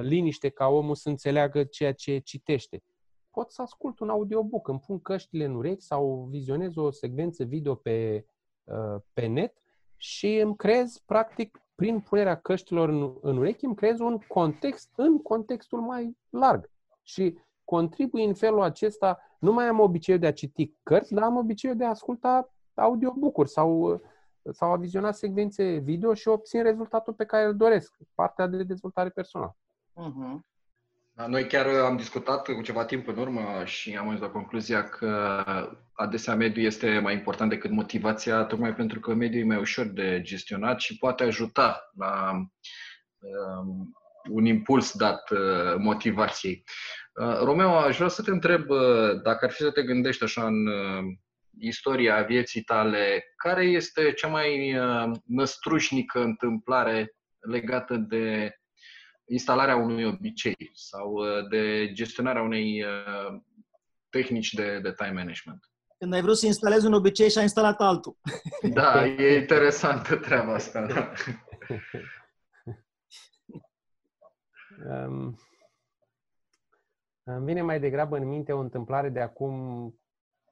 liniște 0.00 0.48
ca 0.48 0.66
omul 0.66 0.94
să 0.94 1.08
înțeleagă 1.08 1.64
ceea 1.64 1.92
ce 1.92 2.18
citește. 2.18 2.82
Pot 3.30 3.50
să 3.52 3.62
ascult 3.62 3.98
un 3.98 4.08
audiobook, 4.08 4.68
îmi 4.68 4.82
pun 4.86 5.00
căștile 5.00 5.44
în 5.44 5.54
urechi 5.54 5.82
sau 5.82 6.26
vizionez 6.30 6.76
o 6.76 6.90
secvență 6.90 7.44
video 7.44 7.74
pe, 7.74 8.26
uh, 8.64 9.00
pe 9.12 9.26
net 9.26 9.62
și 9.96 10.36
îmi 10.36 10.56
creez, 10.56 10.98
practic, 10.98 11.58
prin 11.74 12.00
punerea 12.00 12.40
căștilor 12.40 12.88
în, 12.88 13.14
în 13.20 13.36
urechi, 13.36 13.64
îmi 13.64 13.74
creez 13.74 13.98
un 13.98 14.18
context 14.18 14.92
în 14.96 15.22
contextul 15.22 15.80
mai 15.80 16.16
larg. 16.30 16.70
Și 17.02 17.38
contribui 17.64 18.24
în 18.24 18.34
felul 18.34 18.62
acesta, 18.62 19.18
nu 19.38 19.52
mai 19.52 19.66
am 19.66 19.80
obiceiul 19.80 20.20
de 20.20 20.26
a 20.26 20.32
citi 20.32 20.74
cărți, 20.82 21.14
dar 21.14 21.24
am 21.24 21.36
obiceiul 21.36 21.76
de 21.76 21.84
a 21.84 21.88
asculta 21.88 22.52
audiobook-uri 22.74 23.48
sau, 23.48 24.00
sau 24.50 24.72
a 24.72 24.76
viziona 24.76 25.12
secvențe 25.12 25.76
video 25.76 26.14
și 26.14 26.28
obțin 26.28 26.62
rezultatul 26.62 27.12
pe 27.12 27.24
care 27.24 27.44
îl 27.44 27.56
doresc, 27.56 27.96
partea 28.14 28.46
de 28.46 28.62
dezvoltare 28.62 29.08
personală. 29.08 29.56
Uh-huh. 29.94 30.42
Noi 31.26 31.46
chiar 31.46 31.66
am 31.66 31.96
discutat 31.96 32.48
cu 32.48 32.62
ceva 32.62 32.84
timp 32.84 33.08
în 33.08 33.16
urmă 33.16 33.62
și 33.64 33.96
am 33.96 34.06
ajuns 34.06 34.20
la 34.20 34.30
concluzia 34.30 34.88
că 34.88 35.44
adesea 35.92 36.34
mediul 36.34 36.64
este 36.64 36.98
mai 36.98 37.14
important 37.14 37.50
decât 37.50 37.70
motivația, 37.70 38.44
tocmai 38.44 38.74
pentru 38.74 39.00
că 39.00 39.14
mediul 39.14 39.42
e 39.42 39.46
mai 39.46 39.56
ușor 39.56 39.86
de 39.86 40.20
gestionat 40.22 40.80
și 40.80 40.98
poate 40.98 41.24
ajuta 41.24 41.90
la 41.98 42.30
um, 43.18 43.92
un 44.30 44.44
impuls 44.44 44.92
dat 44.96 45.30
uh, 45.30 45.74
motivației. 45.78 46.64
Uh, 47.20 47.38
Romeo, 47.38 47.76
aș 47.76 47.96
vrea 47.96 48.08
să 48.08 48.22
te 48.22 48.30
întreb 48.30 48.70
uh, 48.70 49.22
dacă 49.22 49.44
ar 49.44 49.50
fi 49.50 49.62
să 49.62 49.70
te 49.70 49.82
gândești 49.82 50.22
așa 50.22 50.46
în 50.46 50.68
istoria 51.58 52.22
vieții 52.22 52.62
tale, 52.62 53.24
care 53.36 53.64
este 53.64 54.12
cea 54.12 54.28
mai 54.28 54.76
năstrușnică 55.24 56.22
întâmplare 56.22 57.14
legată 57.38 57.96
de 57.96 58.54
instalarea 59.26 59.76
unui 59.76 60.04
obicei 60.04 60.70
sau 60.72 61.14
de 61.50 61.92
gestionarea 61.92 62.42
unei 62.42 62.84
tehnici 64.10 64.54
de, 64.54 64.80
de 64.82 64.92
time 64.92 65.12
management? 65.12 65.68
Când 65.98 66.12
ai 66.12 66.22
vrut 66.22 66.36
să 66.36 66.46
instalezi 66.46 66.86
un 66.86 66.92
obicei 66.92 67.30
și 67.30 67.36
ai 67.36 67.42
instalat 67.42 67.80
altul. 67.80 68.16
Da, 68.74 69.06
e 69.06 69.38
interesantă 69.40 70.16
treaba 70.16 70.54
asta. 70.54 70.86
Da. 70.86 71.12
Um, 74.88 75.38
îmi 77.22 77.44
vine 77.44 77.62
mai 77.62 77.80
degrabă 77.80 78.16
în 78.16 78.28
minte 78.28 78.52
o 78.52 78.58
întâmplare 78.58 79.08
de 79.08 79.20
acum 79.20 79.54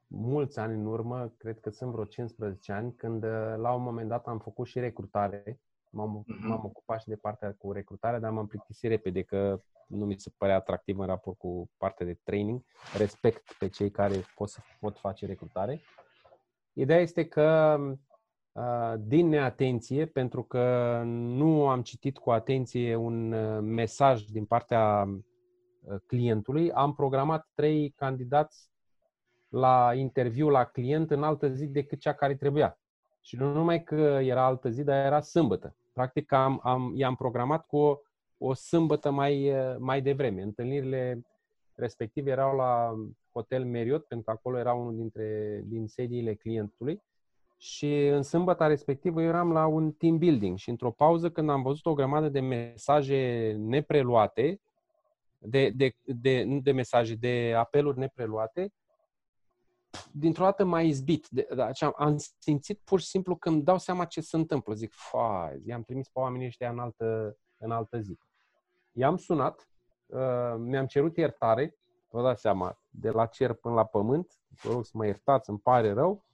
mulți 0.07 0.59
ani 0.59 0.75
în 0.75 0.87
urmă, 0.87 1.35
cred 1.39 1.61
că 1.61 1.71
sunt 1.71 1.93
vreo 1.93 2.05
15 2.05 2.73
ani, 2.73 2.95
când 2.95 3.25
la 3.57 3.73
un 3.73 3.83
moment 3.83 4.09
dat 4.09 4.27
am 4.27 4.39
făcut 4.39 4.67
și 4.67 4.79
recrutare. 4.79 5.61
M-am, 5.93 6.25
mm-hmm. 6.25 6.47
m-am 6.49 6.65
ocupat 6.65 7.01
și 7.01 7.09
de 7.09 7.17
partea 7.17 7.55
cu 7.59 7.73
recrutare, 7.73 8.19
dar 8.19 8.31
m-am 8.31 8.47
plictisit 8.47 8.91
repede 8.91 9.23
că 9.23 9.61
nu 9.87 10.05
mi 10.05 10.21
se 10.21 10.33
părea 10.39 10.57
atractiv 10.57 10.99
în 10.99 11.07
raport 11.07 11.39
cu 11.39 11.71
partea 11.77 12.07
de 12.07 12.19
training. 12.23 12.65
Respect 12.97 13.53
pe 13.59 13.69
cei 13.69 13.91
care 13.91 14.15
pot, 14.35 14.49
să, 14.49 14.61
pot 14.81 14.99
face 14.99 15.27
recrutare. 15.27 15.81
Ideea 16.73 17.01
este 17.01 17.29
că 17.29 17.79
Uh, 18.53 18.95
din 18.99 19.29
neatenție, 19.29 20.07
pentru 20.07 20.43
că 20.43 21.03
nu 21.05 21.69
am 21.69 21.83
citit 21.83 22.19
cu 22.19 22.31
atenție 22.31 22.95
un 22.95 23.33
uh, 23.33 23.61
mesaj 23.63 24.23
din 24.23 24.45
partea 24.45 25.05
uh, 25.07 25.97
clientului, 26.07 26.73
am 26.73 26.95
programat 26.95 27.49
trei 27.55 27.91
candidați 27.91 28.71
la 29.49 29.95
interviu 29.95 30.49
la 30.49 30.65
client 30.65 31.11
în 31.11 31.23
altă 31.23 31.49
zi 31.49 31.67
decât 31.67 32.01
cea 32.01 32.13
care 32.13 32.35
trebuia. 32.35 32.79
Și 33.21 33.37
nu 33.37 33.53
numai 33.53 33.83
că 33.83 34.19
era 34.23 34.45
altă 34.45 34.69
zi, 34.69 34.85
dar 34.85 35.05
era 35.07 35.21
sâmbătă. 35.21 35.77
Practic 35.93 36.33
am, 36.33 36.61
am, 36.63 36.93
i-am 36.97 37.15
programat 37.15 37.67
cu 37.67 37.77
o, 37.77 37.99
o 38.39 38.55
sâmbătă 38.55 39.11
mai, 39.11 39.53
mai 39.79 40.03
devreme. 40.03 40.43
Întâlnirile 40.43 41.27
respective 41.75 42.31
erau 42.31 42.57
la 42.57 42.95
Hotel 43.33 43.65
Marriott, 43.65 44.07
pentru 44.07 44.27
că 44.27 44.33
acolo 44.33 44.59
era 44.59 44.73
unul 44.73 44.97
dintre 44.97 45.61
din 45.67 45.87
sediile 45.87 46.35
clientului 46.35 47.03
și 47.63 48.07
în 48.07 48.23
sâmbătă 48.23 48.67
respectivă 48.67 49.23
eu 49.23 49.29
eram 49.29 49.53
la 49.53 49.67
un 49.67 49.93
team 49.93 50.19
building 50.19 50.59
și 50.59 50.71
într-o 50.71 50.91
pauză 50.91 51.31
când 51.31 51.51
am 51.51 51.63
văzut 51.63 51.87
o 51.87 51.95
grămadă 51.95 52.29
de 52.29 52.41
mesaje 52.41 53.53
nepreluate, 53.59 54.61
de, 55.39 55.71
de, 55.71 55.97
de, 56.03 56.43
nu 56.43 56.61
de 56.61 56.73
mesaje, 56.73 57.15
de 57.15 57.55
apeluri 57.57 57.99
nepreluate, 57.99 58.73
dintr-o 60.13 60.45
dată 60.45 60.65
m-a 60.65 60.83
izbit. 60.83 61.29
De, 61.29 61.49
de, 61.55 61.63
am, 61.63 61.95
am 61.97 62.17
simțit 62.39 62.81
pur 62.85 63.01
și 63.01 63.07
simplu 63.07 63.37
că 63.37 63.49
îmi 63.49 63.63
dau 63.63 63.79
seama 63.79 64.05
ce 64.05 64.21
se 64.21 64.37
întâmplă. 64.37 64.75
Zic, 64.75 64.93
fai, 64.93 65.63
i-am 65.67 65.83
trimis 65.83 66.09
pe 66.09 66.19
oamenii 66.19 66.47
ăștia 66.47 66.71
în 66.71 66.79
altă, 66.79 67.37
în 67.57 67.71
altă 67.71 67.99
zi. 67.99 68.19
I-am 68.93 69.17
sunat, 69.17 69.69
uh, 70.07 70.55
mi-am 70.59 70.87
cerut 70.87 71.17
iertare, 71.17 71.77
vă 72.11 72.23
dați 72.23 72.41
seama, 72.41 72.81
de 72.91 73.11
la 73.11 73.27
cer 73.27 73.53
până 73.53 73.75
la 73.75 73.85
pământ, 73.85 74.33
vă 74.63 74.71
rog 74.73 74.85
să 74.85 74.93
mă 74.95 75.07
iertați, 75.07 75.51
îmi 75.51 75.59
pare 75.59 75.93
rău, 75.93 76.25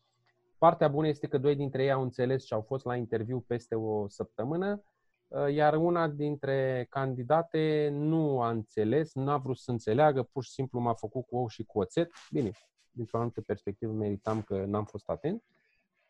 Partea 0.58 0.88
bună 0.88 1.06
este 1.06 1.26
că 1.26 1.38
doi 1.38 1.56
dintre 1.56 1.82
ei 1.82 1.90
au 1.90 2.02
înțeles 2.02 2.44
și 2.44 2.52
au 2.52 2.60
fost 2.60 2.84
la 2.84 2.96
interviu 2.96 3.40
peste 3.40 3.74
o 3.74 4.08
săptămână, 4.08 4.82
uh, 5.28 5.52
iar 5.52 5.76
una 5.76 6.08
dintre 6.08 6.86
candidate 6.90 7.88
nu 7.92 8.40
a 8.40 8.50
înțeles, 8.50 9.14
nu 9.14 9.30
a 9.30 9.36
vrut 9.36 9.58
să 9.58 9.70
înțeleagă, 9.70 10.22
pur 10.22 10.44
și 10.44 10.50
simplu 10.50 10.80
m-a 10.80 10.94
făcut 10.94 11.26
cu 11.26 11.36
ou 11.36 11.48
și 11.48 11.64
cu 11.64 11.78
oțet. 11.78 12.10
Bine, 12.30 12.50
dintr-o 12.98 13.16
anumită 13.16 13.40
perspectivă 13.40 13.92
meritam 13.92 14.42
că 14.42 14.64
n-am 14.64 14.84
fost 14.84 15.08
atent. 15.08 15.42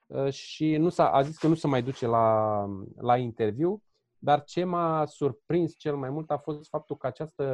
Uh, 0.07 0.32
și 0.32 0.76
nu 0.76 0.89
s-a, 0.89 1.11
a 1.11 1.22
zis 1.22 1.39
că 1.39 1.47
nu 1.47 1.55
se 1.55 1.66
mai 1.66 1.82
duce 1.82 2.07
la, 2.07 2.66
la 2.97 3.16
interviu, 3.16 3.82
dar 4.18 4.45
ce 4.45 4.64
m-a 4.64 5.05
surprins 5.07 5.76
cel 5.76 5.97
mai 5.97 6.11
mult 6.11 6.30
a 6.30 6.36
fost 6.36 6.68
faptul 6.68 6.97
că 6.97 7.07
această 7.07 7.45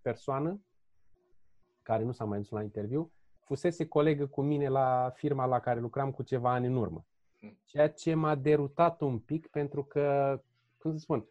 persoană, 0.00 0.60
care 1.82 2.04
nu 2.04 2.12
s-a 2.12 2.24
mai 2.24 2.38
dus 2.38 2.48
la 2.48 2.62
interviu, 2.62 3.12
fusese 3.38 3.86
colegă 3.86 4.26
cu 4.26 4.42
mine 4.42 4.68
la 4.68 5.12
firma 5.14 5.44
la 5.46 5.60
care 5.60 5.80
lucram 5.80 6.10
cu 6.10 6.22
ceva 6.22 6.52
ani 6.52 6.66
în 6.66 6.76
urmă. 6.76 7.04
ceea 7.64 7.90
ce 7.90 8.14
m-a 8.14 8.34
derutat 8.34 9.00
un 9.00 9.18
pic 9.18 9.46
pentru 9.46 9.84
că, 9.84 10.36
cum 10.78 10.92
să 10.92 10.98
spun, 10.98 11.28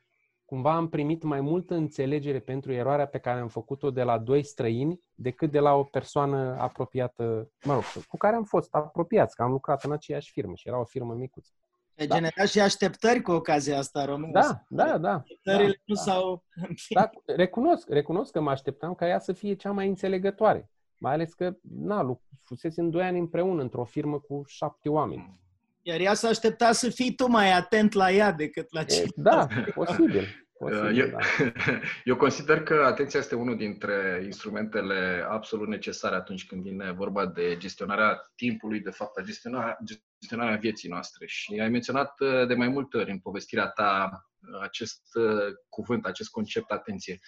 cumva 0.50 0.76
am 0.76 0.90
primit 0.90 1.24
mai 1.24 1.42
multă 1.42 1.74
înțelegere 1.74 2.40
pentru 2.40 2.72
eroarea 2.72 3.08
pe 3.08 3.18
care 3.18 3.40
am 3.40 3.48
făcut-o 3.48 3.92
de 3.92 4.04
la 4.04 4.18
doi 4.18 4.44
străini 4.44 5.02
decât 5.14 5.52
de 5.52 5.60
la 5.60 5.74
o 5.74 5.84
persoană 5.84 6.56
apropiată, 6.60 7.52
mă 7.64 7.74
rog, 7.74 7.84
cu 8.08 8.18
care 8.18 8.36
am 8.36 8.44
fost 8.44 8.74
apropiați, 8.74 9.36
că 9.36 9.44
am 9.44 9.52
lucrat 9.52 9.84
în 9.84 9.92
aceeași 9.92 10.32
firmă 10.32 10.56
și 10.56 10.68
era 10.68 10.80
o 10.80 10.84
firmă 10.84 11.14
micuță. 11.14 11.52
Ai 11.98 12.08
da. 12.08 12.16
generat 12.16 12.48
și 12.48 12.60
așteptări 12.60 13.22
cu 13.22 13.32
ocazia 13.32 13.78
asta, 13.78 14.06
Român. 14.06 14.32
Da, 14.32 14.64
da, 14.70 14.98
da. 14.98 15.14
Așteptările 15.14 15.72
da, 15.72 15.82
nu 15.86 15.96
da. 15.96 16.02
s-au... 16.02 16.44
Da, 16.90 17.10
recunosc, 17.26 17.90
recunosc 17.90 18.32
că 18.32 18.42
mă 18.42 18.50
așteptam 18.50 18.94
ca 18.94 19.08
ea 19.08 19.20
să 19.20 19.34
fie 19.34 19.54
cea 19.54 19.72
mai 19.72 19.88
înțelegătoare. 19.88 20.70
Mai 20.98 21.14
ales 21.14 21.34
că, 21.34 21.58
na, 21.62 22.20
fusese 22.44 22.82
în 22.82 22.90
doi 22.90 23.04
ani 23.04 23.20
împreună 23.20 23.62
într-o 23.62 23.84
firmă 23.84 24.20
cu 24.20 24.42
șapte 24.46 24.90
oameni. 24.90 25.40
Iar 25.82 26.00
ea 26.00 26.14
s-a 26.14 26.28
așteptat 26.28 26.76
să 26.76 26.90
fii 26.90 27.16
tu 27.16 27.28
mai 27.28 27.52
atent 27.52 27.94
la 27.94 28.12
ea 28.12 28.32
decât 28.32 28.74
la 28.74 28.84
ce. 28.84 29.06
Da, 29.16 29.48
posibil. 29.74 30.28
posibil 30.58 30.98
eu, 30.98 31.08
da. 31.10 31.18
eu 32.04 32.16
consider 32.16 32.64
că 32.64 32.84
atenția 32.86 33.20
este 33.20 33.36
unul 33.36 33.58
dintre 33.58 34.22
instrumentele 34.26 35.26
absolut 35.30 35.68
necesare 35.68 36.16
atunci 36.16 36.46
când 36.46 36.62
vine 36.62 36.92
vorba 36.92 37.26
de 37.26 37.58
gestionarea 37.58 38.32
timpului, 38.36 38.80
de 38.80 38.90
fapt, 38.90 39.18
a 39.18 39.22
gestionarea, 39.22 39.78
gestionarea 40.20 40.58
vieții 40.58 40.90
noastre. 40.90 41.26
Și 41.26 41.60
ai 41.60 41.70
menționat 41.70 42.20
uh, 42.20 42.48
de 42.48 42.54
mai 42.54 42.68
multe 42.68 42.98
ori 42.98 43.12
în 43.12 43.20
povestirea 43.20 43.68
ta 43.68 44.10
uh, 44.42 44.62
acest 44.62 45.02
uh, 45.14 45.54
cuvânt, 45.70 46.06
acest 46.06 46.30
concept 46.30 46.72
atenție. 46.72 47.20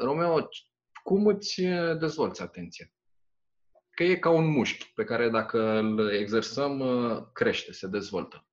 Romeo, 0.00 0.48
cum 1.02 1.26
îți 1.26 1.62
dezvolți 1.98 2.42
atenția? 2.42 2.86
Că 4.00 4.06
e 4.06 4.16
ca 4.16 4.30
un 4.30 4.50
mușchi 4.50 4.92
pe 4.94 5.04
care 5.04 5.28
dacă 5.28 5.78
îl 5.78 6.12
exersăm, 6.12 6.82
crește, 7.32 7.72
se 7.72 7.86
dezvoltă. 7.86 8.44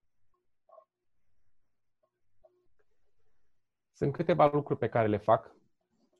Sunt 3.92 4.14
câteva 4.14 4.50
lucruri 4.54 4.80
pe 4.80 4.90
care 4.90 5.08
le 5.08 5.18
fac 5.18 5.56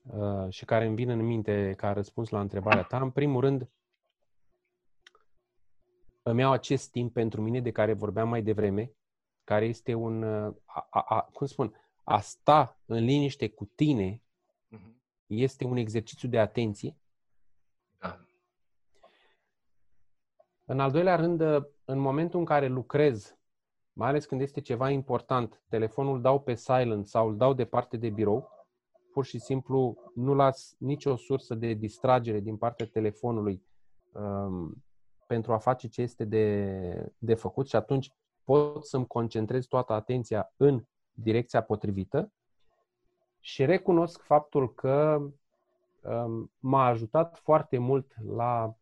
uh, 0.02 0.46
și 0.48 0.64
care 0.64 0.86
îmi 0.86 0.94
vin 0.94 1.08
în 1.08 1.20
minte 1.20 1.74
ca 1.76 1.92
răspuns 1.92 2.28
la 2.28 2.40
întrebarea 2.40 2.82
ta. 2.82 3.00
În 3.00 3.10
primul 3.10 3.40
rând, 3.40 3.70
îmi 6.22 6.40
iau 6.40 6.52
acest 6.52 6.90
timp 6.90 7.12
pentru 7.12 7.40
mine 7.42 7.60
de 7.60 7.70
care 7.70 7.92
vorbeam 7.92 8.28
mai 8.28 8.42
devreme, 8.42 8.92
care 9.44 9.64
este 9.64 9.94
un, 9.94 10.22
uh, 10.22 10.54
a, 10.64 10.86
a, 10.90 11.00
a, 11.00 11.20
cum 11.32 11.46
spun, 11.46 11.74
a 12.04 12.20
sta 12.20 12.80
în 12.86 13.04
liniște 13.04 13.48
cu 13.48 13.64
tine 13.74 14.22
uh-huh. 14.76 14.92
este 15.26 15.64
un 15.64 15.76
exercițiu 15.76 16.28
de 16.28 16.38
atenție. 16.38 16.96
În 20.70 20.80
al 20.80 20.90
doilea 20.90 21.16
rând, 21.16 21.40
uh, 21.40 21.64
în 21.84 21.98
momentul 21.98 22.38
în 22.38 22.44
care 22.44 22.66
lucrez 22.66 23.36
mai 23.92 24.08
ales 24.08 24.26
când 24.26 24.40
este 24.40 24.60
ceva 24.60 24.90
important, 24.90 25.62
telefonul 25.68 26.20
dau 26.20 26.40
pe 26.40 26.54
silent 26.54 27.06
sau 27.06 27.28
îl 27.28 27.36
dau 27.36 27.52
departe 27.52 27.96
de 27.96 28.10
birou, 28.10 28.50
pur 29.12 29.24
și 29.24 29.38
simplu 29.38 30.10
nu 30.14 30.34
las 30.34 30.74
nicio 30.78 31.16
sursă 31.16 31.54
de 31.54 31.72
distragere 31.72 32.40
din 32.40 32.56
partea 32.56 32.86
telefonului 32.86 33.62
um, 34.12 34.84
pentru 35.26 35.52
a 35.52 35.58
face 35.58 35.88
ce 35.88 36.02
este 36.02 36.24
de, 36.24 37.12
de 37.18 37.34
făcut 37.34 37.68
și 37.68 37.76
atunci 37.76 38.12
pot 38.44 38.86
să-mi 38.86 39.06
concentrez 39.06 39.66
toată 39.66 39.92
atenția 39.92 40.52
în 40.56 40.84
direcția 41.12 41.62
potrivită 41.62 42.32
și 43.40 43.64
recunosc 43.64 44.22
faptul 44.22 44.74
că 44.74 45.22
um, 46.02 46.52
m-a 46.58 46.86
ajutat 46.86 47.38
foarte 47.38 47.78
mult 47.78 48.14
la 48.26 48.76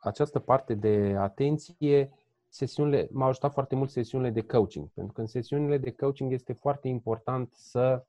această 0.00 0.38
parte 0.38 0.74
de 0.74 1.14
atenție 1.18 2.10
sesiunile, 2.48 3.08
m-au 3.12 3.28
ajutat 3.28 3.52
foarte 3.52 3.74
mult 3.74 3.90
sesiunile 3.90 4.30
de 4.30 4.42
coaching, 4.42 4.88
pentru 4.94 5.12
că 5.12 5.20
în 5.20 5.26
sesiunile 5.26 5.78
de 5.78 5.90
coaching 5.90 6.32
este 6.32 6.52
foarte 6.52 6.88
important 6.88 7.54
să 7.54 8.04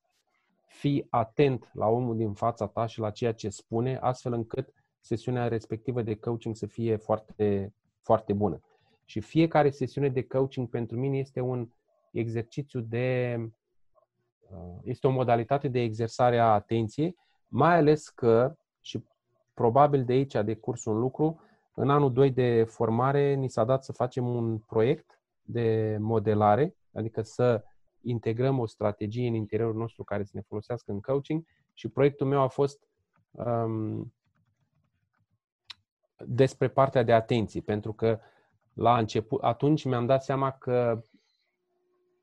fii 0.65 1.07
atent 1.09 1.69
la 1.73 1.87
omul 1.87 2.17
din 2.17 2.33
fața 2.33 2.67
ta 2.67 2.85
și 2.85 2.99
la 2.99 3.09
ceea 3.09 3.33
ce 3.33 3.49
spune, 3.49 3.97
astfel 4.01 4.33
încât 4.33 4.73
sesiunea 4.99 5.47
respectivă 5.47 6.01
de 6.01 6.15
coaching 6.15 6.55
să 6.55 6.65
fie 6.65 6.95
foarte, 6.95 7.73
foarte 8.01 8.33
bună. 8.33 8.61
Și 9.05 9.19
fiecare 9.19 9.69
sesiune 9.69 10.09
de 10.09 10.23
coaching 10.23 10.69
pentru 10.69 10.97
mine 10.97 11.17
este 11.17 11.39
un 11.39 11.69
exercițiu 12.11 12.79
de. 12.79 13.37
Uh, 14.49 14.79
este 14.83 15.07
o 15.07 15.11
modalitate 15.11 15.67
de 15.67 15.79
exersare 15.79 16.39
a 16.39 16.53
atenției, 16.53 17.15
mai 17.47 17.75
ales 17.75 18.09
că, 18.09 18.55
și 18.81 19.03
probabil 19.53 20.03
de 20.03 20.13
aici 20.13 20.33
de 20.33 20.55
curs 20.55 20.85
un 20.85 20.99
lucru, 20.99 21.39
în 21.73 21.89
anul 21.89 22.13
2 22.13 22.31
de 22.31 22.63
formare 22.63 23.33
ni 23.33 23.49
s-a 23.49 23.63
dat 23.63 23.83
să 23.83 23.91
facem 23.91 24.27
un 24.27 24.57
proiect 24.57 25.21
de 25.41 25.97
modelare, 25.99 26.75
adică 26.93 27.21
să 27.21 27.63
integrăm 28.01 28.59
o 28.59 28.65
strategie 28.65 29.27
în 29.27 29.33
interiorul 29.33 29.75
nostru 29.75 30.03
care 30.03 30.23
să 30.23 30.31
ne 30.33 30.41
folosească 30.41 30.91
în 30.91 30.99
coaching 30.99 31.45
și 31.73 31.87
proiectul 31.89 32.27
meu 32.27 32.41
a 32.41 32.47
fost 32.47 32.87
um, 33.31 34.13
despre 36.17 36.67
partea 36.67 37.03
de 37.03 37.13
atenție, 37.13 37.61
pentru 37.61 37.93
că 37.93 38.19
la 38.73 38.97
început, 38.97 39.41
atunci 39.43 39.83
mi-am 39.83 40.05
dat 40.05 40.23
seama 40.23 40.51
că 40.51 41.03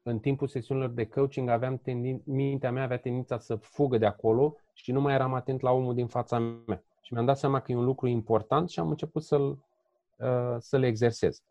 în 0.02 0.18
timpul 0.18 0.48
sesiunilor 0.48 0.90
de 0.90 1.06
coaching 1.06 1.48
aveam 1.48 1.78
tendin, 1.78 2.22
mintea 2.24 2.72
mea 2.72 2.82
avea 2.82 2.98
tendința 2.98 3.38
să 3.38 3.56
fugă 3.56 3.98
de 3.98 4.06
acolo 4.06 4.56
și 4.72 4.92
nu 4.92 5.00
mai 5.00 5.14
eram 5.14 5.34
atent 5.34 5.60
la 5.60 5.70
omul 5.70 5.94
din 5.94 6.06
fața 6.06 6.38
mea. 6.38 6.82
Și 7.08 7.14
mi-am 7.14 7.26
dat 7.26 7.38
seama 7.38 7.60
că 7.60 7.72
e 7.72 7.76
un 7.76 7.84
lucru 7.84 8.06
important 8.06 8.70
și 8.70 8.78
am 8.78 8.88
început 8.88 9.22
să-l, 9.22 9.58
uh, 10.16 10.56
să 10.58 10.76
le 10.76 10.86
exersez. 10.86 11.42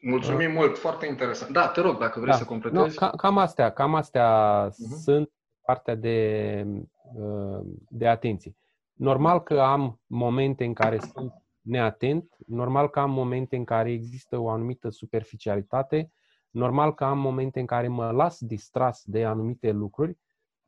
Mulțumim 0.00 0.48
uh. 0.48 0.56
mult, 0.56 0.78
foarte 0.78 1.06
interesant. 1.06 1.52
Da, 1.52 1.68
te 1.68 1.80
rog, 1.80 1.98
dacă 1.98 2.20
vrei 2.20 2.32
da. 2.32 2.38
să 2.38 2.44
completezi. 2.44 2.98
No, 3.00 3.06
ca, 3.06 3.10
cam 3.16 3.38
astea, 3.38 3.72
cam 3.72 3.94
astea 3.94 4.68
uh-huh. 4.68 5.02
sunt 5.02 5.30
partea 5.64 5.94
de, 5.94 6.66
uh, 7.14 7.60
de 7.88 8.08
atenție. 8.08 8.56
Normal 8.92 9.42
că 9.42 9.60
am 9.60 10.00
momente 10.06 10.64
în 10.64 10.72
care 10.72 10.98
sunt 10.98 11.32
neatent, 11.60 12.36
normal 12.46 12.90
că 12.90 13.00
am 13.00 13.10
momente 13.10 13.56
în 13.56 13.64
care 13.64 13.90
există 13.90 14.38
o 14.38 14.48
anumită 14.48 14.88
superficialitate, 14.88 16.12
normal 16.50 16.94
că 16.94 17.04
am 17.04 17.18
momente 17.18 17.60
în 17.60 17.66
care 17.66 17.88
mă 17.88 18.10
las 18.10 18.38
distras 18.40 19.02
de 19.04 19.24
anumite 19.24 19.70
lucruri, 19.70 20.18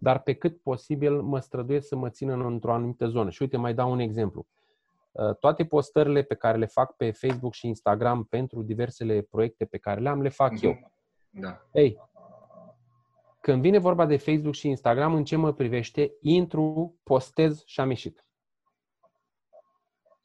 dar 0.05 0.23
pe 0.23 0.35
cât 0.35 0.61
posibil 0.61 1.21
mă 1.21 1.39
străduiesc 1.39 1.89
să 1.89 1.97
mă 1.97 2.11
țin 2.11 2.29
într-o 2.29 2.73
anumită 2.73 3.07
zonă. 3.07 3.31
Și 3.31 3.43
uite, 3.43 3.57
mai 3.57 3.75
dau 3.75 3.91
un 3.91 3.99
exemplu. 3.99 4.47
Uh, 5.13 5.37
toate 5.37 5.65
postările 5.65 6.23
pe 6.23 6.35
care 6.35 6.59
le 6.59 6.67
fac 6.67 6.97
pe 6.97 7.11
Facebook 7.11 7.55
și 7.55 7.67
Instagram 7.67 8.25
pentru 8.25 8.63
diversele 8.63 9.23
proiecte 9.23 9.65
pe 9.65 9.79
care 9.79 10.01
le 10.01 10.09
am, 10.09 10.23
le 10.23 10.29
fac 10.29 10.53
mm-hmm. 10.53 10.63
eu. 10.63 10.93
Da. 11.31 11.67
Ei, 11.73 11.99
când 13.41 13.63
vine 13.63 13.79
vorba 13.79 14.07
de 14.07 14.17
Facebook 14.17 14.55
și 14.55 14.69
Instagram, 14.69 15.15
în 15.15 15.25
ce 15.25 15.37
mă 15.37 15.53
privește, 15.53 16.15
intru, 16.21 16.99
postez 17.03 17.63
și 17.67 17.81
am 17.81 17.89
ieșit. 17.89 18.25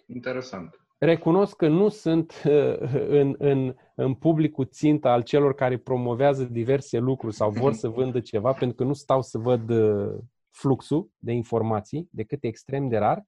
Interesant 0.05 0.88
recunosc 0.99 1.55
că 1.55 1.67
nu 1.67 1.89
sunt 1.89 2.41
în, 3.19 3.35
în, 3.37 3.75
în 3.95 4.13
publicul 4.13 4.65
țintă 4.65 5.07
al 5.07 5.21
celor 5.21 5.53
care 5.53 5.77
promovează 5.77 6.43
diverse 6.43 6.97
lucruri 6.97 7.35
sau 7.35 7.51
vor 7.51 7.73
să 7.73 7.87
vândă 7.87 8.19
ceva, 8.19 8.53
pentru 8.53 8.77
că 8.77 8.83
nu 8.83 8.93
stau 8.93 9.21
să 9.21 9.37
văd 9.37 9.69
uh, 9.69 10.17
fluxul 10.49 11.11
de 11.17 11.31
informații, 11.31 12.07
decât 12.11 12.43
extrem 12.43 12.87
de 12.87 12.97
rar, 12.97 13.25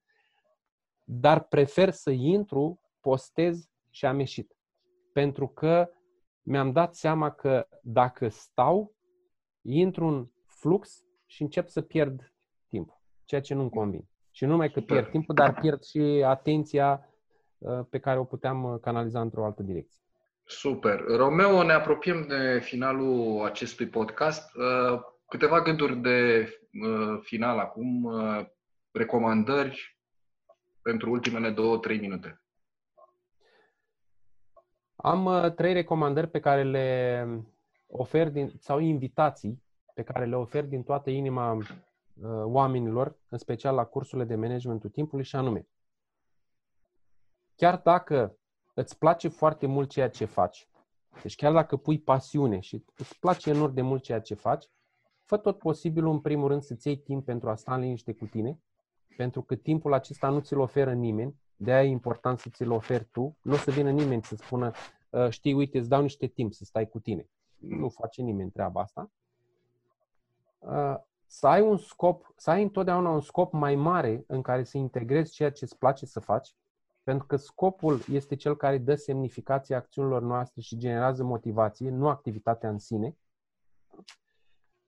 dar 1.04 1.40
prefer 1.40 1.90
să 1.90 2.10
intru, 2.10 2.80
postez 3.00 3.68
și 3.90 4.06
am 4.06 4.18
ieșit. 4.18 4.56
Pentru 5.12 5.48
că 5.48 5.90
mi-am 6.42 6.72
dat 6.72 6.94
seama 6.94 7.30
că 7.30 7.66
dacă 7.82 8.28
stau, 8.28 8.94
intru 9.62 10.06
în 10.06 10.28
flux 10.46 11.04
și 11.26 11.42
încep 11.42 11.68
să 11.68 11.80
pierd 11.80 12.32
timp, 12.68 13.00
ceea 13.24 13.40
ce 13.40 13.54
nu-mi 13.54 13.70
convine. 13.70 14.08
Și 14.30 14.44
nu 14.44 14.50
numai 14.50 14.70
că 14.70 14.80
pierd 14.80 15.10
timpul, 15.10 15.34
dar 15.34 15.54
pierd 15.54 15.82
și 15.82 15.98
atenția 16.26 17.06
Uh, 17.06 17.11
pe 17.90 17.98
care 17.98 18.18
o 18.18 18.24
puteam 18.24 18.64
uh, 18.64 18.80
canaliza 18.80 19.20
într-o 19.20 19.44
altă 19.44 19.62
direcție. 19.62 20.00
Super. 20.44 21.04
Romeo, 21.06 21.62
ne 21.62 21.72
apropiem 21.72 22.26
de 22.26 22.60
finalul 22.62 23.44
acestui 23.44 23.86
podcast. 23.86 24.56
Uh, 24.56 25.00
câteva 25.28 25.60
gânduri 25.60 25.96
de 25.96 26.48
final 27.20 27.58
acum, 27.58 28.12
recomandări 28.90 29.98
pentru 30.82 31.10
ultimele 31.10 31.50
două, 31.50 31.78
trei 31.78 31.98
minute. 31.98 32.40
Am 34.96 35.52
trei 35.56 35.72
recomandări 35.72 36.28
pe 36.28 36.40
care 36.40 36.62
le 36.62 37.26
ofer 37.86 38.30
din, 38.30 38.52
sau 38.58 38.78
invitații 38.78 39.62
pe 39.94 40.02
care 40.02 40.24
le 40.24 40.36
ofer 40.36 40.64
din 40.64 40.82
toată 40.82 41.10
inima 41.10 41.58
oamenilor, 42.42 43.16
în 43.28 43.38
special 43.38 43.74
la 43.74 43.84
cursurile 43.84 44.26
de 44.26 44.34
managementul 44.34 44.90
timpului 44.90 45.24
și 45.24 45.36
anume 45.36 45.66
chiar 47.62 47.80
dacă 47.84 48.38
îți 48.74 48.98
place 48.98 49.28
foarte 49.28 49.66
mult 49.66 49.90
ceea 49.90 50.08
ce 50.08 50.24
faci, 50.24 50.68
deci 51.22 51.34
chiar 51.34 51.52
dacă 51.52 51.76
pui 51.76 52.00
pasiune 52.00 52.60
și 52.60 52.84
îți 52.96 53.18
place 53.18 53.50
enorm 53.50 53.74
de 53.74 53.80
mult 53.80 54.02
ceea 54.02 54.20
ce 54.20 54.34
faci, 54.34 54.64
fă 55.24 55.36
tot 55.36 55.58
posibilul 55.58 56.12
în 56.12 56.20
primul 56.20 56.48
rând 56.48 56.62
să-ți 56.62 56.86
iei 56.86 56.96
timp 56.96 57.24
pentru 57.24 57.50
a 57.50 57.54
sta 57.54 57.74
în 57.74 57.80
liniște 57.80 58.12
cu 58.12 58.24
tine 58.24 58.60
pentru 59.16 59.42
că 59.42 59.54
timpul 59.54 59.92
acesta 59.92 60.28
nu 60.28 60.40
ți-l 60.40 60.58
oferă 60.58 60.92
nimeni, 60.92 61.36
de 61.56 61.72
aia 61.72 61.84
e 61.84 61.90
important 61.90 62.38
să 62.38 62.48
ți-l 62.50 62.70
oferi 62.70 63.04
tu. 63.04 63.36
Nu 63.42 63.52
o 63.52 63.56
să 63.56 63.70
vină 63.70 63.90
nimeni 63.90 64.22
să 64.22 64.36
spună, 64.36 64.70
ă, 65.12 65.30
știi, 65.30 65.52
uite, 65.52 65.78
îți 65.78 65.88
dau 65.88 66.02
niște 66.02 66.26
timp 66.26 66.52
să 66.52 66.64
stai 66.64 66.88
cu 66.88 67.00
tine. 67.00 67.28
Nu 67.56 67.88
face 67.88 68.22
nimeni 68.22 68.50
treaba 68.50 68.80
asta. 68.80 69.10
Ă, 70.62 71.06
să 71.26 71.46
ai 71.46 71.60
un 71.60 71.76
scop, 71.76 72.32
să 72.36 72.50
ai 72.50 72.62
întotdeauna 72.62 73.10
un 73.10 73.20
scop 73.20 73.52
mai 73.52 73.74
mare 73.74 74.24
în 74.26 74.42
care 74.42 74.62
să 74.62 74.78
integrezi 74.78 75.32
ceea 75.32 75.50
ce 75.50 75.64
îți 75.64 75.78
place 75.78 76.06
să 76.06 76.20
faci, 76.20 76.54
pentru 77.02 77.26
că 77.26 77.36
scopul 77.36 78.00
este 78.10 78.36
cel 78.36 78.56
care 78.56 78.78
dă 78.78 78.94
semnificație 78.94 79.74
acțiunilor 79.74 80.22
noastre 80.22 80.60
și 80.60 80.76
generează 80.76 81.24
motivație, 81.24 81.90
nu 81.90 82.08
activitatea 82.08 82.68
în 82.68 82.78
sine. 82.78 83.16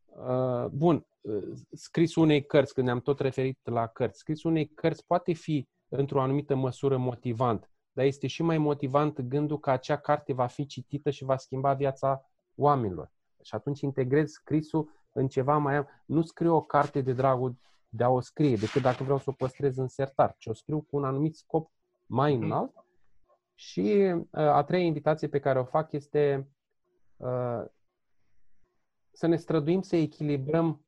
Uh, 0.07 0.67
bun, 0.67 1.07
uh, 1.21 1.53
scrisul 1.73 2.23
unei 2.23 2.47
cărți, 2.47 2.75
când 2.75 2.87
ne-am 2.87 3.01
tot 3.01 3.21
referit 3.21 3.59
la 3.63 3.87
cărți, 3.87 4.19
scrisul 4.19 4.51
unei 4.51 4.69
cărți 4.69 5.07
poate 5.07 5.33
fi 5.33 5.69
într-o 5.89 6.23
anumită 6.23 6.55
măsură 6.55 6.97
motivant, 6.97 7.71
dar 7.93 8.05
este 8.05 8.27
și 8.27 8.43
mai 8.43 8.59
motivant 8.59 9.21
gândul 9.21 9.59
că 9.59 9.71
acea 9.71 9.97
carte 9.97 10.33
va 10.33 10.47
fi 10.47 10.67
citită 10.67 11.11
și 11.11 11.25
va 11.25 11.37
schimba 11.37 11.75
viața 11.75 12.31
oamenilor. 12.55 13.13
Și 13.43 13.55
atunci 13.55 13.81
integrez 13.81 14.31
scrisul 14.31 14.91
în 15.13 15.29
ceva 15.29 15.59
mai... 15.59 15.85
Nu 16.07 16.23
scriu 16.23 16.55
o 16.55 16.63
carte 16.63 17.01
de 17.01 17.13
dragul 17.13 17.59
de 17.89 18.05
a 18.05 18.09
o 18.09 18.21
scrie, 18.21 18.57
decât 18.57 18.83
dacă 18.83 19.03
vreau 19.03 19.19
să 19.19 19.31
o 19.31 19.33
păstrez 19.33 19.77
în 19.77 19.89
sertar, 19.89 20.35
ci 20.39 20.47
o 20.47 20.53
scriu 20.53 20.81
cu 20.81 20.97
un 20.97 21.05
anumit 21.05 21.37
scop 21.37 21.73
mai 22.15 22.35
mhm. 22.35 22.45
înalt. 22.45 22.73
Și 23.55 24.15
uh, 24.15 24.41
a 24.41 24.63
treia 24.65 24.85
invitație 24.85 25.29
pe 25.29 25.39
care 25.41 25.59
o 25.59 25.65
fac 25.65 25.93
este 25.93 26.49
uh, 27.17 27.65
să 29.13 29.27
ne 29.27 29.37
străduim 29.37 29.83
să 29.83 29.97
echilibrăm 29.97 30.85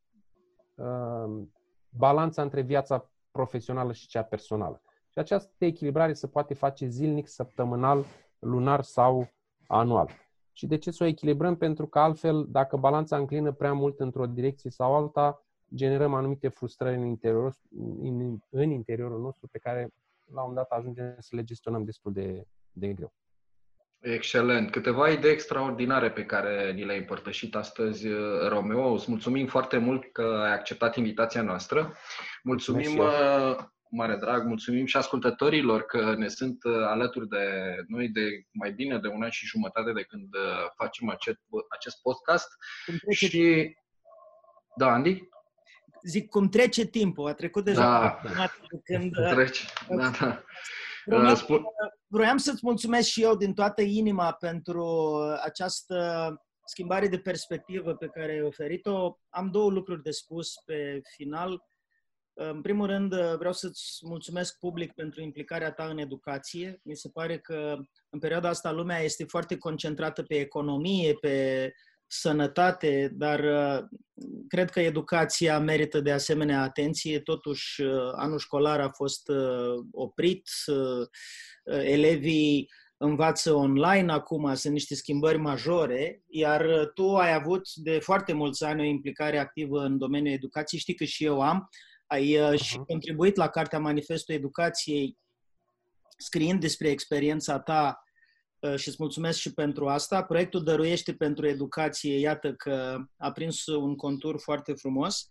uh, 0.74 1.47
balanța 1.89 2.43
între 2.43 2.61
viața 2.61 3.11
profesională 3.31 3.93
și 3.93 4.07
cea 4.07 4.22
personală. 4.22 4.83
Și 5.09 5.18
această 5.18 5.64
echilibrare 5.64 6.12
se 6.12 6.29
poate 6.29 6.55
face 6.55 6.87
zilnic, 6.87 7.29
săptămânal, 7.29 8.05
lunar 8.39 8.83
sau 8.83 9.29
anual. 9.66 10.11
Și 10.53 10.66
de 10.66 10.79
ce 10.79 10.91
să 10.91 11.05
o 11.05 11.07
echilibrăm? 11.07 11.57
Pentru 11.57 11.87
că 11.87 11.99
altfel, 11.99 12.47
dacă 12.49 12.77
balanța 12.77 13.16
înclină 13.16 13.53
prea 13.53 13.72
mult 13.72 14.01
într-o 14.01 14.27
direcție 14.27 14.70
sau 14.70 14.95
alta, 14.95 15.43
generăm 15.74 16.14
anumite 16.14 16.49
frustrări 16.49 16.97
în 16.97 17.05
interiorul, 17.05 17.55
în, 18.01 18.39
în 18.51 18.70
interiorul 18.70 19.20
nostru 19.20 19.49
pe 19.49 19.59
care 19.59 19.93
la 20.33 20.43
un 20.43 20.55
dat 20.55 20.70
ajungem 20.70 21.16
să 21.18 21.37
le 21.37 21.45
gestionăm 21.45 21.85
destul 21.85 22.12
de, 22.12 22.47
de 22.72 22.93
greu. 22.93 23.12
Excelent. 24.01 24.70
Câteva 24.70 25.09
idei 25.11 25.33
extraordinare 25.33 26.11
pe 26.11 26.24
care 26.24 26.72
ni 26.72 26.85
le-ai 26.85 26.99
împărtășit 26.99 27.55
astăzi, 27.55 28.09
Romeo. 28.49 28.93
Îți 28.93 29.11
mulțumim 29.11 29.47
foarte 29.47 29.79
mult 29.79 30.12
că 30.12 30.22
ai 30.22 30.53
acceptat 30.53 30.97
invitația 30.97 31.43
noastră. 31.43 31.97
Mulțumim, 32.43 32.93
Mersi. 32.93 32.99
Uh, 32.99 33.57
mare 33.91 34.16
drag, 34.16 34.45
mulțumim 34.45 34.87
și 34.87 34.97
ascultătorilor 34.97 35.83
că 35.83 36.14
ne 36.16 36.29
sunt 36.29 36.64
uh, 36.64 36.72
alături 36.74 37.29
de 37.29 37.74
noi 37.87 38.09
de 38.09 38.43
mai 38.53 38.72
bine 38.72 38.99
de 38.99 39.09
un 39.09 39.22
an 39.22 39.31
și 39.31 39.47
jumătate 39.47 39.93
de 39.93 40.03
când 40.03 40.35
uh, 40.35 40.66
facem 40.77 41.09
acest, 41.09 41.39
acest 41.68 42.01
podcast. 42.03 42.49
Și... 43.11 43.77
Da, 44.77 44.93
Andy? 44.93 45.29
Zic, 46.07 46.29
cum 46.29 46.49
trece 46.49 46.85
timpul, 46.85 47.29
a 47.29 47.33
trecut 47.33 47.65
deja 47.65 48.21
da. 48.37 48.51
când... 48.85 49.13
Trece, 49.31 49.65
da, 49.89 50.11
da. 50.21 50.43
Vreau, 51.05 51.31
uh, 51.31 51.37
Spun... 51.37 51.65
Vroiam 52.07 52.37
să-ți 52.37 52.61
mulțumesc 52.63 53.09
și 53.09 53.23
eu 53.23 53.37
din 53.37 53.55
toată 53.55 53.83
inima 53.83 54.33
pentru 54.33 55.17
această 55.43 56.31
schimbare 56.65 57.09
de 57.09 57.19
perspectivă 57.19 57.95
pe 57.95 58.07
care 58.07 58.33
ai 58.33 58.43
oferit-o. 58.43 59.19
Am 59.29 59.51
două 59.51 59.71
lucruri 59.71 60.03
de 60.03 60.11
spus 60.11 60.55
pe 60.65 61.01
final. 61.17 61.65
În 62.39 62.61
primul 62.61 62.87
rând, 62.87 63.15
vreau 63.15 63.53
să-ți 63.53 63.99
mulțumesc 64.07 64.59
public 64.59 64.93
pentru 64.93 65.21
implicarea 65.21 65.73
ta 65.73 65.85
în 65.85 65.99
educație. 65.99 66.81
Mi 66.83 66.97
se 66.97 67.09
pare 67.09 67.39
că 67.39 67.77
în 68.09 68.19
perioada 68.19 68.49
asta 68.49 68.73
lumea 68.73 68.99
este 68.99 69.25
foarte 69.25 69.59
concentrată 69.59 70.23
pe 70.23 70.35
economie, 70.35 71.15
pe 71.15 71.73
sănătate, 72.07 73.13
dar 73.13 73.41
uh, 73.41 73.85
cred 74.49 74.71
că 74.71 74.81
educația 74.81 75.59
merită 75.59 76.01
de 76.01 76.13
asemenea 76.13 76.63
atenție. 76.63 77.21
Totuși, 77.21 77.83
uh, 77.83 78.13
anul 78.15 78.39
școlar 78.39 78.81
a 78.81 78.91
fost 78.91 79.29
uh, 79.29 79.85
oprit, 79.91 80.49
elevii 81.65 82.71
învață 82.97 83.53
online 83.53 84.13
acum, 84.13 84.55
sunt 84.55 84.73
niște 84.73 84.95
schimbări 84.95 85.39
majore, 85.39 86.23
iar 86.27 86.91
tu 86.95 87.17
ai 87.17 87.35
avut 87.35 87.75
de 87.75 87.99
foarte 87.99 88.33
mulți 88.33 88.65
ani 88.65 88.81
o 88.81 88.85
implicare 88.85 89.39
activă 89.39 89.85
în 89.85 89.99
domeniul 89.99 90.35
educației, 90.35 90.81
știi 90.81 90.95
că 90.95 91.05
și 91.05 91.25
eu 91.25 91.41
am, 91.41 91.69
ai 92.07 92.39
uh-huh. 92.39 92.63
și 92.63 92.77
contribuit 92.77 93.37
la 93.37 93.49
Cartea 93.49 93.79
Manifestul 93.79 94.35
Educației, 94.35 95.19
scriind 96.19 96.61
despre 96.61 96.89
experiența 96.89 97.61
ta 97.61 98.01
Uh, 98.01 98.06
și 98.77 98.89
îți 98.89 98.97
mulțumesc 98.99 99.39
și 99.39 99.55
pentru 99.55 99.89
asta. 99.89 100.23
Proiectul 100.23 100.65
Dăruiește 100.65 101.15
pentru 101.15 101.47
Educație, 101.47 102.19
iată 102.19 102.53
că 102.53 102.99
a 103.17 103.33
prins 103.33 103.67
un 103.67 103.97
contur 103.97 104.41
foarte 104.41 104.73
frumos. 104.73 105.31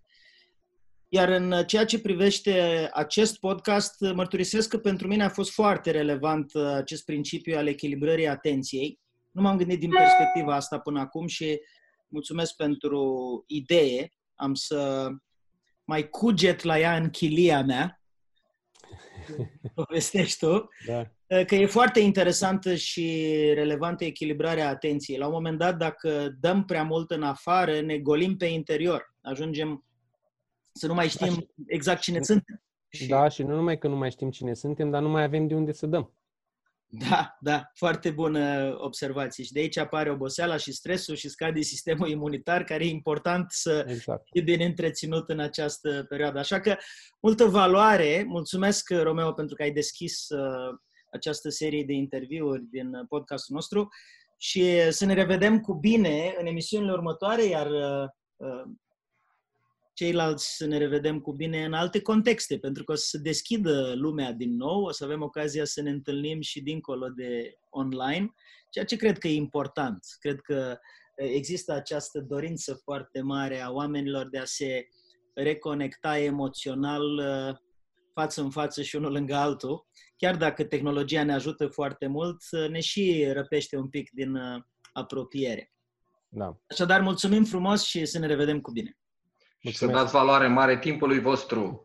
Iar 1.10 1.30
în 1.30 1.64
ceea 1.66 1.86
ce 1.86 2.00
privește 2.00 2.90
acest 2.94 3.40
podcast, 3.40 4.00
mărturisesc 4.00 4.70
că 4.70 4.78
pentru 4.78 5.08
mine 5.08 5.24
a 5.24 5.30
fost 5.30 5.52
foarte 5.52 5.92
relevant 5.92 6.54
uh, 6.54 6.66
acest 6.66 7.06
principiu 7.06 7.58
al 7.58 7.68
echilibrării 7.68 8.28
atenției. 8.28 9.00
Nu 9.32 9.42
m-am 9.42 9.58
gândit 9.58 9.80
din 9.80 9.90
perspectiva 9.90 10.56
asta 10.56 10.80
până 10.80 11.00
acum 11.00 11.28
și 11.28 11.60
mulțumesc 12.08 12.56
pentru 12.56 13.44
idee. 13.48 14.12
Am 14.36 14.54
să 14.54 15.10
mai 15.84 16.10
cuget 16.10 16.64
la 16.64 16.80
ea 16.80 16.96
în 16.96 17.10
chilia 17.10 17.64
mea. 17.64 18.02
Povestești 19.76 20.46
tu. 20.46 20.70
Da. 20.88 21.15
Eh, 21.28 21.46
că 21.46 21.56
e 21.56 21.66
foarte 21.66 22.00
interesantă 22.00 22.76
și 22.76 23.32
relevantă 23.54 24.04
echilibrarea 24.04 24.70
atenției. 24.70 25.18
La 25.18 25.26
un 25.26 25.34
moment 25.34 25.58
dat, 25.58 25.78
dacă 25.78 26.36
dăm 26.40 26.66
prea 26.66 26.84
mult 26.84 27.12
în 27.12 27.24
afară, 27.24 27.82
ne 27.82 27.98
golim 27.98 28.38
pe 28.38 28.46
interior. 28.46 29.14
Ajungem 29.22 29.86
să 30.72 30.88
nu 30.88 30.94
mai 30.94 31.10
știm 31.10 31.34
da, 31.34 31.64
exact 31.68 32.02
cine 32.02 32.22
suntem. 32.22 32.64
Da, 33.08 33.28
și 33.28 33.44
nu 33.44 33.56
numai 33.56 33.78
că 33.78 33.88
nu 33.88 33.96
mai 33.96 34.12
știm 34.12 34.30
cine 34.30 34.54
suntem, 34.54 34.90
dar 34.90 35.02
nu 35.02 35.10
mai 35.10 35.24
avem 35.24 35.48
de 35.48 35.56
unde 35.56 35.72
să 35.72 35.86
dăm. 35.86 36.14
Da, 36.88 37.38
da, 37.40 37.72
foarte 37.74 38.10
bună 38.10 38.76
observație. 38.80 39.44
Și 39.44 39.52
de 39.52 39.60
aici 39.60 39.78
apare 39.78 40.12
oboseala 40.12 40.58
și 40.58 40.72
stresul 40.72 41.16
și 41.16 41.30
scade 41.30 41.62
sistemul 41.62 42.10
imunitar, 42.10 42.64
care 42.64 42.86
e 42.86 42.90
important 42.90 43.52
să 43.52 43.86
exact. 43.88 44.28
fie 44.32 44.42
bine 44.42 44.66
întreținut 44.66 45.30
în 45.30 45.40
această 45.40 46.06
perioadă. 46.10 46.40
Așa 46.40 46.60
că, 46.60 46.76
multă 47.22 47.46
valoare. 47.46 48.24
Mulțumesc, 48.28 48.90
Romeo, 48.90 49.32
pentru 49.32 49.56
că 49.56 49.64
ai 49.64 49.72
deschis 49.72 50.30
uh, 50.30 50.80
această 51.16 51.50
serie 51.50 51.84
de 51.84 51.94
interviuri 51.94 52.64
din 52.70 53.06
podcastul 53.10 53.56
nostru 53.56 53.90
și 54.38 54.92
să 54.92 55.06
ne 55.06 55.14
revedem 55.14 55.60
cu 55.60 55.74
bine 55.74 56.36
în 56.40 56.46
emisiunile 56.46 56.92
următoare, 56.92 57.44
iar 57.44 57.68
uh, 57.72 58.64
ceilalți 59.94 60.56
să 60.56 60.66
ne 60.66 60.78
revedem 60.78 61.20
cu 61.20 61.34
bine 61.34 61.66
în 61.66 61.74
alte 61.74 62.02
contexte, 62.02 62.58
pentru 62.58 62.84
că 62.84 62.92
o 62.92 62.96
să 62.96 63.06
se 63.06 63.18
deschidă 63.18 63.94
lumea 63.96 64.32
din 64.32 64.56
nou, 64.56 64.84
o 64.84 64.92
să 64.92 65.04
avem 65.04 65.22
ocazia 65.22 65.66
să 65.66 65.82
ne 65.82 65.90
întâlnim 65.90 66.42
și 66.42 66.62
dincolo 66.62 67.08
de 67.08 67.58
online, 67.70 68.34
ceea 68.70 68.86
ce 68.86 68.96
cred 68.96 69.18
că 69.18 69.28
e 69.28 69.36
important. 69.36 70.00
Cred 70.20 70.40
că 70.40 70.78
uh, 70.78 71.28
există 71.34 71.74
această 71.74 72.20
dorință 72.20 72.74
foarte 72.84 73.22
mare 73.22 73.62
a 73.62 73.72
oamenilor 73.72 74.30
de 74.30 74.38
a 74.38 74.46
se 74.46 74.88
reconecta 75.34 76.18
emoțional 76.18 77.18
uh, 77.18 77.56
față 78.16 78.42
în 78.42 78.50
față 78.50 78.82
și 78.82 78.96
unul 78.96 79.12
lângă 79.12 79.36
altul, 79.36 79.88
chiar 80.18 80.36
dacă 80.36 80.64
tehnologia 80.64 81.24
ne 81.24 81.34
ajută 81.34 81.68
foarte 81.68 82.08
mult, 82.08 82.42
ne 82.70 82.80
și 82.80 83.30
răpește 83.34 83.78
un 83.78 83.90
pic 83.90 84.10
din 84.12 84.36
uh, 84.36 84.62
apropiere. 84.94 85.72
Da. 86.28 86.58
Așadar, 86.68 87.02
mulțumim 87.02 87.44
frumos 87.44 87.84
și 87.84 88.06
să 88.06 88.20
ne 88.20 88.28
revedem 88.28 88.62
cu 88.62 88.72
bine. 88.72 88.98
Și 89.60 89.78
să 89.78 89.86
dați 89.86 90.12
valoare 90.12 90.48
mare 90.48 90.80
timpului 90.80 91.20
vostru. 91.20 91.85